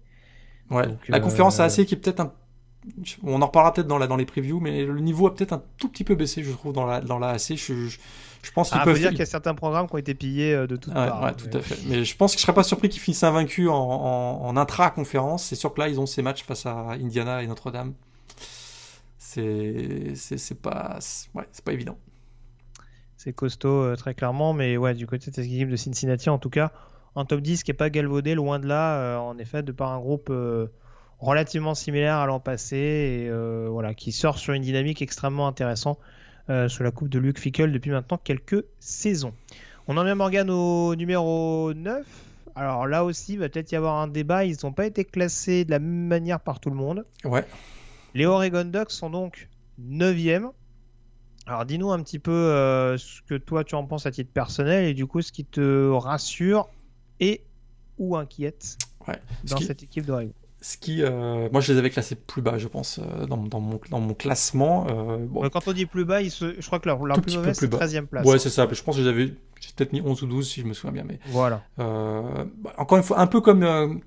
[0.70, 2.34] Ouais, la conférence euh, AAC qui est peut-être un
[3.24, 5.64] on en reparlera peut-être dans, la, dans les previews, mais le niveau a peut-être un
[5.78, 7.56] tout petit peu baissé, je trouve, dans la, dans la AC.
[7.56, 8.00] Je, je,
[8.50, 10.66] pense qu'il ah, peut dire qu'il y a certains programmes qui ont été pillés euh,
[10.66, 11.22] de toutes parts.
[11.22, 11.78] Ouais, tout à fait.
[11.88, 15.44] Mais je pense que je serais pas surpris qu'ils finissent invaincus en, en, intra-conférence.
[15.44, 17.94] C'est sûr que là, ils ont ces matchs face à Indiana et Notre-Dame.
[19.18, 20.98] C'est, c'est, pas,
[21.36, 21.98] ouais, c'est pas évident.
[23.16, 24.54] C'est costaud, euh, très clairement.
[24.54, 26.72] Mais ouais, du côté de cette équipe de Cincinnati, en tout cas,
[27.16, 29.92] un top 10 qui est pas galvaudé, loin de là, euh, en effet, de par
[29.92, 30.32] un groupe
[31.22, 36.00] relativement similaire à l'an passé et euh, voilà, qui sort sur une dynamique extrêmement intéressante
[36.48, 39.34] sous la coupe de Luke Fickle depuis maintenant quelques saisons.
[39.88, 42.06] On en vient Morgan au numéro 9.
[42.56, 44.46] Alors là aussi, il va peut-être y avoir un débat.
[44.46, 47.06] Ils n'ont pas été classés de la même manière par tout le monde.
[47.24, 47.46] Ouais.
[48.14, 49.50] Les Oregon Ducks sont donc
[49.82, 50.52] 9e.
[51.48, 54.86] Alors dis-nous un petit peu euh, ce que toi tu en penses à titre personnel
[54.86, 56.70] et du coup ce qui te rassure
[57.20, 57.42] et
[57.98, 58.78] ou inquiète
[59.46, 62.68] dans cette équipe d'Oregon ce qui, euh, moi, je les avais classés plus bas, je
[62.68, 64.86] pense, euh, dans, dans, mon, dans mon classement.
[64.90, 65.50] Euh, bon.
[65.50, 68.26] Quand on dit plus bas, je crois que leur, leur plus mauvaise, c'est 13e place.
[68.26, 68.68] Ouais, c'est ça.
[68.72, 71.04] Je pense que j'avais peut-être mis 11 ou 12, si je me souviens bien.
[71.08, 71.64] Mais, voilà.
[71.78, 74.02] Bah, encore une fois, un peu comme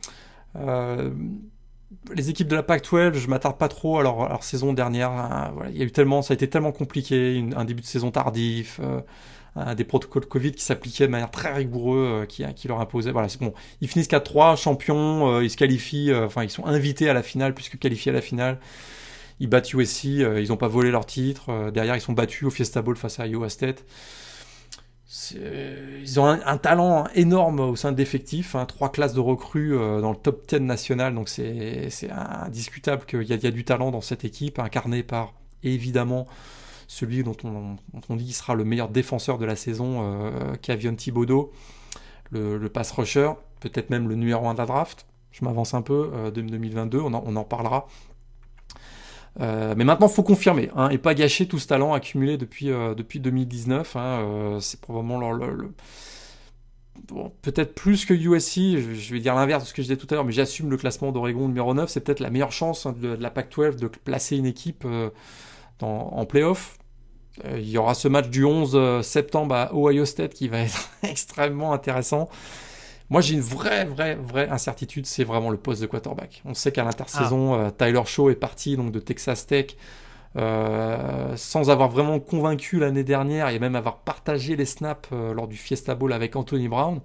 [2.14, 5.10] les équipes de la PAC-12, je m'attarde pas trop à leur, saison dernière.
[5.10, 7.86] Hein, voilà, il y a eu tellement, ça a été tellement compliqué, un début de
[7.86, 8.80] saison tardif
[9.76, 13.12] des protocoles Covid qui s'appliquaient de manière très rigoureuse, euh, qui, qui leur imposaient.
[13.12, 13.54] Bon.
[13.80, 17.22] Ils finissent 4-3, champions, euh, ils se qualifient, euh, enfin, ils sont invités à la
[17.22, 18.58] finale, puisque qualifiés à la finale.
[19.40, 21.70] Ils battent USC, ils n'ont pas volé leur titre.
[21.72, 23.84] derrière, ils sont battus au Fiesta Bowl face à Iowa State.
[25.34, 30.10] Ils ont un, talent énorme au sein de l'effectif, hein, trois classes de recrues dans
[30.10, 34.24] le top 10 national, donc c'est indiscutable qu'il y, y, a du talent dans cette
[34.24, 35.34] équipe, incarné par
[35.64, 36.28] évidemment
[36.86, 41.52] celui dont on, dit qu'il sera le meilleur défenseur de la saison, euh, Kavion Thibodeau,
[42.30, 45.06] le, pass rusher, peut-être même le numéro 1 de la draft.
[45.30, 47.86] Je m'avance un peu, euh, de 2022, on en, parlera.
[49.40, 52.66] Euh, mais maintenant, il faut confirmer hein, et pas gâcher tout ce talent accumulé depuis,
[52.66, 53.96] depuis 2019.
[53.96, 55.72] Hein, c'est probablement le,
[57.42, 60.14] peut-être plus que USC, je vais dire l'inverse de ce que je disais tout à
[60.14, 61.90] l'heure, mais j'assume le classement d'Oregon numéro 9.
[61.90, 64.86] C'est peut-être la meilleure chance hein, de, de, la PAC-12 de placer une équipe
[65.82, 66.78] en playoff.
[67.44, 70.90] Euh, il y aura ce match du 11 septembre à Ohio State qui va être
[71.02, 72.28] extrêmement intéressant.
[73.10, 76.42] Moi, j'ai une vraie, vraie, vraie incertitude, c'est vraiment le poste de quarterback.
[76.44, 77.70] On sait qu'à l'intersaison, ah.
[77.70, 79.76] Tyler Shaw est parti donc de Texas Tech.
[80.34, 85.94] sans avoir vraiment convaincu l'année dernière et même avoir partagé les snaps lors du Fiesta
[85.94, 87.00] Bowl avec Anthony Brown.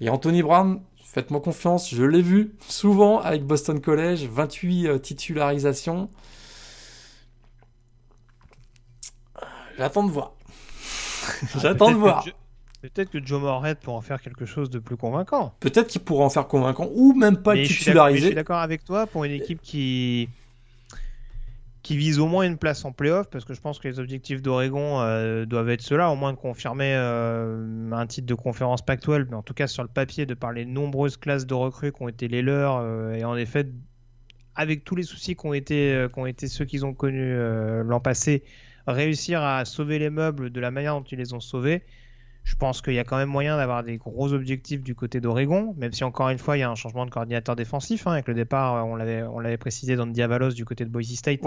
[0.00, 6.08] Et Anthony Brown, faites-moi confiance, je l'ai vu souvent avec Boston College, 28 titularisations.
[9.78, 10.34] J'attends de voir.
[10.42, 12.24] Ah, J'attends de voir.
[12.82, 15.54] Peut-être que Joe Moorhead pourra en faire quelque chose de plus convaincant.
[15.60, 18.20] Peut-être qu'il pourra en faire convaincant ou même pas le titulariser.
[18.20, 20.28] Je suis d'accord avec toi pour une équipe qui
[21.82, 24.42] qui vise au moins une place en playoff parce que je pense que les objectifs
[24.42, 29.28] d'Oregon euh, doivent être ceux-là, au moins de confirmer euh, un titre de conférence Pac-12,
[29.30, 32.02] mais en tout cas sur le papier, de par les nombreuses classes de recrues qui
[32.02, 33.68] ont été les leurs euh, et en effet
[34.54, 37.38] avec tous les soucis qui ont été, ont été ceux qu'ils ont connus
[37.84, 38.42] l'an passé,
[38.92, 41.82] réussir à sauver les meubles de la manière dont ils les ont sauvés,
[42.48, 45.74] je pense qu'il y a quand même moyen d'avoir des gros objectifs du côté d'Oregon,
[45.76, 48.26] même si encore une fois il y a un changement de coordinateur défensif hein, avec
[48.26, 51.40] le départ, on l'avait on l'avait précisé dans Diavalos du côté de Boise State,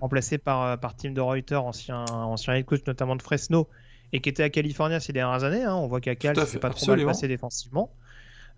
[0.00, 3.68] remplacé par euh, par Tim de Reuter, ancien ancien head coach notamment de Fresno
[4.12, 5.64] et qui était à Californie ces dernières années.
[5.64, 5.74] Hein.
[5.74, 7.90] On voit qu'à Cal c'est pas trop mal passé défensivement.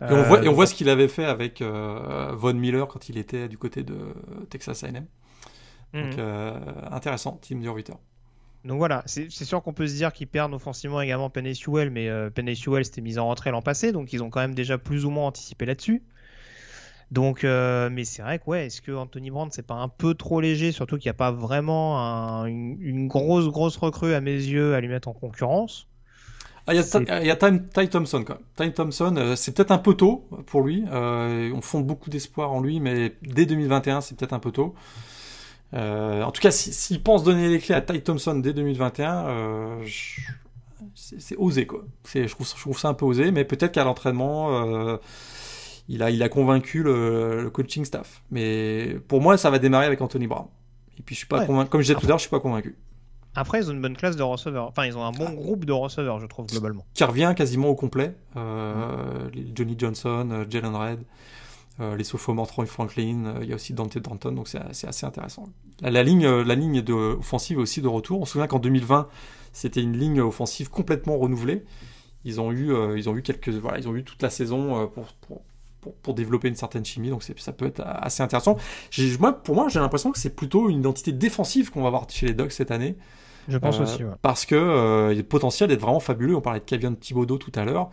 [0.02, 2.88] Et on, voit, et on voit euh, ce qu'il avait fait avec euh, Von Miller
[2.88, 4.14] quand il était du côté de
[4.48, 5.06] Texas A&M.
[5.92, 6.62] Donc mhm.
[6.90, 7.94] intéressant, Tim de Reuter.
[8.64, 12.08] Donc voilà, c'est sûr qu'on peut se dire qu'ils perdent offensivement également Penny Sewell, mais
[12.08, 14.76] euh, Penny Sewell s'était mise en retrait l'an passé, donc ils ont quand même déjà
[14.76, 16.02] plus ou moins anticipé là-dessus.
[17.10, 20.14] Donc, euh, mais c'est vrai que ouais, est-ce que Anthony Brandt c'est pas un peu
[20.14, 24.74] trop léger, surtout qu'il n'y a pas vraiment une, grosse grosse recrue à mes yeux
[24.74, 25.88] à lui mettre en concurrence?
[26.66, 28.68] Ah, il y a, Ty, Thompson quand même.
[28.68, 30.84] Ty Thompson, euh, c'est peut-être un peu tôt pour lui.
[30.92, 34.74] on fonde beaucoup d'espoir en lui, mais dès 2021, c'est peut-être un peu tôt.
[35.74, 39.86] Euh, en tout cas, s'il pense donner les clés à Ty Thompson dès 2021, euh,
[40.94, 41.84] c'est osé quoi.
[42.12, 44.96] Je trouve, je trouve ça un peu osé, mais peut-être qu'à l'entraînement, euh,
[45.88, 48.22] il, a, il a convaincu le, coaching staff.
[48.30, 50.46] Mais pour moi, ça va démarrer avec Anthony Brown.
[50.98, 52.40] Et puis je suis pas convaincu, comme je disais tout à l'heure, je suis pas
[52.40, 52.76] convaincu.
[53.36, 54.66] Après, ils ont une bonne classe de receveurs.
[54.66, 55.34] Enfin, ils ont un bon ah.
[55.34, 56.84] groupe de receveurs, je trouve, globalement.
[56.94, 58.16] Qui revient quasiment au complet.
[58.34, 60.98] Johnny Johnson, Jalen Red.
[61.80, 65.06] Euh, les sophomores Troy Franklin, euh, il y a aussi Dante Danton, donc c'est assez
[65.06, 65.48] intéressant.
[65.80, 68.20] La, ligne, euh, la ligne de, offensive est aussi de retour.
[68.20, 69.08] On se souvient qu'en 2020,
[69.52, 71.64] c'était une ligne offensive complètement renouvelée.
[72.24, 75.06] Ils ont eu, ils ont eu quelques, voilà, ils ont eu toute la saison pour,
[75.80, 78.58] pour, pour, développer une certaine chimie, donc ça peut être assez intéressant.
[79.18, 82.26] Moi, pour moi, j'ai l'impression que c'est plutôt une identité défensive qu'on va voir chez
[82.26, 82.98] les Dogs cette année.
[83.48, 84.02] Je pense aussi.
[84.20, 86.36] Parce que il y a le potentiel d'être vraiment fabuleux.
[86.36, 87.88] On parlait de Kevin Thibodeau tout à l'heure.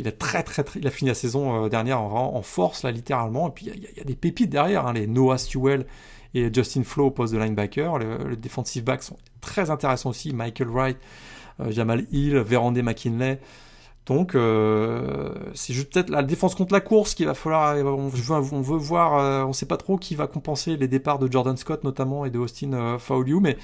[0.00, 3.48] Il a très très il a fini la saison euh, dernière en, force là littéralement.
[3.48, 5.86] Et puis il y, a des pépites derrière, hein, les Noah Stewell
[6.34, 7.98] et Justin Flo au poste de linebacker.
[7.98, 10.32] Le, defensive back sont très intéressants aussi.
[10.32, 10.96] Michael Wright,
[11.60, 13.40] euh, Jamal Hill, Verandé McKinley.
[14.06, 17.76] Donc euh, c'est juste peut-être la défense contre la course qu'il va falloir.
[17.76, 21.56] On veut, voir, on ne sait pas trop qui va compenser les départs de Jordan
[21.56, 23.58] Scott notamment et de Austin Fauliu, mais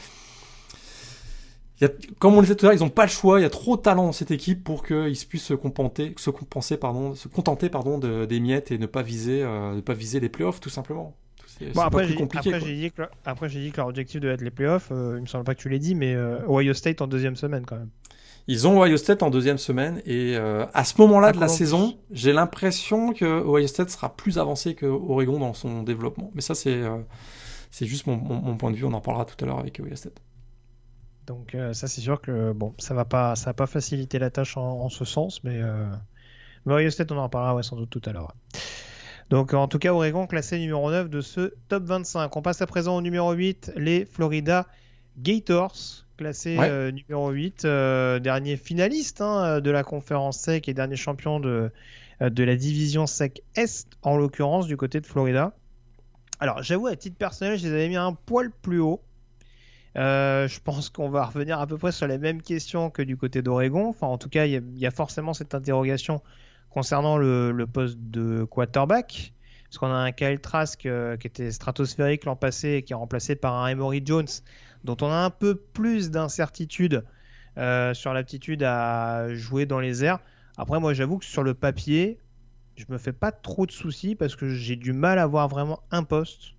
[2.18, 3.38] comme on le disait tout à l'heure, ils n'ont pas le choix.
[3.38, 6.30] Il y a trop de talent dans cette équipe pour qu'ils puissent se, compenser, se,
[6.30, 9.92] compenser, pardon, se contenter pardon, de, des miettes et ne pas viser, euh, ne pas
[9.92, 11.14] viser les playoffs, tout simplement.
[11.74, 14.88] Bon, après, j'ai dit, que, après, j'ai dit que leur objectif devait être les playoffs.
[14.90, 17.36] Euh, il me semble pas que tu l'aies dit, mais euh, Ohio State en deuxième
[17.36, 17.88] semaine quand même.
[18.46, 22.32] Ils ont Ohio State en deuxième semaine et à ce moment-là de la saison, j'ai
[22.32, 26.30] l'impression que Ohio State sera plus avancé que Oregon dans son développement.
[26.32, 26.80] Mais ça, c'est
[27.72, 28.84] c'est juste mon, mon, point de vue.
[28.84, 30.22] On en parlera tout à l'heure avec Ohio State.
[31.26, 34.30] Donc euh, ça c'est sûr que bon ça va pas ça va pas faciliter la
[34.30, 35.86] tâche en, ce sens mais euh...
[36.66, 38.34] Ohio State on en parlera sans doute tout à l'heure.
[39.30, 42.34] Donc en tout cas Oregon classé numéro 9 de ce top 25.
[42.36, 44.66] On passe à présent au numéro 8 les Florida
[45.18, 50.96] Gators classé euh, numéro 8 euh, dernier finaliste hein, de la conférence SEC et dernier
[50.96, 51.70] champion de
[52.20, 55.52] de la division SEC Est en l'occurrence du côté de Florida.
[56.40, 59.02] Alors j'avoue à titre personnel je les avais mis un poil plus haut.
[59.96, 63.16] Euh, je pense qu'on va revenir à peu près sur les mêmes questions que du
[63.16, 63.88] côté d'Oregon.
[63.88, 66.22] Enfin, en tout cas, il y, a forcément cette interrogation
[66.70, 69.32] concernant le, poste de quarterback.
[69.64, 72.96] Parce qu'on a un Kyle Trask euh, qui était stratosphérique l'an passé et qui est
[72.96, 74.28] remplacé par un Emory Jones,
[74.84, 77.04] dont on a un peu plus d'incertitude
[77.58, 80.20] euh, sur l'aptitude à jouer dans les airs.
[80.56, 82.18] Après, moi, j'avoue que sur le papier,
[82.76, 85.80] je me fais pas trop de soucis parce que j'ai du mal à voir vraiment
[85.90, 86.52] un poste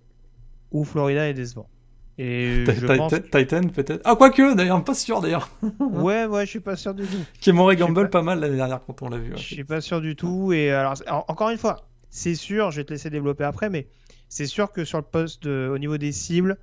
[0.71, 1.69] où Florida est décevant.
[2.17, 2.63] Et
[3.31, 4.01] Titan peut-être.
[4.03, 5.49] Ah quoique d'ailleurs, pas sûr d'ailleurs.
[5.79, 7.23] ouais ouais, je suis pas sûr du tout.
[7.39, 8.23] Qui m'aurait Gamble pas...
[8.23, 9.33] mal l'année dernière quand on l'a vu.
[9.35, 10.95] Je suis pas sûr du tout et alors
[11.27, 13.87] encore une fois, c'est sûr, je vais te laisser développer après, mais
[14.29, 16.57] c'est sûr que sur le poste au niveau des cibles,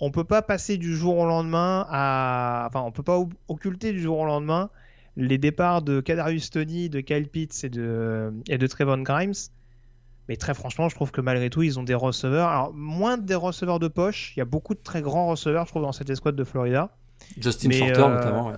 [0.00, 2.66] on peut pas passer du jour au lendemain à.
[2.68, 3.18] Enfin, on peut pas
[3.48, 4.70] occulter du jour au lendemain
[5.16, 9.32] les départs de Kadarius Tony, de Kyle Pitts et de, et de Trevon Grimes.
[10.28, 12.48] Mais très franchement, je trouve que malgré tout, ils ont des receveurs.
[12.48, 14.32] Alors, moins des receveurs de poche.
[14.36, 16.90] Il y a beaucoup de très grands receveurs, je trouve, dans cette escouade de Florida.
[17.38, 18.52] Justin Shorter, euh, notamment.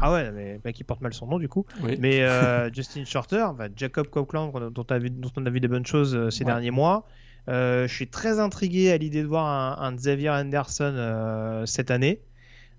[0.00, 1.66] Ah ouais, mais bah, qui porte mal son nom, du coup.
[1.98, 5.60] Mais euh, Justin Shorter, bah, Jacob Copeland, dont, on a vu, dont on a vu
[5.60, 7.06] des bonnes choses euh, ces derniers mois.
[7.48, 12.20] je suis très intrigué à l'idée de voir un, Xavier Anderson cette année.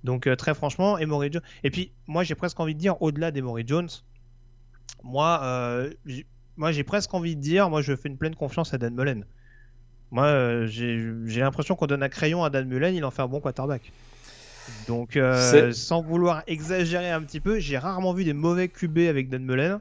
[0.03, 1.43] Donc, très franchement, Emory Jones.
[1.63, 3.89] Et puis, moi, j'ai presque envie de dire, au-delà d'Emory Jones,
[5.01, 5.87] moi,
[6.57, 9.25] moi j'ai presque envie de dire, moi, je fais une pleine confiance à Dan Mullen.
[10.11, 13.39] Moi, j'ai l'impression qu'on donne un crayon à Dan Mullen, il en fait un bon
[13.39, 13.91] quarterback.
[14.87, 19.29] Donc, euh, sans vouloir exagérer un petit peu, j'ai rarement vu des mauvais QB avec
[19.29, 19.79] Dan Mullen.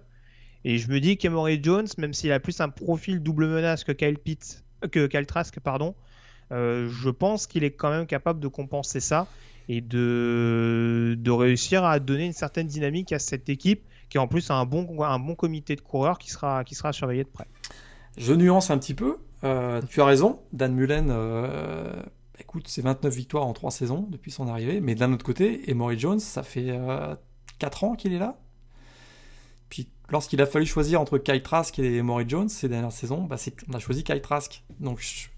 [0.64, 3.92] Et je me dis qu'Emory Jones, même s'il a plus un profil double menace que
[3.92, 5.94] Kyle Pitts, euh, que Kyle Trask, pardon,
[6.52, 9.26] euh, je pense qu'il est quand même capable de compenser ça
[9.68, 14.50] et de, de réussir à donner une certaine dynamique à cette équipe qui en plus
[14.50, 17.46] un bon, un bon comité de coureurs qui sera, qui sera surveillé de près.
[18.18, 19.16] Je nuance un petit peu.
[19.88, 21.10] tu as raison, Dan Mullen
[22.42, 25.98] écoute, c'est 29 victoires en 3 saisons depuis son arrivée, mais d'un autre côté, Emory
[25.98, 26.78] Jones, ça fait
[27.58, 28.38] 4 euh, ans qu'il est là.
[29.70, 33.36] Puis lorsqu'il a fallu choisir entre Kyle Trask et Emory Jones ces dernières saisons, bah
[33.68, 34.64] on a choisi Kyle Trask.
[34.80, 35.30] Donc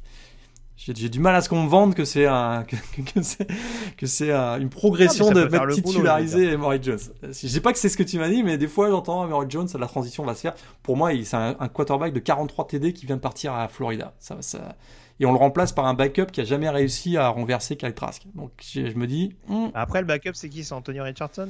[0.76, 2.64] j'ai du mal à ce qu'on me vende que c'est un,
[3.96, 6.98] que, c'est une progression de mettre titulariser Emory Jones.
[7.22, 9.46] Je dis pas que c'est ce que tu m'as dit, mais des fois j'entends Emory
[9.48, 10.54] Jones, la transition va se faire.
[10.82, 14.14] Pour moi, c'est un, un, quarterback de 43 TD qui vient de partir à Florida.
[14.18, 14.76] Ça, ça,
[15.20, 18.26] et on le remplace par un backup qui a jamais réussi à renverser Kyle Trask.
[18.34, 19.36] Donc je, me dis.
[19.48, 19.68] Hmm.
[19.74, 20.64] Après, le backup, c'est qui?
[20.64, 21.48] C'est Anthony Richardson?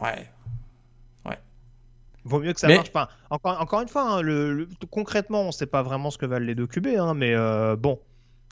[0.00, 0.28] Ouais.
[2.24, 3.08] Vaut mieux que ça marche pas.
[3.30, 6.54] Encore, encore une fois, hein, le, concrètement, on sait pas vraiment ce que valent les
[6.54, 7.98] deux QB, hein, mais euh, bon.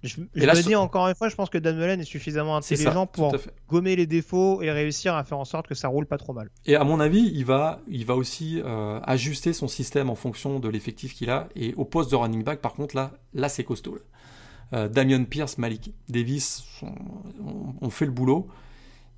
[0.02, 3.36] Je, me dis encore une fois, je pense que Dan Mullen est suffisamment intelligent pour
[3.68, 6.48] gommer les défauts et réussir à faire en sorte que ça roule pas trop mal.
[6.64, 10.58] Et à mon avis, il va, il va aussi euh, ajuster son système en fonction
[10.58, 11.48] de l'effectif qu'il a.
[11.54, 13.98] Et au poste de running back, par contre, là, là c'est costaud.
[14.72, 16.64] Euh, Damien Pierce, Malik Davis
[17.82, 18.48] ont, fait le boulot.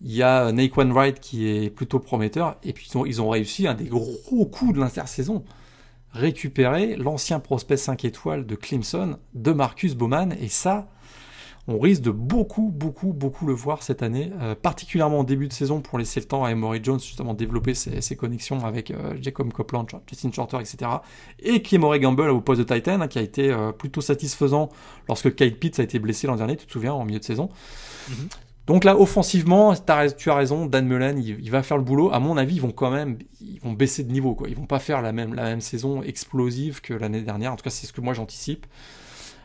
[0.04, 2.56] Il y a Naquan Wright qui est plutôt prometteur.
[2.62, 5.44] Et puis ils ont, réussi un des gros coups de l'intersaison
[6.12, 10.88] récupérer l'ancien prospect 5 étoiles de Clemson, de Marcus Bowman, et ça,
[11.68, 15.52] on risque de beaucoup, beaucoup, beaucoup le voir cette année, euh, particulièrement au début de
[15.52, 19.52] saison pour laisser le temps à Emory Jones justement développer ses, connexions avec euh, Jacob
[19.52, 20.90] Copeland, Justin Shorter, etc.
[21.38, 24.70] Et Clemory Gamble au poste de Titan, hein, qui a été euh, plutôt satisfaisant
[25.08, 27.48] lorsque Kyle Pitts a été blessé l'an dernier, tu te souviens, en milieu de saison.
[28.10, 28.28] Mm-hmm.
[28.66, 32.12] Donc là, offensivement, tu as raison, Dan Mullen, il, va faire le boulot.
[32.12, 34.48] À mon avis, ils vont quand même, ils vont baisser de niveau, quoi.
[34.48, 37.52] Ils vont pas faire la même, la même saison explosive que l'année dernière.
[37.52, 38.66] En tout cas, c'est ce que moi j'anticipe.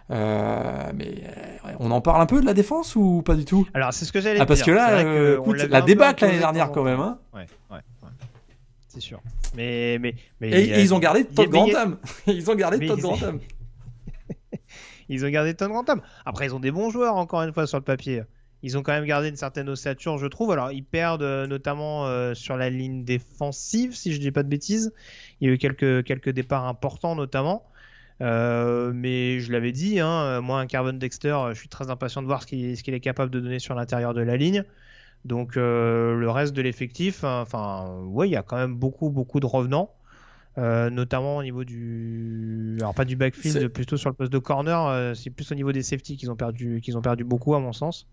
[0.09, 3.67] Euh, mais euh, on en parle un peu de la défense ou pas du tout?
[3.73, 6.71] Alors c'est ce que j'allais ah, parce que là, euh, écoute, la débâcle l'année dernière
[6.71, 7.01] quand même.
[7.01, 7.19] Hein.
[7.33, 7.79] Ouais, ouais,
[8.87, 9.19] C'est sûr.
[9.55, 11.97] Mais, mais, mais et, ils ont gardé Todd Grantham.
[12.27, 13.39] ils ont gardé Todd Grantham.
[15.09, 16.01] ils ont gardé Todd Grantham.
[16.25, 18.23] Après, ils ont des bons joueurs encore une fois sur le papier.
[18.67, 20.51] Ils ont quand même gardé une certaine ossature, je trouve.
[20.51, 24.49] Alors, ils perdent euh, notamment euh, sur la ligne défensive, si je dis pas de
[24.49, 24.93] bêtises.
[25.39, 27.63] Il y a eu quelques, quelques départs importants, notamment.
[28.19, 32.27] Euh, mais je l'avais dit, hein, moi, un Carbon Dexter, je suis très impatient de
[32.27, 34.65] voir ce qu'il est capable de donner sur l'intérieur de la ligne.
[35.23, 39.45] Donc, le reste de l'effectif, enfin, ouais, il y a quand même beaucoup, beaucoup de
[39.45, 39.93] revenants.
[40.57, 45.29] notamment au niveau du alors pas du backfield plutôt sur le poste de corner c'est
[45.29, 48.07] plus au niveau des safety qu'ils ont perdu qu'ils ont perdu beaucoup à mon sens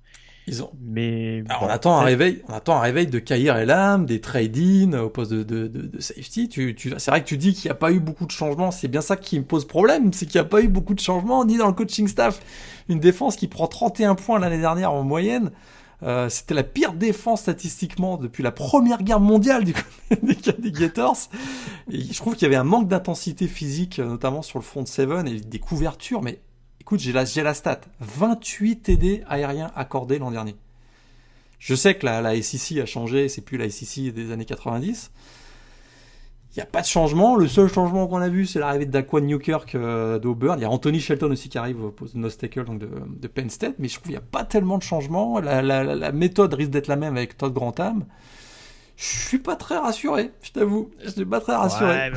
[0.46, 0.70] ils ont...
[0.80, 4.92] Mais on attend un réveil, on attend un réveil de Kair et Lam, des trade-in
[4.98, 6.48] au poste de, de, de, safety.
[6.48, 6.92] Tu, tu...
[6.98, 8.70] c'est vrai que tu dis qu'il n'y a pas eu beaucoup de changements.
[8.70, 11.00] C'est bien ça qui me pose problème, c'est qu'il n'y a pas eu beaucoup de
[11.00, 12.40] changements ni dans le coaching staff.
[12.88, 15.50] Une défense qui prend 31 points l'année dernière en moyenne.
[16.02, 19.72] Euh, c'était la pire défense statistiquement depuis la première guerre mondiale du
[20.22, 21.16] des, des Gators.
[21.90, 25.08] Et je trouve qu'il y avait un manque d'intensité physique, notamment sur le front 7
[25.26, 26.40] et des couvertures, mais
[26.84, 27.80] Écoute, j'ai la, la stat.
[28.00, 30.54] 28 TD aériens accordés l'an dernier.
[31.58, 35.10] Je sais que la, la SEC a changé, c'est plus la SEC des années 90.
[36.50, 37.36] Il n'y a pas de changement.
[37.36, 40.58] Le seul changement qu'on a vu, c'est l'arrivée de Daquan Newkirk euh, d'Auburn.
[40.58, 43.48] Il y a Anthony Shelton aussi qui arrive au poste de nose donc de, Penn
[43.48, 43.76] State.
[43.78, 45.40] Mais je trouve qu'il n'y a pas tellement de changement.
[45.40, 48.04] La, la méthode risque d'être la même avec Todd Grantham
[48.96, 50.90] je suis pas très rassuré, je t'avoue.
[51.02, 52.12] Je suis pas très rassuré.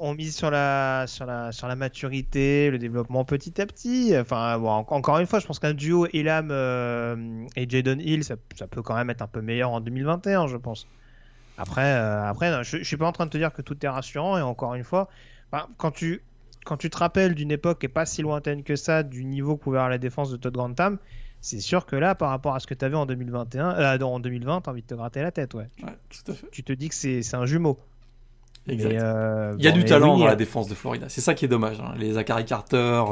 [0.00, 4.12] on, mise, sur la, sur, la, sur la maturité, le développement petit à petit.
[4.18, 8.36] Enfin, encore une fois, je pense qu'un duo Elam euh, et Jadon Hill, ça,
[8.70, 10.86] peut quand même être un peu meilleur en 2021, je pense.
[11.56, 13.88] Après, euh, après je, je, suis pas en train de te dire que tout est
[13.88, 14.36] rassurant.
[14.36, 15.08] Et encore une fois,
[15.50, 16.22] bah, quand, tu,
[16.66, 19.78] quand tu te rappelles d'une époque et pas si lointaine que ça, du niveau pouvait
[19.78, 20.98] avoir la défense de Todd Grantham,
[21.40, 24.20] c'est sûr que là, par rapport à ce que tu avais en 2021, euh, en
[24.20, 25.68] 2020, tu as envie de te gratter la tête, ouais.
[25.82, 26.46] ouais tout à fait.
[26.50, 27.78] Tu te dis que c'est un jumeau.
[28.66, 28.92] Exact.
[28.92, 31.08] Euh, il y a du talent dans la défense de Florida.
[31.08, 31.80] C'est ça qui est dommage.
[31.80, 31.94] Hein.
[31.96, 33.04] Les Zachary Carter,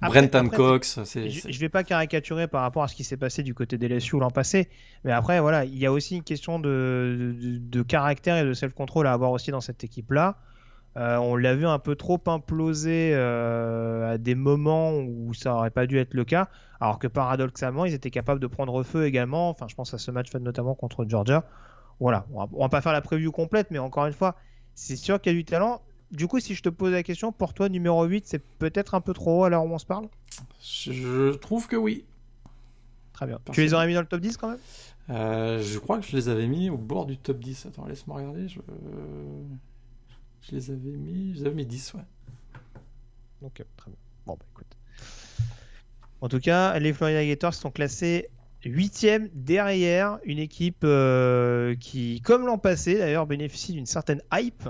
[0.00, 1.00] Brenton Cox.
[1.04, 3.88] Je ne vais pas caricaturer par rapport à ce qui s'est passé du côté des
[3.88, 4.68] LSU l'an passé.
[5.04, 8.52] Mais après, voilà, il y a aussi une question de, de, de caractère et de
[8.52, 10.36] self-control à avoir aussi dans cette équipe-là.
[10.96, 15.70] Euh, on l'a vu un peu trop imploser euh, à des moments où ça aurait
[15.70, 16.48] pas dû être le cas,
[16.80, 19.48] alors que paradoxalement, ils étaient capables de prendre feu également.
[19.48, 21.44] Enfin, je pense à ce match fait notamment contre Georgia.
[21.98, 24.36] Voilà, on va, va pas faire la preview complète, mais encore une fois,
[24.74, 25.80] c'est sûr qu'il y a du talent.
[26.10, 29.00] Du coup, si je te pose la question, pour toi, numéro 8, c'est peut-être un
[29.00, 30.08] peu trop haut à l'heure où on se parle?
[30.70, 32.04] Je trouve que oui.
[33.14, 33.38] Très bien.
[33.52, 34.58] Tu les aurais mis dans le top 10 quand même?
[35.10, 37.66] Euh, Je crois que je les avais mis au bord du top 10.
[37.66, 38.48] Attends, laisse-moi regarder.
[38.48, 38.58] Je...
[40.42, 42.00] Je les avais mis, je les avais mis 10, ouais.
[43.42, 43.98] Ok, très bien.
[44.26, 44.76] Bon, bah écoute.
[46.20, 48.28] En tout cas, les Florida Gators sont classés
[48.64, 54.64] 8 derrière une équipe euh, qui, comme l'an passé d'ailleurs, bénéficie d'une certaine hype.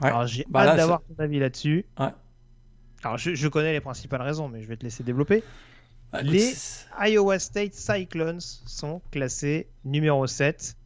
[0.00, 0.08] Ouais.
[0.08, 1.84] Alors j'ai bah hâte d'avoir ton avis là-dessus.
[1.98, 2.08] Ouais.
[3.02, 5.42] Alors je, je, connais les principales raisons, mais je vais te laisser développer.
[6.12, 6.54] Bah, les
[6.98, 10.77] Iowa State Cyclones sont classés numéro 7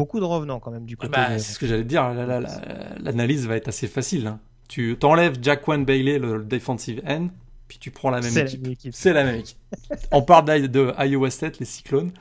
[0.00, 1.12] beaucoup de revenants quand même du côté.
[1.12, 2.08] Bah, c'est ce que j'allais dire.
[2.14, 4.26] L'analyse va être assez facile.
[4.26, 4.40] Hein.
[4.66, 7.28] Tu t'enlèves Jaquan Bailey, le defensive end,
[7.68, 8.94] puis tu prends la même équipe.
[8.94, 9.58] C'est la même équipe.
[10.10, 12.12] On parle de Iowa State, les Cyclones.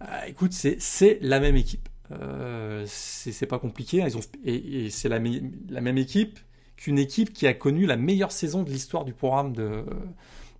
[0.00, 1.86] Euh, écoute, c'est la même équipe.
[2.12, 4.02] Euh, c'est pas compliqué.
[4.02, 4.06] Hein.
[4.08, 5.20] Ils ont, et, c'est la,
[5.68, 6.38] la, même équipe
[6.76, 9.84] qu'une équipe qui a connu la meilleure saison de l'histoire du programme de,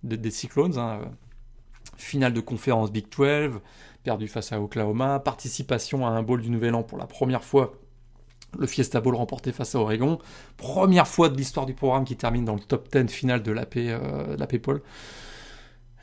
[0.03, 0.77] des Cyclones.
[0.77, 1.01] Hein.
[1.97, 3.59] Finale de conférence Big 12,
[4.03, 7.73] perdu face à Oklahoma, participation à un bowl du Nouvel An pour la première fois,
[8.57, 10.19] le Fiesta Bowl remporté face à Oregon,
[10.57, 13.77] première fois de l'histoire du programme qui termine dans le top 10 final de l'AP
[13.77, 14.81] euh, Paul.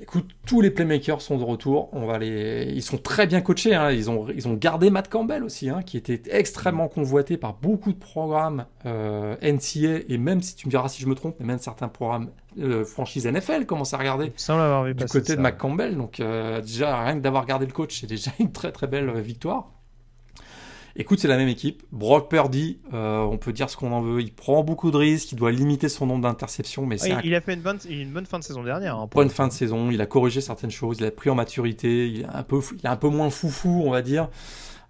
[0.01, 1.89] Écoute, tous les playmakers sont de retour.
[1.93, 2.65] On va les...
[2.75, 3.75] Ils sont très bien coachés.
[3.75, 3.91] Hein.
[3.91, 7.93] Ils, ont, ils ont gardé Matt Campbell aussi, hein, qui était extrêmement convoité par beaucoup
[7.93, 10.05] de programmes euh, NCA.
[10.09, 12.85] Et même si tu me diras si je me trompe, mais même certains programmes euh,
[12.85, 15.97] franchise NFL commencent à regarder Sans l'avoir vu du côté de Matt Campbell.
[15.97, 19.21] Donc euh, déjà, rien que d'avoir gardé le coach, c'est déjà une très très belle
[19.21, 19.71] victoire.
[20.97, 21.83] Écoute, c'est la même équipe.
[21.93, 24.21] Brock Purdy, euh, on peut dire ce qu'on en veut.
[24.21, 26.87] Il prend beaucoup de risques, il doit limiter son nombre d'interceptions.
[26.87, 28.97] Mais il a fait une bonne, une bonne fin de saison dernière.
[28.97, 32.09] Hein, bonne fin de saison, il a corrigé certaines choses, il a pris en maturité,
[32.09, 34.29] il est un peu, il est un peu moins foufou, on va dire.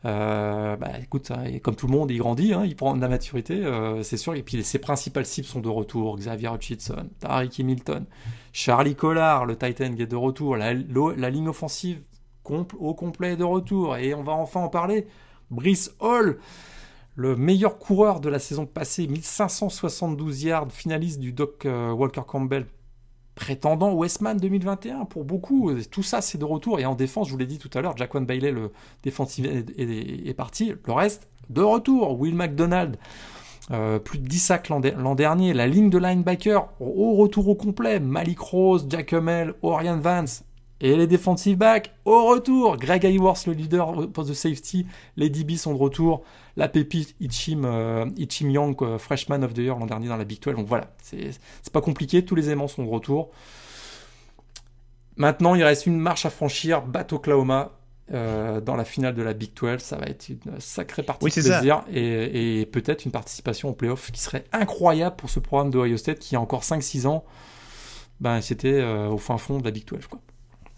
[0.07, 3.09] Euh, bah, écoute, hein, comme tout le monde, il grandit, hein, il prend de la
[3.09, 4.35] maturité, euh, c'est sûr.
[4.35, 8.07] Et puis ses principales cibles sont de retour Xavier Hutchinson, Tariq Hamilton,
[8.53, 12.01] Charlie Collard, le Titan qui est de retour, la, la ligne offensive
[12.79, 13.97] au complet de retour.
[13.97, 15.07] Et on va enfin en parler.
[15.51, 16.39] Brice Hall,
[17.17, 22.67] le meilleur coureur de la saison passée, 1572 yards, finaliste du Doc euh, Walker Campbell,
[23.35, 25.73] prétendant Westman 2021 pour beaucoup.
[25.91, 26.79] Tout ça, c'est de retour.
[26.79, 28.71] Et en défense, je vous l'ai dit tout à l'heure, Jaquan Bailey, le
[29.03, 30.75] défensif, est, parti.
[30.87, 32.19] Le reste, de retour.
[32.21, 32.97] Will McDonald.
[33.71, 35.55] Euh, plus de 10 sacs l'an dernier.
[35.55, 37.99] La ligne de linebacker au retour au complet.
[37.99, 40.45] Malik Rose, Jack Hummel, Orion Vance,
[40.81, 42.77] et les defensive backs au retour.
[42.77, 44.87] Greg Hayworth, le leader poste de safety.
[45.17, 46.23] Les DB sont de retour.
[46.57, 50.25] La pépite Ichim, euh, Ichim Young, euh, freshman of the year l'an dernier dans la
[50.25, 50.57] Big 12.
[50.57, 51.33] Donc voilà, c'est
[51.73, 52.25] pas compliqué.
[52.25, 53.31] Tous les aimants sont de retour.
[55.17, 56.83] Maintenant, il reste une marche à franchir.
[56.83, 57.73] Bat Oklahoma.
[58.13, 61.31] Euh, dans la finale de la Big 12, ça va être une sacrée partie de
[61.31, 65.79] plaisir et, et peut-être une participation au playoff qui serait incroyable pour ce programme de
[65.79, 67.25] Ohio State qui a encore 5-6 ans,
[68.19, 70.09] ben, c'était au fin fond de la Big 12.
[70.09, 70.19] Quoi.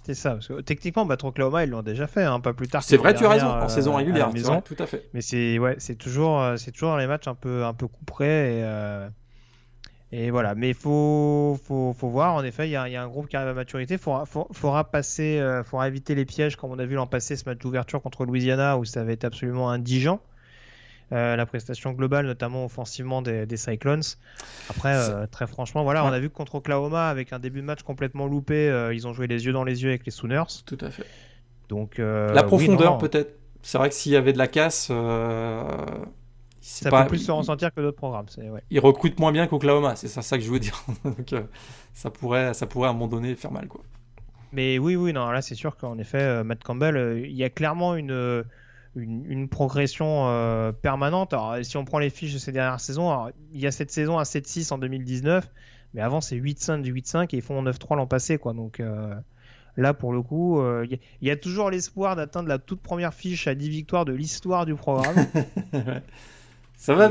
[0.05, 2.67] C'est ça, parce que techniquement, Battle Oklahoma, ils l'ont déjà fait, un hein, pas plus
[2.67, 2.83] tard.
[2.83, 4.61] C'est vrai, tu as raison, en saison euh, régulière, maison.
[4.61, 5.09] tout à fait.
[5.15, 8.59] Mais c'est ouais, c'est toujours, euh, c'est toujours les matchs un peu, un peu couperés
[8.59, 9.09] et, euh,
[10.11, 10.57] et voilà.
[10.57, 12.35] Mais il faut, faut, faut, voir.
[12.35, 13.95] En effet, il y, y, a un groupe qui arrive à maturité.
[13.95, 17.49] Il faudra, faudra, passer, faudra éviter les pièges comme on a vu l'an passé, ce
[17.49, 20.21] match d'ouverture contre Louisiana où ça avait été absolument indigent.
[21.13, 24.03] Euh, la prestation globale, notamment offensivement des, Cyclones.
[24.71, 27.67] Après, euh, très franchement, voilà, on a vu que contre Oklahoma, avec un début de
[27.67, 30.45] match complètement loupé, euh, ils ont joué les yeux dans les yeux avec les Sooners.
[30.65, 31.05] Tout à fait.
[31.69, 33.39] Donc, la profondeur, peut-être.
[33.65, 34.91] C'est vrai que s'il y avait de la casse.
[36.61, 37.03] Ça pas...
[37.03, 38.27] peut plus se ressentir que d'autres programmes.
[38.39, 38.63] Ouais.
[38.71, 40.81] Ils recrutent moins bien qu'Oklahoma, c'est ça, ça que je veux dire.
[41.05, 41.35] Donc,
[41.93, 43.67] ça, pourrait, ça pourrait à un moment donné faire mal.
[43.67, 43.83] Quoi.
[44.53, 47.97] Mais oui, oui, non, là c'est sûr qu'en effet, Matt Campbell, il y a clairement
[47.97, 48.45] une,
[48.97, 51.33] une, progression euh, permanente.
[51.33, 54.19] Alors, si on prend les fiches de ces dernières saisons, il y a cette saison
[54.19, 55.49] à 7-6 en 2019,
[55.95, 58.39] mais avant c'est 8-5 du 8-5 et ils font 9-3 l'an passé.
[58.39, 58.53] Quoi.
[58.53, 59.15] Donc euh,
[59.77, 63.47] là, pour le coup, euh, il y, a toujours l'espoir d'atteindre la toute première fiche
[63.47, 65.27] à 10 victoires de l'histoire du programme.
[66.77, 67.11] ça va.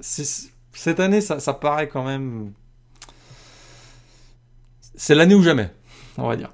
[0.00, 2.52] cette année, ça, ça paraît quand même.
[4.94, 5.70] C'est l'année ou jamais,
[6.18, 6.52] on va dire.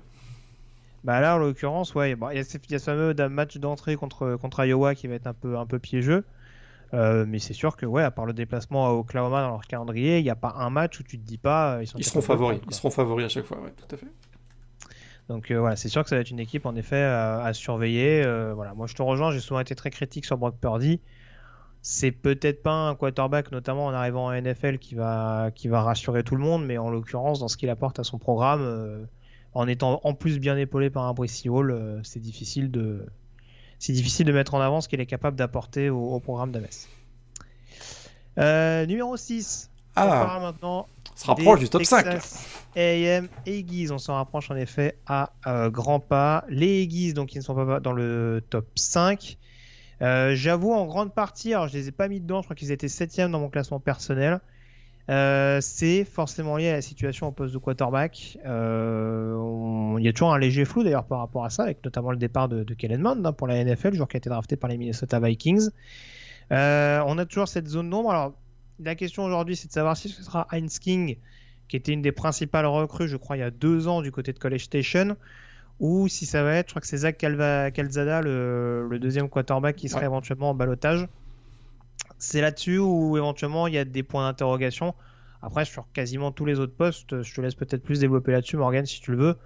[1.06, 4.94] Bah là, en l'occurrence, ouais, il y, a ce fameux match d'entrée contre, contre Iowa
[4.94, 6.24] qui va être un peu, un peu piégeux.
[6.94, 10.18] Euh, mais c'est sûr que, ouais, à part le déplacement à Oklahoma dans leur calendrier,
[10.18, 11.78] il n'y a pas un match où tu te dis pas.
[11.80, 12.60] Ils, seront favoris.
[12.66, 14.06] ils seront favoris à chaque fois, ouais, tout à fait.
[15.28, 18.22] Donc voilà, c'est sûr que ça va être une équipe en effet à, surveiller.
[18.54, 21.00] voilà, moi je te rejoins, j'ai souvent été très critique sur Brock Purdy
[21.88, 26.24] c'est peut-être pas un quarterback, notamment en arrivant en NFL, qui va, qui va rassurer
[26.24, 29.04] tout le monde, mais en l'occurrence, dans ce qu'il apporte à son programme, euh,
[29.56, 33.06] en étant en plus bien épaulé par un Brissy Hall, euh, c'est difficile de,
[33.78, 36.66] c'est difficile de mettre en avant ce qu'il est capable d'apporter au, programme d'Ames.
[38.38, 39.70] Euh, numéro 6.
[39.94, 40.86] Ah, maintenant.
[41.14, 42.06] On se rapproche du top 5.
[42.76, 45.30] AM Eagles, on s'en rapproche en effet à
[45.70, 46.44] grands pas.
[46.50, 49.38] Les Eagles, donc, ils ne sont pas dans le top 5.
[50.02, 52.70] Euh, j'avoue en grande partie, alors je les ai pas mis dedans, je crois qu'ils
[52.70, 54.40] étaient septième dans mon classement personnel.
[55.08, 58.38] Euh, c'est forcément lié à la situation au poste de quarterback.
[58.44, 62.10] Euh, il y a toujours un léger flou d'ailleurs par rapport à ça, avec notamment
[62.10, 64.68] le départ de, Kellen Mond hein, pour la NFL, joueur qui a été drafté par
[64.68, 65.68] les Minnesota Vikings.
[66.50, 68.10] on a toujours cette zone d'ombre.
[68.10, 68.34] Alors
[68.80, 71.16] la question aujourd'hui, c'est de savoir si ce sera Heinz King,
[71.68, 74.32] qui était une des principales recrues, je crois, il y a deux ans du côté
[74.32, 75.16] de College Station,
[75.80, 79.88] ou si ça va être, je crois que c'est Zach Calzada, le, deuxième quarterback qui
[79.88, 81.06] serait éventuellement en balotage.
[82.18, 84.94] C'est là-dessus où éventuellement il y a des points d'interrogation.
[85.42, 88.86] Après, sur quasiment tous les autres postes, je te laisse peut-être plus développer là-dessus, Morgan,
[88.86, 89.36] si tu le veux.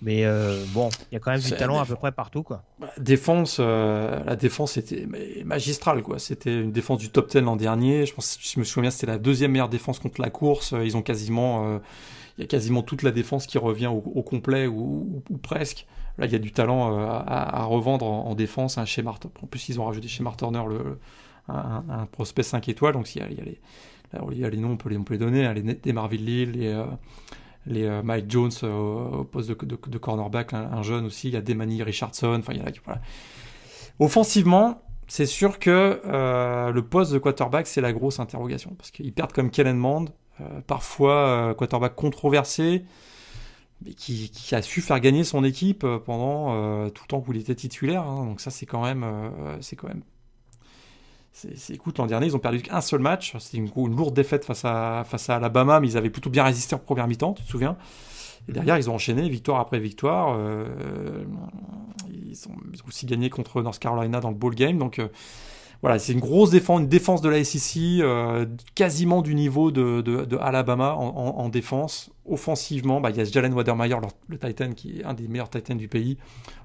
[0.00, 2.42] Mais euh, bon, il y a quand même du talent à peu près partout.
[2.42, 2.62] Quoi.
[2.78, 5.06] Bah, défense, euh, la défense était
[5.44, 6.02] magistrale.
[6.02, 6.18] Quoi.
[6.18, 8.06] C'était une défense du top 10 l'an dernier.
[8.06, 10.72] Je, pense, je me souviens, c'était la deuxième meilleure défense contre la course.
[10.84, 11.78] Ils ont quasiment euh,
[12.38, 15.86] il y a quasiment toute la défense qui revient au, complet ou, presque.
[16.18, 19.30] Là, il y a du talent euh, à, revendre en, défense, chez Martin.
[19.42, 20.98] En plus, ils ont rajouté chez Martin Turner le,
[21.48, 22.94] un, prospect 5 étoiles.
[22.94, 23.58] Donc, il y a, les,
[24.32, 25.46] il y a les noms, on peut les, on peut les donner.
[25.46, 26.84] Hein, les, des Marvin Lille, les, euh,
[27.66, 31.28] les euh, Mike Jones au poste de, cornerback, un, jeune aussi.
[31.28, 32.36] Il y a Demani Richardson.
[32.38, 33.00] Enfin, il y a, voilà.
[33.98, 38.74] Offensivement, c'est sûr que le poste de quarterback, c'est la grosse interrogation.
[38.76, 40.06] Parce qu'ils perdent comme Kellen Mond,
[40.40, 42.84] euh, parfois euh, quarterback controversé,
[43.84, 47.40] mais qui, a su faire gagner son équipe euh, pendant tout le temps où il
[47.40, 48.02] était titulaire.
[48.02, 48.24] Hein.
[48.24, 49.04] donc ça, c'est quand même,
[49.60, 50.02] c'est quand même.
[51.70, 53.36] Écoute, l'an dernier, ils ont perdu qu'un seul match.
[53.38, 56.74] C'était une, lourde défaite face à, face à Alabama, mais ils avaient plutôt bien résisté
[56.74, 57.76] en première mi-temps, tu te souviens
[58.48, 60.38] Et derrière, ils ont enchaîné victoire après victoire.
[62.10, 64.78] ils, ont, aussi gagné contre North Carolina dans le bowl game.
[64.78, 65.00] Donc,
[65.80, 70.00] voilà, c'est une grosse défense, une défense de la SEC, euh, quasiment du niveau de,
[70.00, 72.10] de, Alabama en, défense.
[72.26, 73.96] Offensivement, bah, il y a Jalen Wadermeyer,
[74.28, 76.18] le, Titan, qui est un des meilleurs Titans du pays,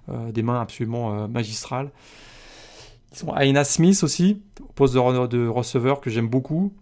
[0.09, 1.91] euh, des mains absolument euh, magistrales.
[3.39, 6.74] Aina Smith aussi, au poste de, receveur que j'aime beaucoup.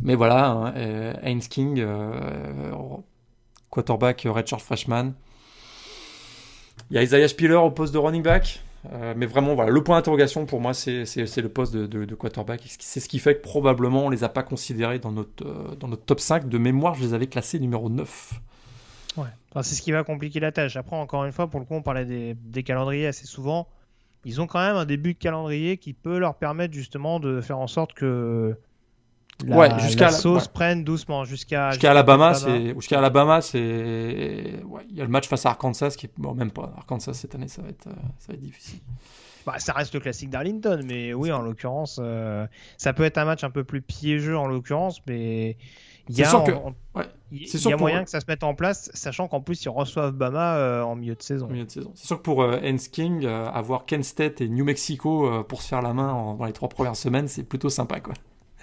[0.00, 0.74] Mais voilà, hein,
[1.22, 1.84] Haynes King,
[3.70, 5.12] quarterback redshirt freshman.
[6.90, 8.62] Il y a Isaiah Spiller au poste de running back.
[8.92, 12.62] Euh, mais vraiment, voilà, le point d'interrogation pour moi, c'est le poste de, quarterback.
[12.78, 16.20] C'est ce qui fait que probablement on les a pas considérés dans notre, euh, top
[16.20, 16.48] 5.
[16.48, 18.40] De mémoire, je les avais classés numéro 9.
[19.16, 19.26] Ouais,
[19.62, 20.76] c'est ce qui va compliquer la tâche.
[20.76, 23.66] Après, encore une fois, pour le coup, on parlait des calendriers assez souvent.
[24.24, 27.58] Ils ont quand même un début de calendrier qui peut leur permettre justement de faire
[27.58, 28.56] en sorte que
[29.44, 34.96] la, ouais, jusqu'à sauce prenne doucement jusqu'à jusqu'à Alabama, c'est jusqu'à Alabama, c'est ouais, il
[34.96, 36.72] y a le match face à Arkansas qui bon même pas.
[36.76, 38.80] Arkansas cette année, ça va être euh, ça va être difficile.
[39.46, 42.46] Bah, ça reste le classique d'Arlington, mais oui, en l'occurrence, euh,
[42.76, 45.56] ça peut être un match un peu plus piégeux en l'occurrence, mais
[46.08, 46.44] il y a,
[47.30, 50.56] y a moyen que ça se mette en place, sachant qu'en plus ils reçoivent Bama
[50.56, 51.48] euh, en milieu de saison.
[51.68, 52.58] C'est sûr que pour euh,
[52.92, 56.68] King, avoir Kent State et New Mexico pour se faire la main dans les trois
[56.68, 58.14] premières semaines, c'est plutôt sympa quoi.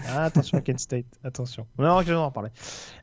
[0.03, 1.68] Ah, attention à Kent State, attention.
[1.78, 2.49] Non, je vais en parler.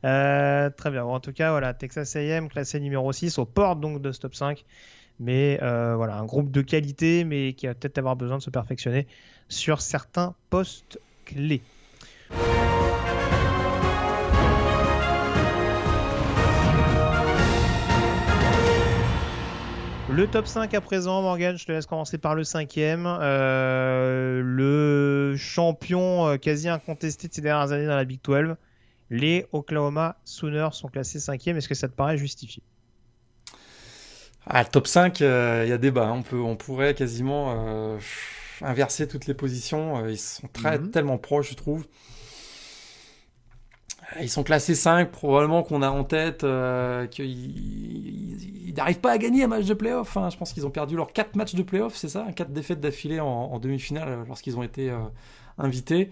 [0.03, 1.03] Euh, très bien.
[1.03, 4.63] en tout cas, voilà, Texas AM classé numéro 6 aux portes donc de stop 5.
[5.19, 8.49] Mais euh, voilà, un groupe de qualité, mais qui va peut-être avoir besoin de se
[8.49, 9.07] perfectionner
[9.47, 11.61] sur certains postes clés.
[20.15, 23.07] Le top 5 à présent, Morgan, je te laisse commencer par le cinquième.
[23.07, 28.55] Euh, le champion euh, quasi incontesté de ces dernières années dans la Big 12.
[29.09, 31.57] Les Oklahoma Sooners sont classés cinquième.
[31.57, 32.61] Est-ce que ça te paraît justifié?
[34.45, 36.11] Ah, le top 5, euh, il y a débat.
[36.11, 37.97] On, peut, on pourrait quasiment
[38.61, 40.07] inverser toutes les positions.
[40.07, 40.91] Ils sont très, mhm.
[40.91, 41.87] tellement proches, je trouve.
[44.21, 49.43] Ils sont classés 5, probablement qu'on a en tête euh, qu'ils n'arrivent pas à gagner
[49.43, 50.17] un match de playoff.
[50.17, 50.29] Hein.
[50.29, 52.25] Je pense qu'ils ont perdu leurs 4 matchs de playoff, c'est ça?
[52.35, 54.97] 4 défaites d'affilée en, demi-finale lorsqu'ils ont été euh,
[55.57, 56.09] invité.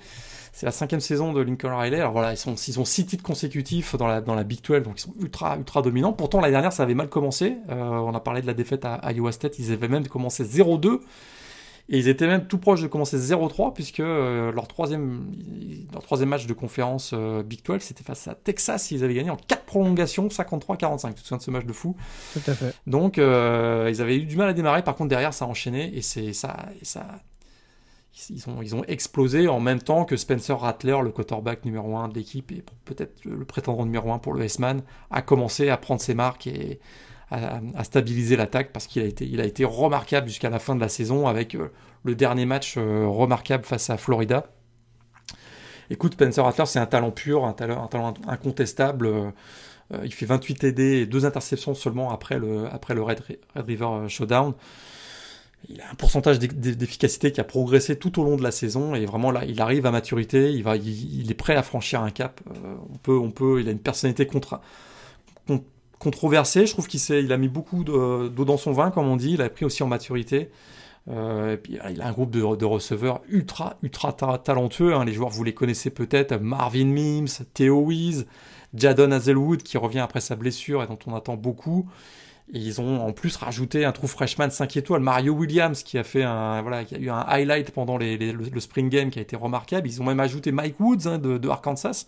[0.54, 2.00] C'est la cinquième saison de Lincoln Riley.
[2.00, 4.84] Alors voilà, ils, sont, ils ont six titres consécutifs dans la, dans la Big 12,
[4.84, 6.14] donc ils sont ultra, ultra dominants.
[6.14, 7.58] Pourtant, l'année dernière, ça avait mal commencé.
[7.70, 9.60] Euh, on a parlé de la défaite à, Iowa State.
[9.60, 11.00] Ils avaient même commencé 0-2.
[11.90, 15.26] Et ils étaient même tout proches de commencer 0-3, puisque euh, leur, troisième,
[15.92, 18.92] leur troisième match de conférence euh, Big 12, c'était face à Texas.
[18.92, 21.10] Ils avaient gagné en 4 prolongations, 53-45.
[21.10, 21.96] Tu te souviens de ce match de fou?
[22.34, 22.74] Tout à fait.
[22.88, 23.24] Donc, ils
[24.02, 24.84] avaient eu du mal à démarrer.
[24.84, 25.96] Par contre, derrière, ça a enchaîné.
[25.96, 27.06] Et c'est ça, et ça,
[28.30, 32.10] ils ont, ils ont explosé en même temps que Spencer Rattler, le quarterback numéro 1
[32.10, 36.02] de l'équipe et peut-être le, prétendant numéro 1 pour le S-Man, a commencé à prendre
[36.02, 36.80] ses marques et
[37.32, 40.82] à, stabiliser l'attaque parce qu'il a été, il a été remarquable jusqu'à la fin de
[40.82, 41.72] la saison avec euh,
[42.04, 44.48] le dernier match euh, remarquable face à Florida.
[45.90, 49.08] Écoute, Spencer Rattler, c'est un talent pur, un talent, incontestable.
[49.08, 49.32] Euh,
[50.04, 53.22] il fait 28 TD et 2 interceptions seulement après le, après le Red,
[53.56, 54.54] Red River Showdown
[55.70, 59.06] il a un pourcentage d'efficacité qui a progressé tout au long de la saison et
[59.06, 62.42] vraiment là, il arrive à maturité, il, va, il, est prêt à franchir un cap.
[62.92, 64.62] On peut, on peut, il a une personnalité contra,
[66.02, 66.66] controversée.
[66.66, 69.34] Je trouve qu'il il a mis beaucoup d'eau dans son vin, comme on dit.
[69.34, 70.50] Il a pris aussi en maturité.
[71.10, 74.94] Euh, puis, il a un groupe de, receveurs ultra, ultra talentueux.
[74.94, 75.06] Hein.
[75.06, 76.36] Les joueurs, vous les connaissez peut-être.
[76.36, 78.26] Marvin Mims, Theo Wies,
[78.74, 81.88] Jadon Hazelwood qui revient après sa blessure et dont on attend beaucoup
[82.54, 86.24] ils ont en plus rajouté un trou freshman 5 étoiles, Mario Williams, qui a fait
[86.24, 89.88] un, voilà, qui a eu un highlight pendant le, spring game qui a été remarquable.
[89.88, 92.06] Ils ont même ajouté Mike Woods hein, de, Arkansas.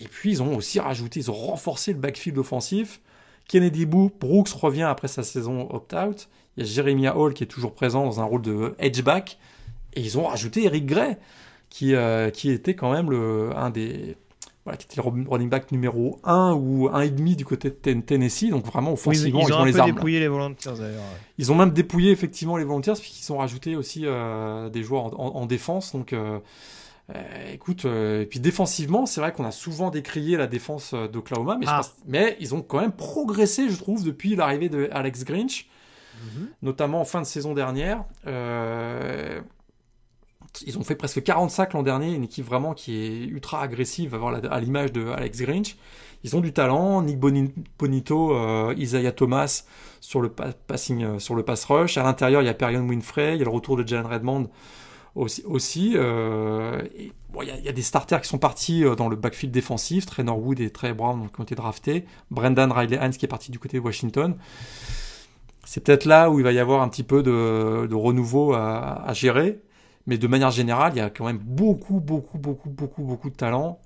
[0.00, 3.00] Et puis ils ont aussi rajouté, ils ont renforcé le backfield offensif.
[3.48, 6.28] Kennedy Boo, Brooks revient après sa saison opt-out.
[6.56, 9.38] Il y a Jeremiah Hall qui est toujours présent dans un rôle de edge-back.
[9.94, 11.16] Et ils ont rajouté Eric Gray,
[11.68, 14.16] qui, euh, qui était quand même le, un des
[14.64, 18.48] voilà, qui était le running back numéro 1 ou 1,5 du côté de Tennessee.
[18.48, 19.92] Donc vraiment, offensivement, ils, ont, un les peu armes.
[19.92, 21.02] dépouillé les Volunteers d'ailleurs.
[21.36, 25.44] Ils ont même dépouillé effectivement les Volunteers, puisqu'ils ont rajouté aussi euh, des joueurs en,
[25.44, 25.92] défense.
[25.92, 26.38] Donc euh,
[27.14, 31.66] euh, écoute, et puis défensivement, c'est vrai qu'on a souvent décrié la défense d'Oklahoma, mais,
[31.68, 31.82] ah.
[32.06, 35.68] mais ils ont quand même progressé, je trouve, depuis l'arrivée de Alex Grinch.
[36.22, 36.48] Mhm.
[36.62, 38.04] Notamment en fin de saison dernière.
[38.26, 39.40] Euh,
[40.66, 44.14] ils ont fait presque 40 sacs l'an dernier, une équipe vraiment qui est ultra agressive
[44.14, 45.76] à l'image de Alex Grinch.
[46.22, 49.64] Ils ont du talent, Nick Bonito, euh, Isaiah Thomas
[50.00, 51.98] sur le passing, euh, sur le pass rush.
[51.98, 54.48] À l'intérieur, il y a Perion Winfrey, il y a le retour de Jalen Redmond
[55.14, 55.92] aussi.
[55.96, 56.82] Euh,
[57.42, 60.70] il y, a des starters qui sont partis dans le backfield défensif, Trey Norwood et
[60.70, 63.82] Trey Brown qui ont été draftés, Brendan Riley Hans qui est parti du côté de
[63.82, 64.36] Washington.
[65.64, 69.60] C'est peut-être là où il va y avoir un petit peu de, renouveau à gérer.
[70.06, 73.34] Mais de manière générale, il y a quand même beaucoup, beaucoup, beaucoup, beaucoup, beaucoup de
[73.34, 73.80] talent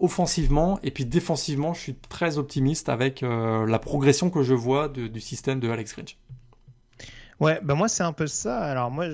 [0.00, 1.74] offensivement et puis défensivement.
[1.74, 5.92] Je suis très optimiste avec euh, la progression que je vois du système de Alex
[5.92, 6.18] Grinch.
[7.40, 8.58] Ouais, ben moi c'est un peu ça.
[8.58, 9.06] Alors moi,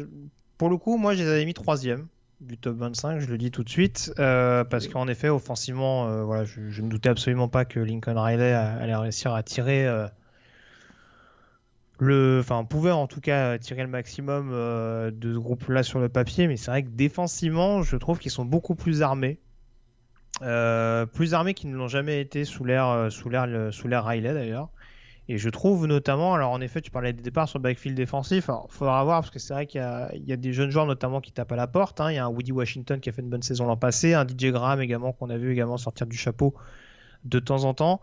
[0.59, 2.07] pour le coup, moi je les avais mis troisième
[2.41, 6.25] du top 25, je le dis tout de suite, euh, parce qu'en effet, offensivement, euh,
[6.25, 9.89] voilà, je, ne doutais absolument pas que Lincoln Riley allait réussir à tirer
[11.99, 16.09] le, enfin, pouvait en tout cas tirer le maximum euh, de ce groupe-là sur le
[16.09, 19.39] papier, mais c'est vrai que défensivement, je trouve qu'ils sont beaucoup plus armés,
[20.43, 24.05] euh, plus armés qu'ils ne l'ont jamais été sous l'ère, euh, sous l'ère, sous l'ère
[24.05, 24.71] Riley d'ailleurs.
[25.29, 28.51] Et je trouve notamment, alors en effet, tu parlais des départs sur le backfield défensif.
[28.51, 31.33] Alors, faudra voir parce que c'est vrai qu'il y a, des jeunes joueurs notamment qui
[31.33, 32.01] tapent à la porte.
[32.01, 32.11] Hein.
[32.13, 34.27] Il y a un Woody Washington qui a fait une bonne saison l'an passé, un
[34.27, 36.55] DJ Graham également qu'on a vu également sortir du chapeau
[37.25, 38.03] de temps en temps.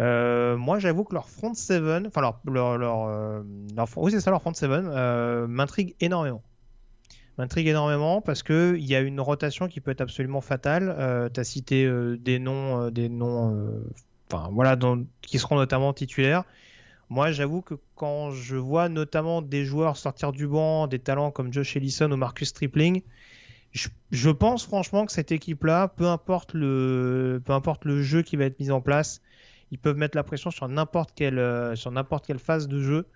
[0.00, 3.42] Euh, moi, j'avoue que leur front seven, enfin leur, leur, leur, euh,
[3.96, 6.42] oui c'est ça leur front seven, euh, m'intrigue énormément.
[7.36, 11.30] M'intrigue énormément parce que il y a une rotation qui peut être absolument fatale.
[11.32, 13.82] tu as cité des noms, des noms,
[15.22, 16.44] qui seront notamment titulaires.
[17.08, 21.52] Moi, j'avoue que quand je vois notamment des joueurs sortir du banc, des talents comme
[21.52, 23.02] Josh Ellison ou Marcus Stripling,
[24.10, 28.44] je, pense franchement que cette équipe-là, peu importe le, peu importe le jeu qui va
[28.44, 29.22] être mis en place,
[29.70, 31.92] ils peuvent mettre la pression sur n'importe quelle, euh, sur
[32.26, 33.06] quelle phase de jeu.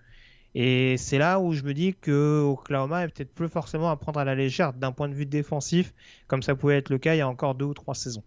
[0.55, 4.19] Et c'est là où je me dis que Oklahoma est peut-être plus forcément à prendre
[4.19, 5.93] à la légère d'un point de vue défensif,
[6.27, 8.23] comme ça pouvait être le cas il y a encore deux ou trois saisons.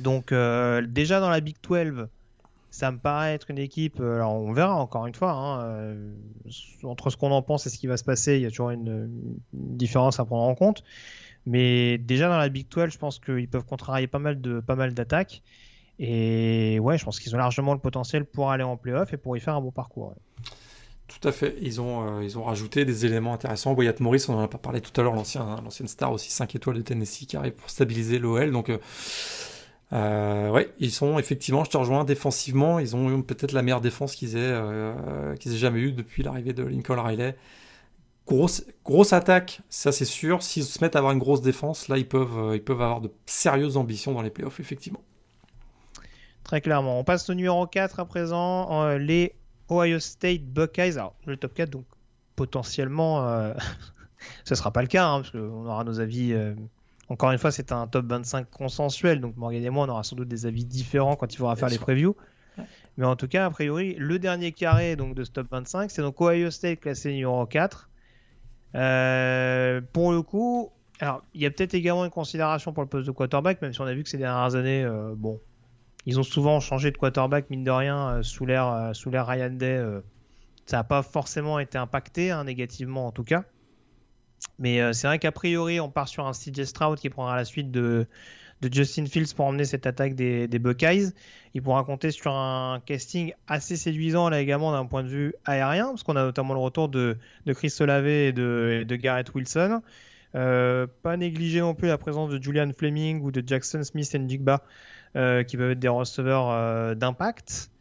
[0.00, 2.08] Donc euh, déjà dans la Big 12,
[2.70, 4.00] ça me paraît être une équipe.
[4.00, 5.32] Euh, alors on verra encore une fois.
[5.32, 5.96] Hein,
[6.82, 8.70] entre ce qu'on en pense et ce qui va se passer, il y a toujours
[8.70, 9.10] une,
[9.52, 10.84] différence à prendre en compte.
[11.46, 14.76] Mais déjà dans la Big 12, je pense qu'ils peuvent contrarier pas mal de pas
[14.76, 15.42] mal d'attaques.
[15.98, 19.36] Et ouais, je pense qu'ils ont largement le potentiel pour aller en playoff et pour
[19.36, 20.14] y faire un bon parcours.
[21.10, 21.56] Tout à fait.
[21.60, 23.74] Ils ont, euh, ils ont rajouté des éléments intéressants.
[23.74, 26.54] Wyatt Morris, on en a pas parlé tout à l'heure, l'ancien, l'ancienne star aussi 5
[26.54, 28.52] étoiles de Tennessee qui arrive pour stabiliser l'OL.
[28.52, 28.78] Donc, euh,
[29.92, 34.14] euh, ouais, ils sont effectivement, je te rejoins, défensivement, ils ont peut-être la meilleure défense
[34.14, 34.60] qu'ils aient,
[35.38, 37.36] qu'ils aient jamais eue depuis l'arrivée de Lincoln Riley
[38.26, 40.42] grosse, grosse attaque, ça c'est sûr.
[40.42, 43.10] S'ils se mettent à avoir une grosse défense, là ils peuvent, ils peuvent avoir de
[43.26, 45.02] sérieuses ambitions dans les playoffs, effectivement.
[46.44, 46.98] Très clairement.
[46.98, 49.34] On passe au numéro 4 à présent, les
[49.70, 50.98] Ohio State Buckeyes.
[50.98, 51.84] Alors, le top 4, donc
[52.36, 53.54] potentiellement, euh,
[54.44, 56.34] ce sera pas le cas, hein, parce qu'on aura nos avis.
[57.10, 60.02] Euh, encore une fois, c'est un top 25 consensuel, donc Morgan et moi, on aura
[60.02, 62.16] sans doute des avis différents quand il faudra faire les previews.
[62.96, 66.02] Mais en tout cas, a priori, le dernier carré donc, de ce top 25, c'est
[66.02, 67.88] donc Ohio State classé numéro 4.
[68.74, 70.70] Euh, pour le coup,
[71.00, 73.80] alors il y a peut-être également une considération pour le poste de quarterback, même si
[73.80, 75.40] on a vu que ces dernières années, bon,
[76.06, 78.92] ils ont souvent changé de quarterback, mine de rien, euh, sous l'ère euh,
[79.22, 79.76] Ryan Day.
[79.76, 80.00] Euh,
[80.66, 83.44] ça n'a pas forcément été impacté, hein, négativement en tout cas.
[84.58, 87.70] Mais c'est vrai qu'a priori, on part sur un CJ Stroud qui prendra la suite
[87.70, 88.06] de,
[88.62, 91.12] Justin Fields pour emmener cette attaque des, Buckeyes.
[91.54, 95.88] Il pourra compter sur un casting assez séduisant là également d'un point de vue aérien,
[95.88, 97.16] parce qu'on a notamment le retour de,
[97.54, 99.82] Chris Olave et de, Garrett Wilson.
[100.32, 104.62] pas négliger non plus la présence de Julian Fleming ou de Jackson Smith et Jigba
[105.16, 107.72] euh, qui peuvent être des receveurs euh, d'impact.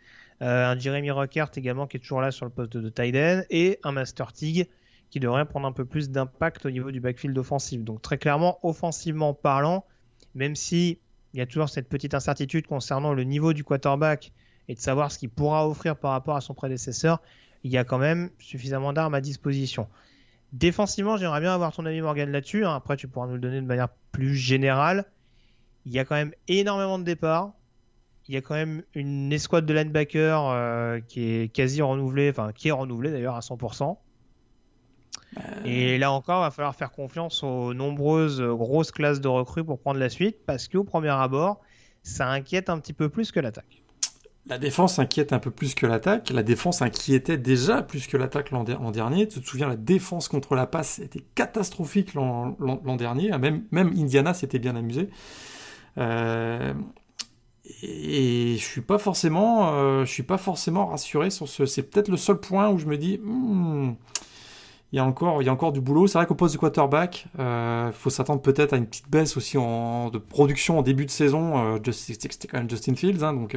[0.41, 3.77] Euh, un Jeremy Ruckert également qui est toujours là sur le poste de, end et
[3.83, 4.67] un Master Tig
[5.09, 7.83] qui devrait prendre un peu plus d'impact au niveau du backfield offensif.
[7.83, 9.85] Donc très clairement, offensivement parlant,
[10.35, 10.99] même si
[11.33, 14.31] il y a toujours cette petite incertitude concernant le niveau du quarterback
[14.67, 17.21] et de savoir ce qu'il pourra offrir par rapport à son prédécesseur,
[17.63, 19.87] il y a quand même suffisamment d'armes à disposition.
[20.53, 22.65] Défensivement, j'aimerais bien avoir ton avis Morgan là-dessus.
[22.65, 22.75] Hein.
[22.75, 25.05] Après, tu pourras nous le donner de manière plus générale
[25.85, 27.53] il y a quand même énormément de départs.
[28.27, 32.51] Il y a quand même une escouade de linebacker euh, qui est quasi renouvelée, enfin
[32.53, 33.97] qui est renouvelée d'ailleurs à 100%.
[35.37, 35.41] Euh.
[35.65, 39.79] Et là encore, il va falloir faire confiance aux nombreuses grosses classes de recrues pour
[39.79, 41.61] prendre la suite, parce qu'au premier abord,
[42.03, 43.83] ça inquiète un petit peu plus que l'attaque.
[44.47, 46.31] La défense inquiète un peu plus que l'attaque.
[46.31, 49.27] La défense inquiétait déjà plus que l'attaque l'an dernier.
[49.27, 52.55] Tu te souviens, la défense contre la passe était catastrophique l'an
[52.97, 53.29] dernier.
[53.37, 55.09] Même, même Indiana s'était bien amusé.
[55.99, 56.73] Euh,
[57.83, 61.67] et je suis pas forcément, euh, je suis pas forcément rassuré sur ce.
[61.67, 63.93] C'est peut-être le seul point où je me dis, hmm,
[64.91, 66.07] il y a encore, il y a encore du boulot.
[66.07, 69.37] C'est vrai qu'au poste de quarterback, il euh, faut s'attendre peut-être à une petite baisse
[69.37, 71.79] aussi en, de production en début de saison.
[71.91, 73.55] C'était quand même Justin Fields, hein, donc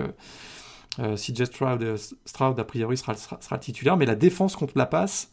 [0.98, 1.96] CJ Stroud,
[2.26, 5.30] Stroud a priori sera, sera, titulaire, mais la défense contre la passe.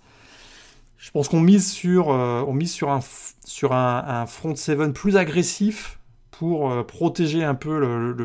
[0.97, 3.01] Je pense qu'on mise sur, on mise sur un
[3.49, 5.99] sur un, front seven plus agressif
[6.31, 8.15] pour euh, protéger un peu le,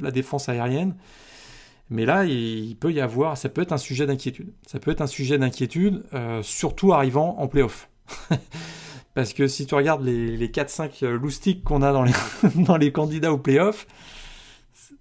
[0.00, 0.94] la défense aérienne.
[1.94, 4.52] Mais là, il, peut y avoir, ça peut être un sujet d'inquiétude.
[4.66, 7.88] Ça peut être un sujet d'inquiétude, euh, surtout arrivant en playoff.
[9.14, 12.02] Parce que si tu regardes les, les 4-5 loustiques qu'on a dans
[12.76, 13.86] les, candidats au playoff,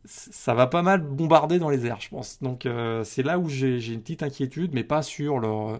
[0.06, 2.40] ça va pas mal bombarder dans les airs, je pense.
[2.44, 5.80] Donc euh, c'est là où j'ai une petite inquiétude, mais pas sur leur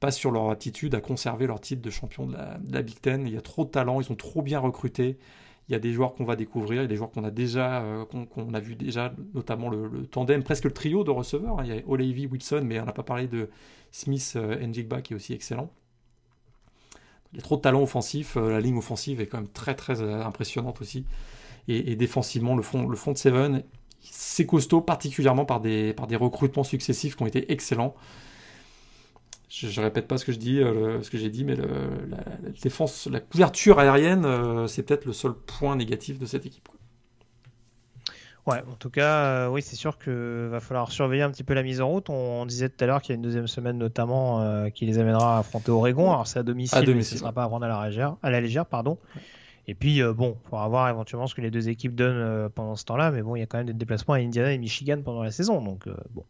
[0.00, 3.00] pas sur leur attitude à conserver leur titre de champion de la, de la Big
[3.00, 3.28] Ten.
[3.28, 5.18] Il y a trop de talent, ils ont trop bien recruté.
[5.68, 7.30] Il y a des joueurs qu'on va découvrir, il y a des joueurs qu'on a
[7.30, 11.60] déjà, euh, qu'on a vu déjà, notamment le, tandem, presque le trio de receveurs.
[11.60, 11.64] Hein.
[11.64, 13.48] Il y a Olivia Wilson, mais on n'a pas parlé de
[13.92, 15.70] Smith euh, Njigba qui est aussi excellent.
[17.32, 18.36] Il y a trop de talent offensif.
[18.36, 21.06] Euh, la ligne offensive est quand même très très impressionnante aussi.
[21.68, 23.62] Et, défensivement, le front, le de Seven,
[24.00, 27.94] c'est costaud, particulièrement par des, par des recrutements successifs qui ont été excellents
[29.52, 32.18] je, ne répète pas ce que je dis, euh, ce que j'ai dit, mais la,
[32.62, 36.68] défense, la couverture aérienne, euh, c'est peut-être le seul point négatif de cette équipe.
[38.46, 41.54] Ouais, en tout cas, euh, oui, c'est sûr qu'il va falloir surveiller un petit peu
[41.54, 42.08] la mise en route.
[42.08, 45.36] On, disait tout à l'heure qu'il y a une deuxième semaine notamment qui les amènera
[45.36, 46.10] à affronter Oregon.
[46.10, 48.16] Alors c'est à domicile, mais ce ne sera pas à prendre à la légère.
[48.22, 48.98] À la légère pardon.
[49.68, 52.84] Et puis, bon, il faudra voir éventuellement ce que les deux équipes donnent pendant ce
[52.86, 53.12] temps-là.
[53.12, 55.30] Mais bon, il y a quand même des déplacements à Indiana et Michigan pendant la
[55.30, 55.62] saison.
[55.62, 56.24] Donc, bon,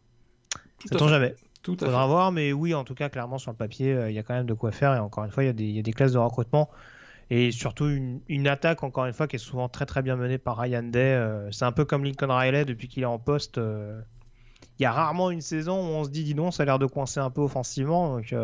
[0.85, 1.33] ça tombe jamais.
[1.63, 4.19] Tout Faudra voir, mais oui, en tout cas, clairement, sur le papier, euh, il y
[4.19, 4.93] a quand même de quoi faire.
[4.95, 6.69] Et encore une fois, il y, a des classes de recrutement.
[7.29, 7.87] Et surtout,
[8.27, 10.99] une, attaque, encore une fois, qui est souvent très très bien menée par Ryan Day.
[10.99, 13.59] Euh, c'est un peu comme Lincoln Riley depuis qu'il est en poste.
[13.59, 14.01] Euh,
[14.77, 16.79] il y a rarement une saison où on se dit, dis donc, ça a l'air
[16.79, 18.17] de coincer un peu offensivement.
[18.17, 18.35] Donc,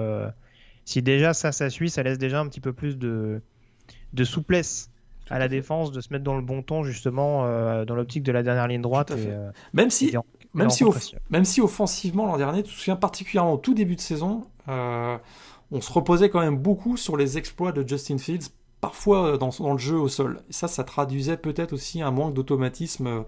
[0.85, 3.41] si déjà ça, ça suit, ça laisse déjà un petit peu plus de,
[4.13, 4.91] de souplesse
[5.29, 7.43] à la défense, de se mettre dans le bon ton, justement,
[7.83, 9.11] dans l'optique de la dernière ligne droite.
[9.73, 10.15] Même si.
[10.53, 10.83] Même si,
[11.29, 15.17] même si offensivement l'an dernier, tu te souviens particulièrement au tout début de saison, euh,
[15.71, 18.47] on se reposait quand même beaucoup sur les exploits de Justin Fields,
[18.81, 20.41] parfois euh, dans, dans le jeu au sol.
[20.49, 23.21] Et ça, ça traduisait peut-être aussi un manque d'automatisme euh,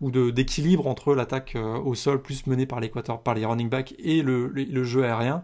[0.00, 4.22] ou d'équilibre entre l'attaque au sol plus menée par l'équateur, par les running backs et
[4.22, 5.42] le, le, jeu aérien.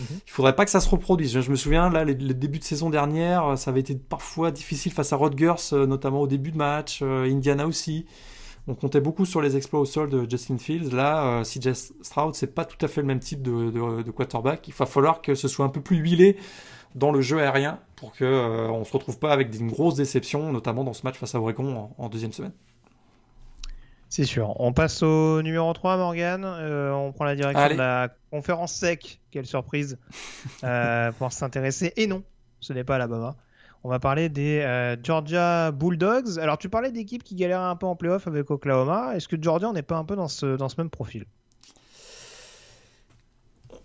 [0.00, 0.06] Mhm.
[0.26, 1.40] Il faudrait pas que ça se reproduise.
[1.40, 4.90] Je me souviens, là, les, les, débuts de saison dernière, ça avait été parfois difficile
[4.90, 5.54] face à Rodgers,
[5.86, 8.04] notamment au début de match, Indiana aussi
[8.66, 10.94] On comptait beaucoup sur les exploits au sol de Justin Fields.
[10.94, 14.66] Là, euh, CJ Stroud, c'est pas tout à fait le même type de, quarterback.
[14.68, 16.38] Il va falloir que ce soit un peu plus huilé
[16.94, 20.50] dans le jeu aérien pour qu'on euh, on se retrouve pas avec une grosse déception,
[20.50, 22.52] notamment dans ce match face à Oregon en, deuxième semaine.
[24.08, 24.58] C'est sûr.
[24.60, 26.44] On passe au numéro 3, Morgan.
[26.44, 29.20] Euh, on prend la direction de la conférence sec.
[29.30, 29.98] Quelle surprise
[31.18, 31.92] pour s'intéresser.
[31.96, 32.22] Et non,
[32.60, 33.36] ce n'est pas Alabama.
[33.86, 36.38] On va parler des euh, Georgia Bulldogs.
[36.38, 39.14] Alors, tu parlais d'équipes qui galèrent un peu en playoff avec Oklahoma.
[39.14, 41.26] Est-ce que Georgia n'est pas un peu dans ce, même profil?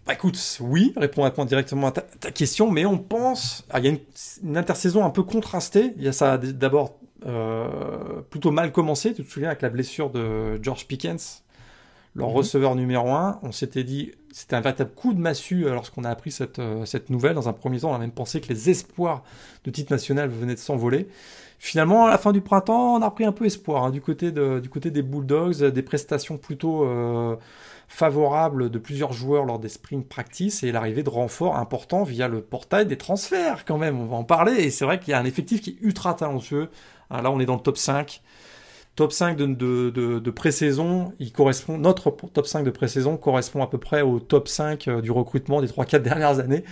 [0.07, 3.65] Bah, écoute, oui, répond directement à ta, question, mais on pense.
[3.69, 3.97] Ah, il y a
[4.41, 5.93] une, intersaison un peu contrastée.
[5.97, 9.13] Il y a ça d'abord euh, plutôt mal commencé.
[9.13, 11.43] Tu te souviens avec la blessure de George Pickens?
[12.15, 12.35] Leur mhm.
[12.35, 13.39] receveur numéro 1.
[13.43, 16.85] On s'était dit, c'était un véritable coup de massue euh, lorsqu'on a appris cette, euh,
[16.85, 17.33] cette nouvelle.
[17.33, 19.23] Dans un premier temps, on a même pensé que les espoirs
[19.63, 21.07] de titre national venaient de s'envoler.
[21.61, 24.31] Finalement, à la fin du printemps, on a pris un peu espoir hein, du, côté
[24.31, 27.35] de, du côté des Bulldogs, des prestations plutôt euh,
[27.89, 32.41] favorables de plusieurs joueurs lors des spring practice et l'arrivée de renforts importants via le
[32.41, 33.99] portail des transferts quand même.
[33.99, 36.13] On va en parler et c'est vrai qu'il y a un effectif qui est ultra
[36.13, 36.69] talentueux.
[37.09, 38.21] Ah, là, on est dans le top 5
[38.99, 43.67] top 5 de, de, de, pré-saison, il correspond, notre top 5 de pré-saison correspond à
[43.67, 46.65] peu près au top 5 euh, du recrutement des 3-4 dernières années.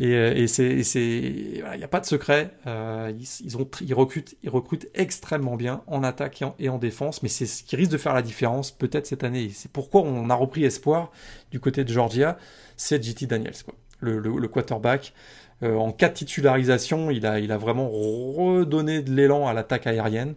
[0.00, 2.52] Et, euh, et c'est, il n'y a pas de secret.
[2.66, 3.12] Euh,
[3.44, 7.44] ils, ont, ils, recrutent, ils recrutent extrêmement bien en attaque et en, défense, mais c'est
[7.44, 9.50] ce qui risque de faire la différence peut-être cette année.
[9.52, 11.12] C'est pourquoi on a repris espoir
[11.50, 12.38] du côté de Georgia,
[12.78, 13.74] c'est JT Daniels, quoi.
[14.00, 15.12] Le, le, quarterback.
[15.60, 20.34] en cas de titularisation, il a, il a vraiment redonné de l'élan à l'attaque aérienne.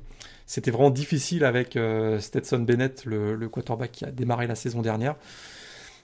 [0.52, 5.16] C'était vraiment difficile avec euh, Stetson Bennett, le, quarterback qui a démarré la saison dernière.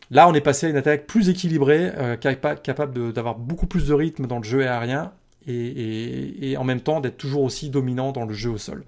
[0.10, 3.94] Là, on est passé à une attaque plus équilibrée, euh, capable d'avoir beaucoup plus de
[3.94, 5.12] rythme dans le jeu aérien
[5.48, 8.86] et, en même temps d'être toujours aussi dominant dans le jeu au sol.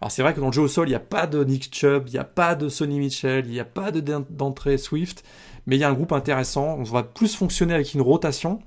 [0.00, 1.74] Alors c'est vrai que dans le jeu au sol, il n'y a pas de Nick
[1.74, 5.24] Chubb, il n'y a pas de Sonny Mitchell, il n'y a pas d'entrée Swift,
[5.66, 6.76] mais il y a un groupe intéressant.
[6.78, 8.60] On va plus fonctionner avec une rotation.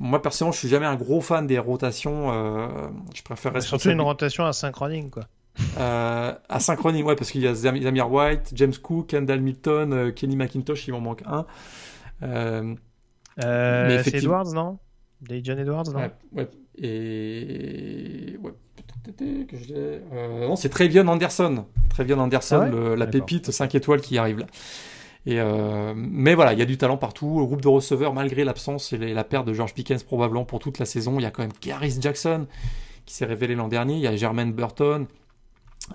[0.00, 2.32] Moi personnellement, je suis jamais un gros fan des rotations.
[2.32, 2.68] Euh,
[3.14, 5.24] je préfère surtout une rotation asynchronique, quoi.
[5.78, 10.36] Euh, asynchronique, ouais, parce qu'il y a Zamir White, James Cook, Kendall Milton, euh, Kenny
[10.36, 11.46] McIntosh, il m'en manque un.
[12.22, 12.74] Euh,
[13.42, 14.40] euh mais effectivement...
[14.40, 14.78] Edwards, non?
[15.42, 16.10] John Edwards, non?
[16.32, 18.36] Ouais, Et.
[18.42, 18.52] Ouais,
[19.48, 21.66] que je euh, non, c'est Trevion Anderson.
[21.90, 24.46] Trevion Anderson, ah la pépite 5 étoiles qui arrive là.
[25.28, 27.40] Euh, mais voilà, il y a du talent partout.
[27.40, 30.78] Le groupe de receveurs, malgré l'absence et la perte de George Pickens probablement pour toute
[30.78, 32.46] la saison, il y a quand même Garris Jackson
[33.06, 33.94] qui s'est révélé l'an dernier.
[33.94, 35.06] Il y a Jermaine Burton,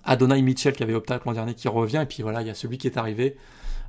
[0.04, 2.02] Adonai Mitchell qui avait opté l'an dernier qui revient.
[2.04, 3.36] Et puis voilà, il y a celui qui est arrivé.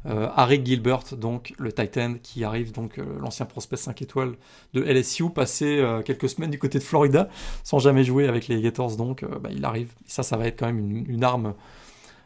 [0.06, 4.34] Euh, Harry Gilbert, donc le Titan qui arrive, donc euh, l'ancien prospect 5 étoiles
[4.72, 7.28] de LSU, passé euh, quelques semaines du côté de Florida
[7.64, 9.92] sans jamais jouer avec les Gators, donc bah, il arrive.
[10.06, 11.54] ça, ça va être quand même une, arme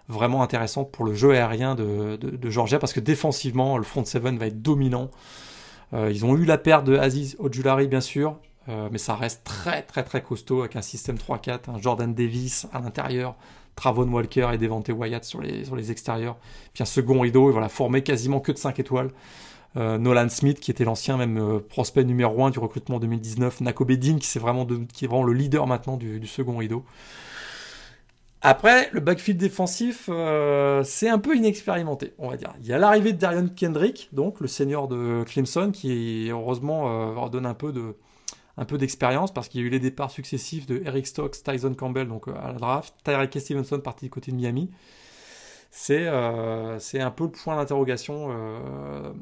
[0.09, 2.19] vraiment intéressante pour le jeu aérien de,
[2.51, 5.11] Georgia parce que défensivement, le front 7 va être dominant.
[5.93, 8.37] ils ont eu la perte de Aziz Ojulari, bien sûr,
[8.69, 12.81] mais ça reste très très très costaud avec un système 3-4, un Jordan Davis à
[12.81, 13.37] l'intérieur,
[13.77, 16.37] Travon Walker et Devante Wyatt sur les, sur les extérieurs.
[16.74, 19.11] Puis un second rideau, voilà, formé quasiment que de 5 étoiles.
[19.77, 23.62] Euh, Nolan Smith, qui était l'ancien même euh, prospect numéro 1 du recrutement 2019.
[23.62, 26.85] Nako Bedin, qui, est vraiment qui est vraiment le leader maintenant du, second rideau.
[28.43, 32.52] Après, le backfield défensif, euh, c'est un peu inexpérimenté, on va dire.
[32.60, 37.55] Il y a l'arrivée de Darian Kendrick, donc le senior de Clemson, qui heureusement un
[37.55, 37.94] peu de,
[38.56, 41.74] un peu d'expérience parce qu'il y a eu les départs successifs de Eric Stokes, Tyson
[41.74, 44.70] Campbell donc euh, à la draft, Tyreke Stevenson parti du côté de Miami.
[45.70, 49.12] C'est euh, un peu le point d'interrogation euh,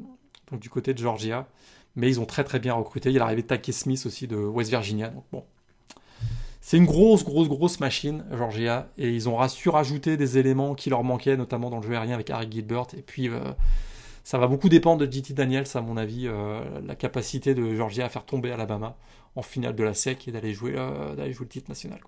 [0.51, 1.47] du côté de Georgia.
[1.95, 3.09] Mais ils ont très très bien recruté.
[3.09, 5.09] Il y a l'arrivée de Taki Smith aussi de West Virginia.
[5.09, 5.43] Donc bon.
[6.71, 8.87] C'est une grosse, grosse, grosse machine, Georgia.
[8.97, 12.13] Et ils ont su rajouter des éléments qui leur manquaient, notamment dans le jeu aérien
[12.13, 12.87] avec Harry Gilbert.
[12.97, 13.29] Et puis,
[14.23, 16.29] ça va beaucoup dépendre de JT Daniels, à mon avis,
[16.87, 18.95] la capacité de Georgia à faire tomber Alabama
[19.35, 21.99] en finale de la SEC et d'aller jouer, euh, jouer le titre national.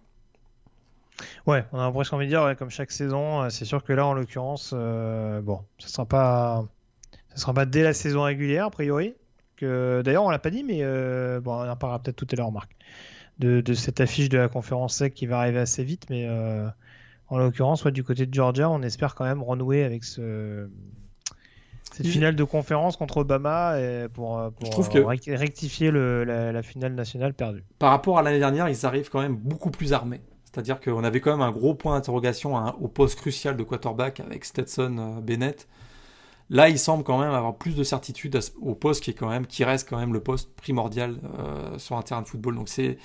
[1.46, 4.06] Ouais, on a presque envie de dire, comme chaque saison, euh, c'est sûr que là,
[4.06, 6.66] en l'occurrence, euh, bon, ça sera
[7.36, 9.14] sera pas dès la saison régulière, a priori.
[9.60, 10.84] D'ailleurs, on l'a pas dit, mais
[11.42, 12.72] bon, on en parlera peut-être tout à l'heure, Marc,
[13.40, 16.28] de, de, cette affiche de la conférence SEC qui va arriver assez vite, mais
[17.30, 20.68] en l'occurrence, ouais, du côté de Georgia, on espère quand même renouer avec ce,
[21.94, 23.76] cette finale de conférence contre Obama
[24.14, 24.50] pour, euh,
[24.96, 25.06] euh,
[25.36, 27.64] rectifier le, la, finale nationale perdue.
[27.78, 30.22] Par rapport à l'année dernière, ils arrivent quand même beaucoup plus armés.
[30.44, 34.46] C'est-à-dire qu'on avait quand même un gros point d'interrogation au poste crucial de quarterback avec
[34.46, 35.68] Stetson euh, Bennett.
[36.54, 40.14] Là, il semble quand même avoir plus de certitude au poste qui reste quand même
[40.14, 42.54] le poste primordial euh, sur un terrain de football.
[42.54, 43.00] Donc c'est,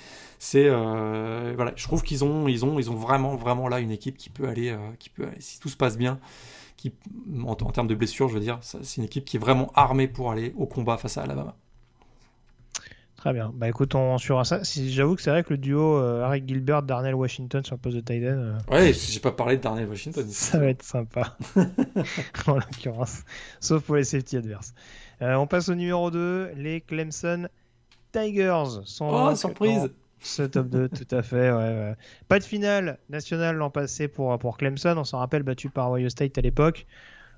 [0.55, 2.45] euh, voilà, je trouve qu'ils ont,
[2.95, 6.19] vraiment, là une équipe qui peut aller, euh, qui peut, si tout se passe bien,
[6.77, 6.93] qui,
[7.43, 10.07] en, en termes de blessures, je veux dire, c'est une équipe qui est vraiment armée
[10.07, 11.57] pour aller au combat face à Alabama.
[13.19, 13.51] Très bien.
[13.53, 14.63] Bah écoute, on suivra ça.
[14.63, 17.81] Si, J'avoue que c'est vrai que le duo euh, Harry Gilbert, Darnell Washington sur le
[17.81, 18.57] poste de Tyden.
[18.71, 20.25] Euh, ouais, j'ai pas parlé de Darnell Washington.
[20.29, 21.35] Ça va être sympa.
[22.47, 23.23] en l'occurrence.
[23.59, 24.73] Sauf pour les safety adverses.
[25.21, 26.51] Euh, on passe au numéro 2.
[26.55, 27.49] Les Clemson
[28.13, 29.09] Tigers sont.
[29.11, 29.89] Oh, surprise!
[30.21, 31.51] Ce top 2, tout à fait.
[31.51, 31.95] Ouais,
[32.29, 34.95] Pas de finale nationale l'an passé pour, pour Clemson.
[34.95, 36.87] On s'en rappelle, battu par Ohio State à l'époque.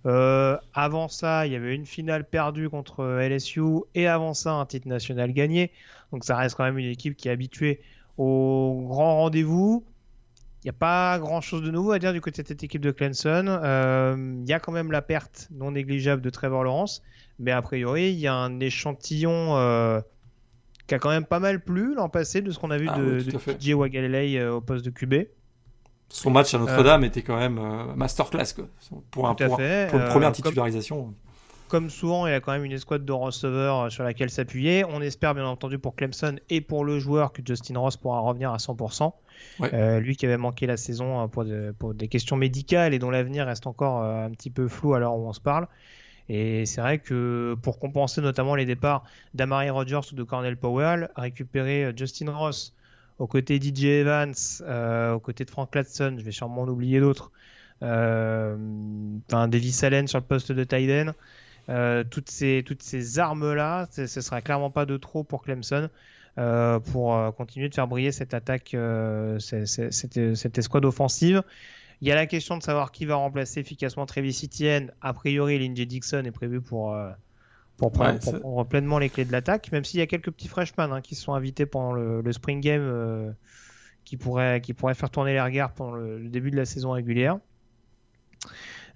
[0.05, 4.65] Euh, avant ça, il y avait une finale perdue contre LSU et avant ça, un
[4.65, 5.71] titre national gagné.
[6.11, 7.81] Donc ça reste quand même une équipe qui est habituée
[8.17, 9.85] aux grands rendez-vous.
[10.63, 12.91] Il n'y a pas grand-chose de nouveau à dire du côté de cette équipe de
[12.91, 13.45] Clemson.
[13.47, 17.01] Euh, il y a quand même la perte non négligeable de Trevor Lawrence,
[17.39, 20.01] mais a priori, il y a un échantillon euh,
[20.85, 22.99] qui a quand même pas mal plu l'an passé de ce qu'on a vu ah
[22.99, 25.25] de, DJ Wagalele au poste de QB.
[26.11, 28.65] Son match à Notre-Dame euh, était quand même euh, masterclass quoi.
[29.11, 31.13] Pour, un, pour, une première euh, titularisation.
[31.69, 34.83] Comme, souvent, il y a quand même une escouade de receveurs sur laquelle s'appuyer.
[34.83, 38.51] On espère bien entendu pour Clemson et pour le joueur que Justin Ross pourra revenir
[38.51, 39.13] à 100%.
[40.01, 41.45] lui qui avait manqué la saison pour,
[41.79, 45.15] pour des questions médicales et dont l'avenir reste encore un petit peu flou à l'heure
[45.15, 45.65] où on se parle.
[46.27, 51.09] Et c'est vrai que pour compenser notamment les départs d'Amari Rogers ou de Cornell Powell,
[51.15, 52.73] récupérer Justin Ross
[53.21, 56.99] aux côtés DJ Evans, euh, aux côtés de Frank Latson, je vais sûrement en oublier
[56.99, 57.31] d'autres.
[57.83, 58.57] Euh,
[59.29, 61.13] Davis Allen sur le poste de Tyden.
[61.69, 65.89] Euh, toutes ces, armes-là, ce sera clairement pas de trop pour Clemson
[66.35, 68.75] pour continuer de faire briller cette attaque,
[69.37, 69.91] cette,
[70.35, 71.43] cette, escouade offensive.
[72.01, 74.91] Il y a la question de savoir qui va remplacer efficacement Travis Etienne.
[75.01, 76.97] A priori, Lindsey Dixon est prévu pour,
[77.81, 81.01] pour prendre, pleinement les clés de l'attaque, même s'il y a quelques petits freshmen hein,
[81.01, 83.31] qui se sont invités pendant le, Spring Game euh,
[84.05, 87.39] qui, pourraient, qui pourraient faire tourner les regards pendant le, début de la saison régulière.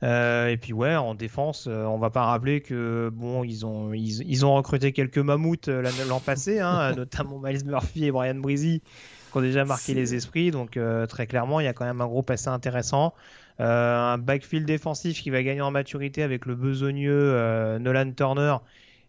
[0.04, 3.92] Euh, et puis ouais, en défense, euh, on va pas rappeler que bon, ils ont
[3.92, 8.84] ils, ont recruté quelques mammouths l'an passé, hein, notamment Miles Murphy et Brian Breezy,
[9.32, 10.52] qui ont déjà marqué les esprits.
[10.52, 10.78] Donc
[11.10, 13.16] très clairement, il y a quand même un groupe assez intéressant.
[13.62, 18.58] Euh, un backfield défensif qui va gagner en maturité avec le besogneux euh, Nolan Turner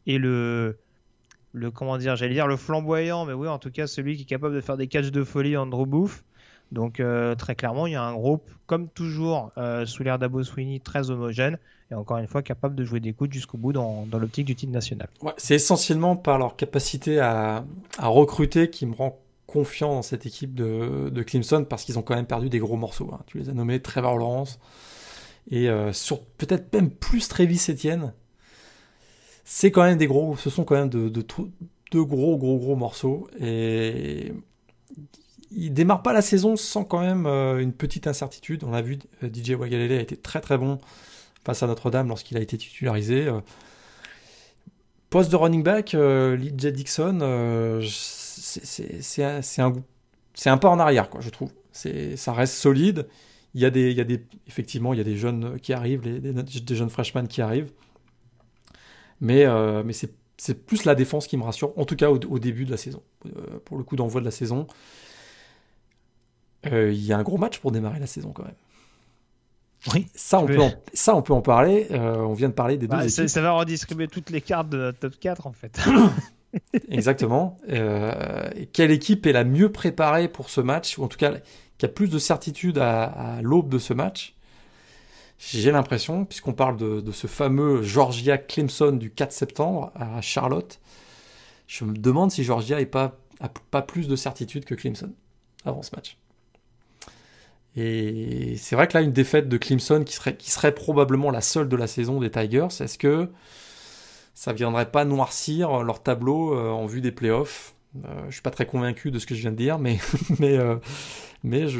[0.06, 0.78] et le
[1.52, 4.27] le comment dire, j'allais dire le flamboyant, mais oui, en tout cas celui qui est
[4.27, 6.23] capable de faire des catchs de folie, Andrew Booth.
[6.70, 9.52] Donc euh, très clairement, il y a un groupe, comme toujours,
[9.86, 11.59] sous l'air d'Abo Sweeney, très homogène
[11.90, 14.55] et encore une fois capable de jouer des coups jusqu'au bout dans, dans l'optique du
[14.55, 15.09] titre national.
[15.39, 17.64] C'est essentiellement par leur capacité à,
[17.98, 22.02] à recruter qui me rend confiant dans cette équipe de, de Clemson parce qu'ils ont
[22.02, 23.10] quand même perdu des gros morceaux.
[23.12, 23.20] Hein.
[23.27, 24.59] Tu les as nommés Trevor Lawrence
[25.51, 28.12] et euh, sur peut-être même plus Travis Etienne.
[29.44, 31.23] C'est quand même des gros, ce sont quand même de, de,
[32.01, 34.32] gros gros gros morceaux et
[35.52, 38.64] ils démarrent pas la saison sans quand même euh, une petite incertitude.
[38.64, 40.78] On a vu euh, DJ Wagalele a été très très bon
[41.44, 43.31] face à Notre-Dame lorsqu'il a été titularisé.
[45.10, 47.20] Poste de running back, euh, Dixon,
[48.47, 51.51] c'est un, pas en arrière, quoi, je trouve.
[51.73, 53.09] Ça reste solide.
[53.55, 55.73] Il y, a des, il y a des, effectivement, il y a des jeunes qui
[55.73, 57.73] arrivent, des, des, jeunes freshmen qui arrivent.
[59.20, 62.66] Mais, euh, mais c'est plus la défense qui me rassure, en tout cas au, début
[62.66, 63.02] de la saison.
[63.24, 64.66] Euh, pour le coup d'envoi de la saison,
[66.66, 68.55] euh, il y a un gros match pour démarrer la saison quand même.
[69.94, 71.86] Oui, ça on, peut en, ça, on peut en parler.
[71.90, 73.28] on vient de parler des deux bah, équipes.
[73.28, 75.81] Ça va redistribuer toutes les cartes de notre top 4 en fait.
[76.88, 77.58] Exactement.
[77.68, 81.34] Euh, quelle équipe est la mieux préparée pour ce match, ou en tout cas
[81.78, 84.34] qui a plus de certitude à, l'aube de ce match?
[85.38, 90.80] J'ai l'impression, puisqu'on parle de, ce fameux Georgia Clemson du 4 septembre à Charlotte,
[91.66, 93.18] je me demande si Georgia n'a pas,
[93.70, 95.12] pas plus de certitude que Clemson
[95.64, 96.16] avant ce match.
[97.76, 101.42] Et c'est vrai que là, une défaite de Clemson qui serait, qui serait probablement la
[101.42, 103.28] seule de la saison des Tigers, est-ce que
[104.36, 107.74] ça viendrait pas noircir leur tableau euh, en vue des playoffs.
[108.04, 109.98] Euh, je suis pas très convaincu de ce que je viens de dire, mais
[110.42, 110.76] euh,
[111.42, 111.78] mais je,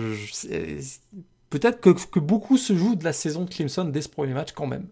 [1.51, 4.67] peut-être que, beaucoup se joue de la saison de Clemson dès ce premier match quand
[4.67, 4.87] même.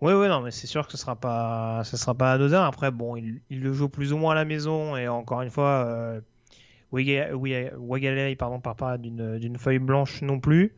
[0.00, 2.64] Oui, oui, non, mais c'est sûr que ce sera pas, ce sera pas anodin.
[2.64, 5.84] Après, bon, il, le joue plus ou moins à la maison et encore une fois,
[5.86, 6.20] euh,
[6.90, 10.74] Wagalei, pardon, part pas d'une feuille blanche non plus.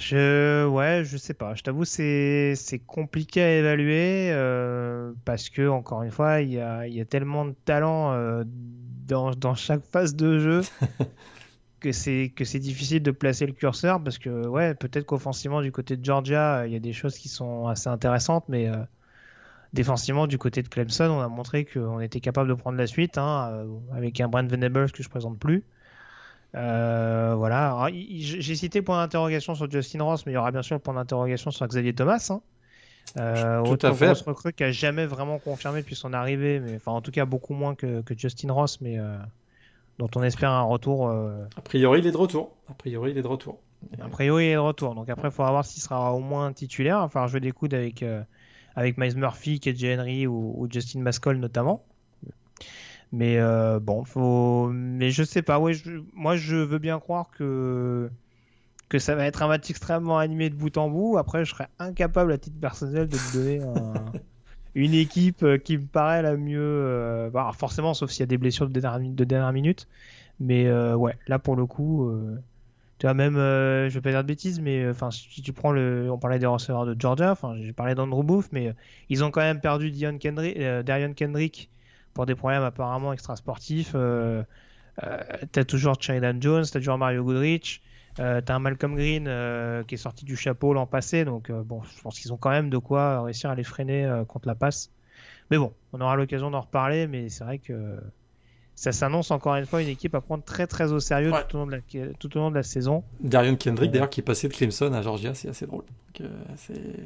[0.00, 1.54] Je, ouais, je sais pas.
[1.54, 6.60] Je t'avoue, c'est, c'est compliqué à évaluer euh, parce que, encore une fois, il y
[6.60, 10.60] a, y a, tellement de talent euh, dans, dans, chaque phase de jeu
[11.80, 15.72] que c'est que c'est difficile de placer le curseur parce que ouais peut-être qu'offensivement du
[15.72, 18.76] côté de Georgia il y a des choses qui sont assez intéressantes mais euh,
[19.72, 23.18] défensivement du côté de Clemson on a montré qu'on était capable de prendre la suite
[23.18, 25.64] hein, euh, avec un Brent Venables que je présente plus
[26.56, 30.62] euh, voilà j'ai cité le point d'interrogation sur Justin Ross mais il y aura bien
[30.62, 32.40] sûr le point d'interrogation sur Xavier Thomas hein.
[33.16, 34.12] Euh, Tout à fait.
[34.22, 37.54] recrue qui a jamais vraiment confirmé depuis son arrivée, mais enfin en tout cas beaucoup
[37.54, 39.16] moins que, que Justin Ross, mais euh,
[39.98, 41.08] dont on espère un retour.
[41.08, 42.54] Euh, a priori, il est de retour.
[42.68, 43.58] A priori, il est de retour.
[44.00, 44.94] A priori, il est de retour.
[44.94, 46.98] Donc après, il faudra voir s'il sera au moins titulaire.
[46.98, 48.04] Il va falloir jouer des coudes avec,
[48.76, 51.84] avec Miles Murphy, KJ Henry ou, Justin Mascol notamment.
[53.12, 54.68] Mais euh, bon, faut.
[54.72, 55.58] Mais je sais pas.
[55.58, 55.72] Ouais,
[56.14, 58.10] moi, je veux bien croire que
[58.88, 61.16] que ça va être un match extrêmement animé de bout en bout.
[61.16, 64.12] Après, je serais incapable à titre personnel de me donner un,
[64.74, 66.60] une équipe euh, qui me paraît la mieux.
[66.60, 69.88] Euh, bah, forcément, sauf s'il y a des blessures de dernière, de dernière minute.
[70.40, 72.10] Mais euh, ouais, là pour le coup,
[72.98, 76.08] tu vois, même, je vais pas dire de bêtises, mais enfin, si tu prends le.
[76.10, 78.74] On parlait des receveurs de Georgia, enfin, j'ai parlé d'Andrew Booth, mais
[79.10, 81.70] ils ont quand même perdu Dion Kendrick, Darion Kendrick
[82.14, 83.94] pour des problèmes apparemment extrasportifs.
[84.96, 87.82] t'as toujours Sheridan Jones, t'as toujours Mario Goodrich.
[88.18, 91.62] Euh, t'as un Malcolm Green euh, qui est sorti du chapeau l'an passé, donc euh,
[91.62, 94.54] bon, je pense qu'ils ont quand même de quoi réussir à les freiner contre la
[94.54, 94.90] passe.
[95.50, 97.98] Mais bon, on aura l'occasion d'en reparler, mais c'est vrai que
[98.74, 101.60] ça s'annonce encore une fois une équipe à prendre très très au sérieux tout, au
[101.60, 103.04] long de la, tout au long de la saison.
[103.20, 105.84] Darion Kendrick d'ailleurs qui est passé de Clemson à Georgia, c'est assez drôle.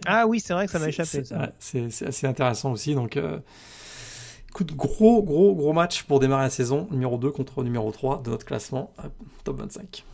[0.07, 1.23] ah oui, c'est vrai que ça m'a échappé.
[1.59, 3.19] C'est assez intéressant aussi, donc
[4.55, 8.31] écoute, gros gros gros match pour démarrer la saison, numéro 2 contre numéro 3 de
[8.31, 8.93] notre classement,
[9.43, 10.05] top 25.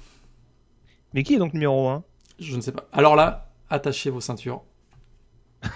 [1.13, 2.03] Mais qui est donc numéro 1
[2.39, 2.89] Je ne sais pas.
[2.91, 4.63] Alors là, attachez vos ceintures.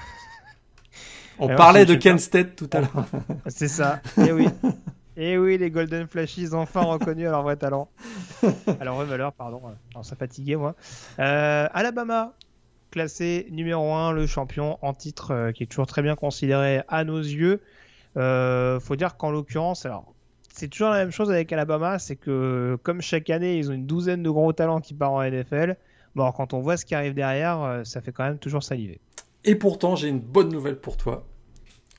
[1.39, 3.05] On parlait de Ken State tout à l'heure.
[3.49, 4.01] C'est ça.
[4.17, 4.49] Et eh oui.
[5.19, 7.91] Et eh oui, les Golden Flashes enfin reconnus à leur vrai talent.
[8.81, 9.61] À leur vraie valeur, pardon.
[9.93, 10.75] Alors, ça fatiguait, moi.
[11.19, 12.33] Euh, Alabama,
[12.91, 17.05] classé numéro 1, le champion en titre, euh, qui est toujours très bien considéré à
[17.05, 17.61] nos yeux.
[18.17, 20.15] Euh, faut dire qu'en l'occurrence, alors
[20.53, 23.87] c'est toujours la même chose avec Alabama, c'est que comme chaque année, ils ont une
[23.87, 25.77] douzaine de gros talents qui partent en NFL.
[26.15, 29.01] Bon, quand on voit ce qui arrive derrière, euh, ça fait quand même toujours saliver.
[29.45, 31.27] Et pourtant, j'ai une bonne nouvelle pour toi.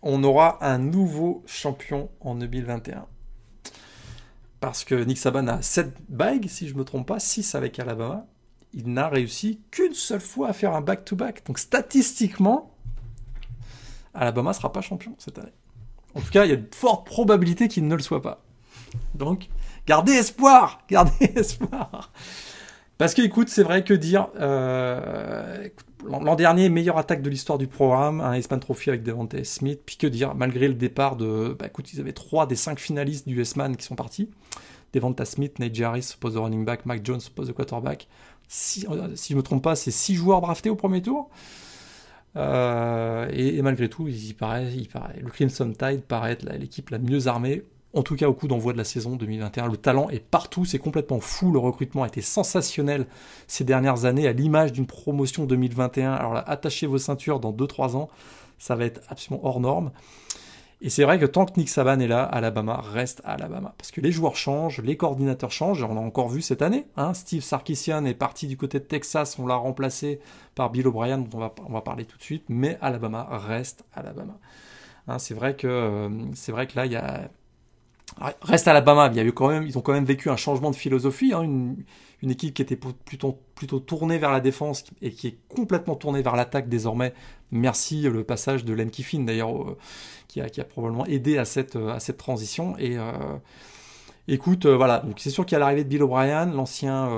[0.01, 3.05] On aura un nouveau champion en 2021.
[4.61, 7.77] Parce que Nick Saban a 7 bagues, si je ne me trompe pas, 6 avec
[7.77, 8.25] Alabama.
[8.73, 11.45] Il n'a réussi qu'une seule fois à faire un back-to-back.
[11.45, 12.71] Donc statistiquement,
[14.13, 15.53] Alabama ne sera pas champion cette année.
[16.15, 18.41] En tout cas, il y a de fortes probabilités qu'il ne le soit pas.
[19.13, 19.49] Donc,
[19.85, 22.11] gardez espoir, gardez espoir.
[22.97, 25.67] Parce que, écoute, c'est vrai que dire, euh,
[26.07, 29.97] l'an dernier, meilleure attaque de l'histoire du programme, un S-Man Trophy avec Devante Smith, puis
[29.97, 33.39] que dire, malgré le départ de, bah, écoute, ils avaient trois des cinq finalistes du
[33.41, 34.29] S-Man qui sont partis.
[34.93, 38.07] Devonta Smith, Nate Jarris, poste de running back, Mike Jones, poste de quarterback.
[38.47, 41.29] Si, euh, si je ne me trompe pas, c'est six joueurs draftés au premier tour.
[42.37, 44.71] Euh, et, malgré tout, il paraît,
[45.21, 47.63] le Crimson Tide paraît être l'équipe la mieux armée
[47.95, 49.69] en tout cas au coup d'envoi de la saison 2021.
[49.69, 53.07] Le talent est partout, c'est complètement fou, le recrutement a été sensationnel
[53.47, 56.11] ces dernières années, à l'image d'une promotion 2021.
[56.11, 58.09] Alors là, attachez vos ceintures dans 2-3 ans,
[58.59, 59.91] ça va être absolument hors norme.
[60.81, 63.73] Et c'est vrai que tant que Nick Saban est là, Alabama reste Alabama.
[63.77, 66.85] Parce que les joueurs changent, les coordinateurs changent, on l'a encore vu cette année.
[66.97, 67.13] Hein.
[67.13, 70.19] Steve Sarkisian est parti du côté de Texas, on l'a remplacé
[70.53, 74.37] par Bill O'Brien, dont on va, parler tout de suite, mais Alabama reste Alabama.
[75.07, 76.09] Hein, c'est vrai que euh,
[76.49, 77.29] vrai que là il y a
[78.41, 80.71] Reste Alabama, il y a eu quand même, ils ont quand même vécu un changement
[80.71, 81.75] de philosophie, hein,
[82.29, 83.39] équipe qui était plutôt,
[83.79, 87.13] tournée vers la défense et qui est complètement tournée vers l'attaque désormais.
[87.51, 89.77] Merci le passage de Len Kiffin d'ailleurs, euh,
[90.27, 92.77] qui, a, probablement aidé à cette, à cette transition.
[92.77, 93.11] Et euh,
[94.27, 97.09] écoute, euh, voilà, donc c'est sûr qu'il y a l'arrivée de Bill O'Brien, l'ancien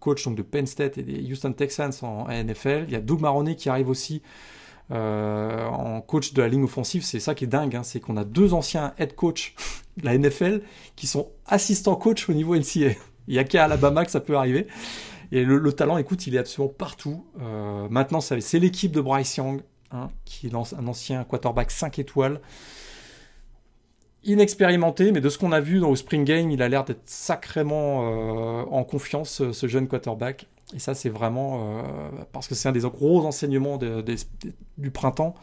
[0.00, 2.84] coach de Penn State et des Houston Texans en, NFL.
[2.88, 4.22] Il y a Doug Maroney qui arrive aussi
[4.90, 8.18] euh, en coach de la ligne offensive, c'est ça qui est dingue, hein, c'est qu'on
[8.18, 9.54] a deux anciens head coach
[9.96, 10.60] de la NFL
[10.94, 12.90] qui sont assistants coach au niveau NCA.
[13.28, 14.66] Il n'y a qu'à Alabama que ça peut arriver.
[15.32, 17.24] Et le, talent, écoute, il est absolument partout.
[17.40, 22.40] Euh, maintenant, c'est l'équipe de Bryce Young, hein, qui est un ancien quarterback 5 étoiles.
[24.22, 27.02] Inexpérimenté, mais de ce qu'on a vu dans le Spring Game, il a l'air d'être
[27.06, 30.46] sacrément euh, en confiance, ce jeune quarterback.
[30.74, 31.82] Et ça, c'est vraiment euh,
[32.32, 33.78] parce que c'est un des gros enseignements
[34.78, 35.34] du printemps.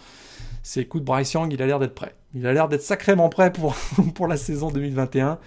[0.63, 2.15] C'est écoute, Bryce Young, il a l'air d'être prêt.
[2.33, 3.75] Il a l'air d'être sacrément prêt pour,
[4.15, 5.37] pour la saison 2021.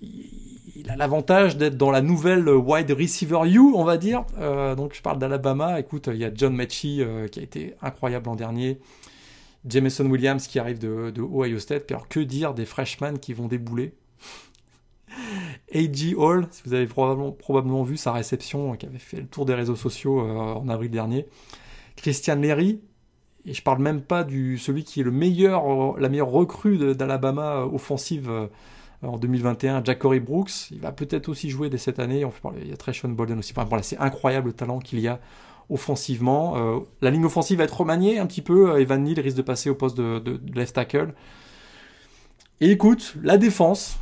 [0.00, 0.43] Il,
[0.90, 4.24] a l'avantage d'être dans la nouvelle wide receiver U, on va dire.
[4.38, 5.80] Euh, donc je parle d'Alabama.
[5.80, 8.80] Écoute, il y a John Mechie euh, qui a été incroyable l'an dernier.
[9.66, 11.90] Jameson Williams qui arrive de, Ohio State.
[11.90, 13.94] alors que dire des freshmen qui vont débouler?
[15.74, 16.14] A.G.
[16.16, 19.76] Hall, si vous avez probablement, vu sa réception qui avait fait le tour des réseaux
[19.76, 21.26] sociaux en avril dernier.
[21.96, 22.80] Christian Leary,
[23.46, 27.64] et je parle même pas du celui qui est le meilleur, la meilleure recrue d'Alabama
[27.64, 28.30] offensive
[29.04, 32.24] en 2021, Jacory Brooks, il va peut-être aussi jouer dès cette année.
[32.60, 33.54] Il y a Treshon Bolden aussi.
[33.82, 35.20] C'est incroyable le talent qu'il y a
[35.70, 36.56] offensivement.
[36.56, 38.78] Euh, la ligne offensive va être remaniée un petit peu.
[38.78, 41.14] Evan Neal risque de passer au poste de, left tackle.
[42.60, 43.98] Et écoute, la défense,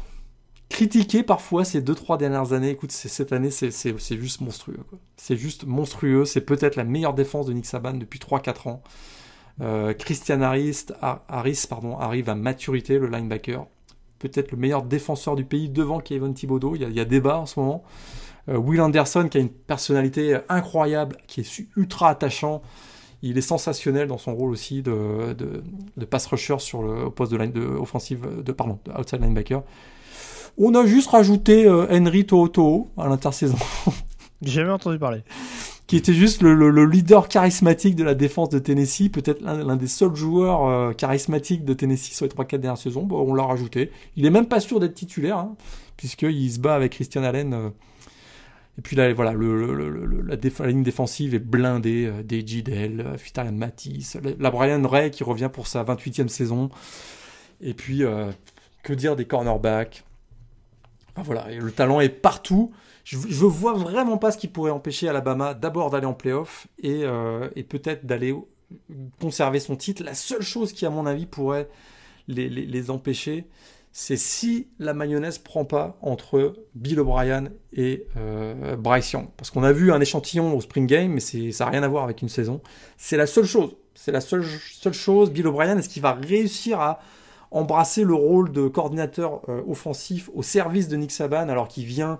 [0.69, 4.81] critiquée parfois ces 2-3 dernières années, écoute, cette année, c'est juste monstrueux.
[5.17, 6.25] C'est juste monstrueux.
[6.25, 8.83] C'est peut-être la meilleure défense de Nick Saban depuis 3-4 ans.
[9.61, 10.87] Euh, Christian Harris,
[11.29, 13.67] arrive à maturité, le linebacker
[14.29, 16.75] peut-être le meilleur défenseur du pays devant Kevin Thibodeau.
[16.77, 17.83] Il y a, débat en ce moment.
[18.49, 22.63] Euh, Will Anderson qui a une personnalité incroyable, qui est ultra attachant.
[23.23, 25.37] Il est sensationnel dans son rôle aussi de,
[26.11, 29.63] pass rusher sur le poste de line de offensive de pardon de outside linebacker.
[30.59, 33.57] On a juste rajouté euh, Henry To'o à l'intersaison.
[34.43, 35.23] J'ai jamais entendu parler
[35.93, 40.17] qui était juste le, leader charismatique de la défense de Tennessee, peut-être l'un des seuls
[40.17, 43.03] joueurs euh, charismatiques de Tennessee sur les 3-4 dernières saisons.
[43.03, 43.91] Bon, on l'a rajouté.
[44.17, 45.55] Il est même pas sûr d'être titulaire, hein,
[45.99, 47.53] puisqu'il se bat avec Christian Allen.
[47.53, 47.69] Euh.
[48.79, 52.07] et puis là, voilà, la, ligne défensive est blindée.
[52.07, 56.71] Euh, Deji Dell, Fitarian Matisse, la Brian Ray qui revient pour sa 28e saison.
[57.61, 58.03] Et puis,
[58.83, 60.05] que dire des cornerbacks?
[61.17, 62.73] Voilà, le talent est partout
[63.05, 67.03] je, je vois vraiment pas ce qui pourrait empêcher Alabama d'abord d'aller en playoff et,
[67.05, 68.35] euh, peut-être d'aller
[69.21, 70.03] conserver son titre.
[70.05, 71.69] La seule chose qui, à mon avis, pourrait
[72.29, 73.47] les, empêcher,
[73.91, 79.29] c'est si la mayonnaise prend pas entre Bill O'Brien et euh, Bryce Young.
[79.37, 82.05] Parce qu'on a vu un échantillon au Spring Game, mais ça n'a rien à voir
[82.05, 82.61] avec une saison.
[82.97, 83.77] C'est la seule chose.
[83.95, 84.45] C'est la seule
[84.93, 85.31] chose.
[85.31, 87.01] Bill O'Brien, est-ce qu'il va réussir à
[87.51, 92.19] embrasser le rôle de coordinateur euh, offensif au service de Nick Saban alors qu'il vient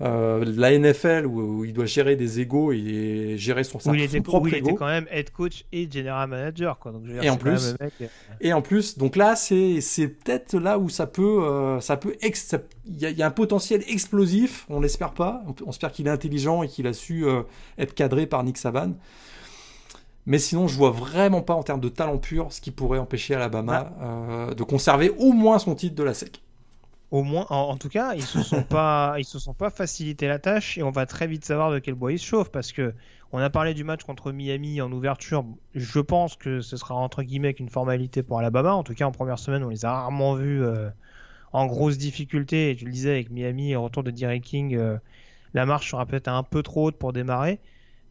[0.00, 4.20] euh, la NFL où, il doit gérer des égaux et gérer son, où il était,
[4.20, 6.92] propre il était quand même head coach et general manager quoi.
[6.92, 8.06] Donc, et en plus, euh,
[8.40, 12.16] et en plus, donc là c'est c'est peut-être là où ça peut euh, ça peut
[12.22, 14.66] il y, y, a un potentiel explosif.
[14.68, 15.42] On l'espère pas.
[15.66, 17.26] On, espère qu'il est intelligent et qu'il a su
[17.76, 18.92] être cadré par Nick Saban.
[20.26, 23.34] Mais sinon, je vois vraiment pas en termes de talent pur ce qui pourrait empêcher
[23.34, 24.54] Alabama bah.
[24.54, 26.40] de conserver au moins son titre de la SEC
[27.10, 30.38] au moins, en, tout cas, ils se sont pas, ils se sont pas facilité la
[30.38, 32.94] tâche et on va très vite savoir de quel bois ils se chauffent parce que
[33.32, 35.44] on a parlé du match contre Miami en ouverture.
[35.74, 38.74] Je pense que ce sera entre guillemets qu'une formalité pour Alabama.
[38.74, 40.88] En tout cas, en première semaine, on les a rarement vus euh,
[41.52, 42.70] en grosse difficulté.
[42.70, 44.96] Et tu le disais avec Miami et retour de Derek King, euh,
[45.52, 47.58] la marche sera peut-être un peu trop haute pour démarrer.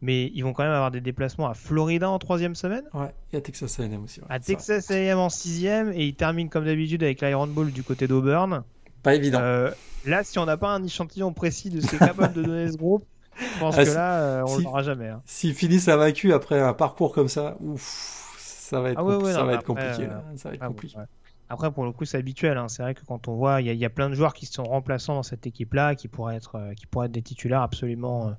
[0.00, 2.84] Mais ils vont quand même avoir des déplacements à Florida en troisième semaine.
[2.94, 4.20] Ouais, et à Texas A&M aussi.
[4.28, 8.06] à Texas A&M en sixième et ils terminent comme d'habitude avec l'Iron Bowl du côté
[8.06, 8.62] d'Auburn.
[9.02, 9.38] Pas évident.
[9.40, 9.70] Euh,
[10.04, 12.76] là, si on n'a pas un échantillon précis de ce qu'est capable de donner ce
[12.78, 13.04] groupe,
[13.38, 15.08] je pense ah, que là, euh, on ne l'aura jamais.
[15.08, 15.22] Hein.
[15.24, 19.54] S'ils finissent vaincu après un parcours comme ça, ouf, ça va être, ah ça va
[19.54, 20.08] être compliqué.
[20.36, 20.96] Ça va être compliqué.
[21.50, 22.58] Après, pour le coup, c'est habituel.
[22.58, 22.68] Hein.
[22.68, 25.14] C'est vrai que quand on voit, il y, a plein de joueurs qui sont remplaçants
[25.14, 28.34] dans cette équipe-là, qui pourraient être, euh, qui pourraient être des titulaires absolument,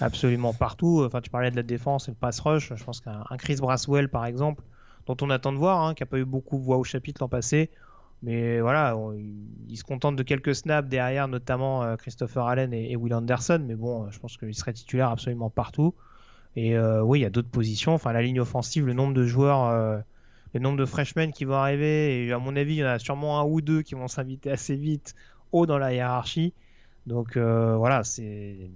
[0.00, 1.04] absolument partout.
[1.06, 2.72] Enfin, tu parlais de la défense et le pass rush.
[2.74, 4.64] Je pense qu'un Chris Braswell, par exemple,
[5.06, 7.22] dont on attend de voir, hein, qui n'a pas eu beaucoup de voix au chapitre
[7.22, 7.70] l'an passé,
[8.22, 8.94] mais voilà,
[9.68, 13.64] il se contente de quelques snaps derrière, notamment euh, Christopher Allen et, Will Anderson.
[13.66, 15.94] Mais bon, je pense qu'il serait titulaire absolument partout.
[16.54, 17.94] Et euh, oui, il y a d'autres positions.
[17.94, 19.98] Enfin, la ligne offensive, le nombre de joueurs, euh,
[20.52, 22.26] le nombre de freshmen qui vont arriver.
[22.26, 24.50] Et à mon avis, il y en a sûrement un ou deux qui vont s'inviter
[24.50, 25.14] assez vite
[25.52, 26.52] haut dans la hiérarchie.
[27.06, 28.70] Donc voilà, c'est,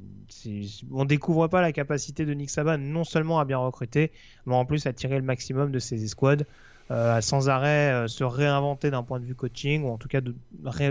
[0.91, 4.11] on découvre pas la capacité de Nick Saban non seulement à bien recruter,
[4.47, 6.47] mais en plus à tirer le maximum de ses escouades.
[6.91, 10.21] Euh, sans arrêt euh, se réinventer d'un point de vue coaching, ou en tout cas
[10.21, 10.35] de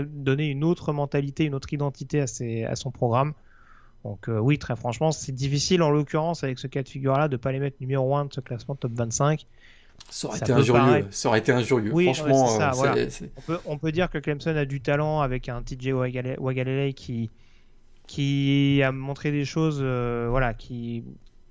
[0.06, 3.32] donner une autre mentalité, une autre identité à, ses, à son programme.
[4.02, 7.36] Donc euh, oui, très franchement, c'est difficile en l'occurrence avec ce cas de figure-là de
[7.36, 9.46] pas les mettre numéro 1 de ce classement top 25.
[10.10, 11.06] Ça aurait, été injurieux.
[11.10, 11.92] ça aurait été injurieux.
[11.94, 15.62] Oui, Franchement, ça, On, peut, on, peut, dire que Clemson a du talent avec un
[15.62, 17.30] TJ Wagalele qui,
[18.08, 21.04] qui a montré des choses voilà, qui,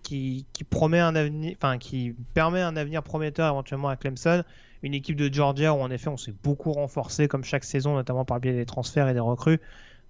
[0.04, 4.44] qui, promet un avenir, enfin qui permet un avenir prometteur éventuellement à Clemson.
[4.84, 8.26] Une équipe de Georgia où en effet on s'est beaucoup renforcé comme chaque saison, notamment
[8.26, 9.60] par le biais des transferts et des recrues.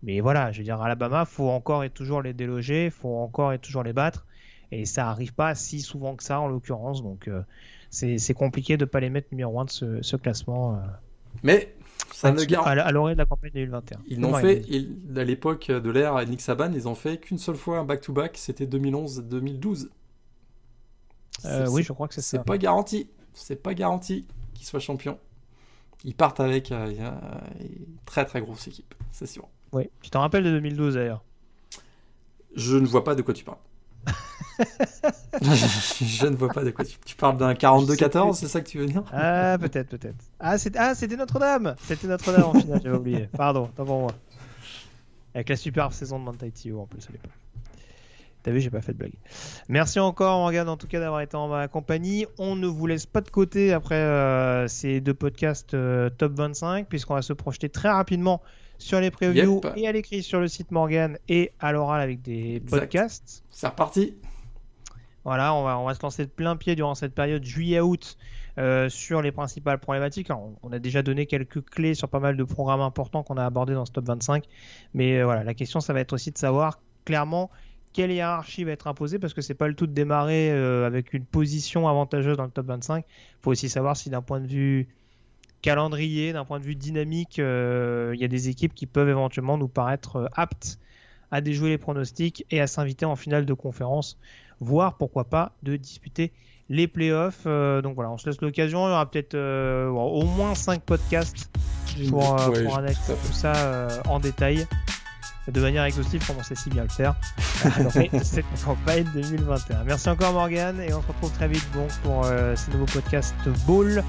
[0.01, 3.59] Mais voilà, je veux dire, Alabama, faut encore et toujours les déloger, faut encore et
[3.59, 4.25] toujours les battre.
[4.71, 7.03] Et ça arrive pas si souvent que ça en l'occurrence.
[7.03, 7.41] Donc euh,
[7.89, 10.73] c'est compliqué de pas les mettre numéro 1 de ce, classement.
[10.73, 10.77] Euh.
[11.43, 11.73] Mais
[12.11, 12.67] ça ne garde...
[12.67, 13.99] à l'orée de la campagne 2021.
[14.07, 14.63] Ils n'ont fait,
[15.15, 18.65] à l'époque de l'ère Nick Saban, ils ont fait qu'une seule fois un back-to-back, c'était
[18.65, 19.89] 2011-2012.
[21.45, 22.37] Euh, oui, je crois que c'est ça.
[22.37, 23.09] C'est pas garanti.
[23.33, 25.17] C'est pas garanti qu'ils soient champions.
[26.05, 26.91] Ils partent avec euh,
[27.59, 29.47] une très très grosse équipe, c'est sûr.
[29.71, 31.23] Oui, tu t'en rappelles de 2012 d'ailleurs?
[32.55, 33.57] Je ne vois pas de quoi tu parles.
[35.41, 38.77] je ne vois pas de quoi tu, tu parles d'un 42-14, c'est ça que tu
[38.79, 39.03] veux dire?
[39.11, 40.15] Ah, peut-être, peut-être.
[40.39, 43.29] Ah, c'était ah, Notre-Dame C'était Notre-Dame en finale, j'avais oublié.
[43.35, 44.11] Pardon, tant pour moi.
[45.35, 47.31] Avec la superbe saison de Mantai Tio en plus à l'époque.
[48.43, 49.13] T'as vu, j'ai pas fait de blague.
[49.69, 52.25] Merci encore, Morgane, en tout cas, d'avoir été en ma compagnie.
[52.37, 56.87] On ne vous laisse pas de côté après euh, ces deux podcasts euh, top 25,
[56.87, 58.41] puisqu'on va se projeter très rapidement
[58.79, 59.73] sur les previews Yep.
[59.77, 62.79] et à l'écrit sur le site Morgane et à l'oral avec des Exact.
[62.79, 63.43] podcasts.
[63.49, 64.13] C'est reparti.
[65.25, 68.17] Voilà, on va, se lancer de plein pied durant cette période juillet-août
[68.57, 70.29] euh, sur les principales problématiques.
[70.31, 73.73] On, a déjà donné quelques clés sur pas mal de programmes importants qu'on a abordés
[73.73, 74.43] dans ce top 25.
[74.93, 77.49] Mais euh, voilà, la question, ça va être aussi de savoir clairement
[77.93, 81.13] quelle hiérarchie va être imposée parce que c'est pas le tout de démarrer euh, avec
[81.13, 83.05] une position avantageuse dans le top 25.
[83.07, 84.89] Il faut aussi savoir si d'un point de vue
[85.61, 89.69] calendrier, d'un point de vue dynamique, il y a des équipes qui peuvent éventuellement nous
[89.69, 90.79] paraître aptes
[91.33, 94.19] à déjouer les pronostics et à s'inviter en finale de conférence,
[94.59, 96.31] voire pourquoi pas de disputer
[96.69, 97.43] les playoffs.
[97.45, 98.87] Euh, donc voilà, on se laisse l'occasion.
[98.87, 101.49] Il y aura peut-être euh, au moins 5 podcasts
[102.09, 104.65] pour, euh, Ouais, pour analyser tout ça euh, en détail,
[105.47, 107.15] de manière exhaustive, comme on sait si bien le faire.
[108.23, 109.83] Cette campagne 2021.
[109.83, 113.35] Merci encore Morgan et on se retrouve très vite donc pour ce nouveau podcast
[113.65, 114.03] Ball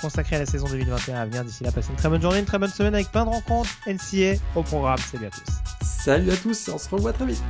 [0.00, 1.44] consacré à la saison 2021 à venir.
[1.44, 3.70] D'ici là, passez une très bonne journée, une très bonne semaine avec plein de rencontres
[3.86, 4.98] NCA au programme.
[4.98, 5.52] Salut à tous.
[5.82, 7.44] Salut à tous, on se revoit très vite.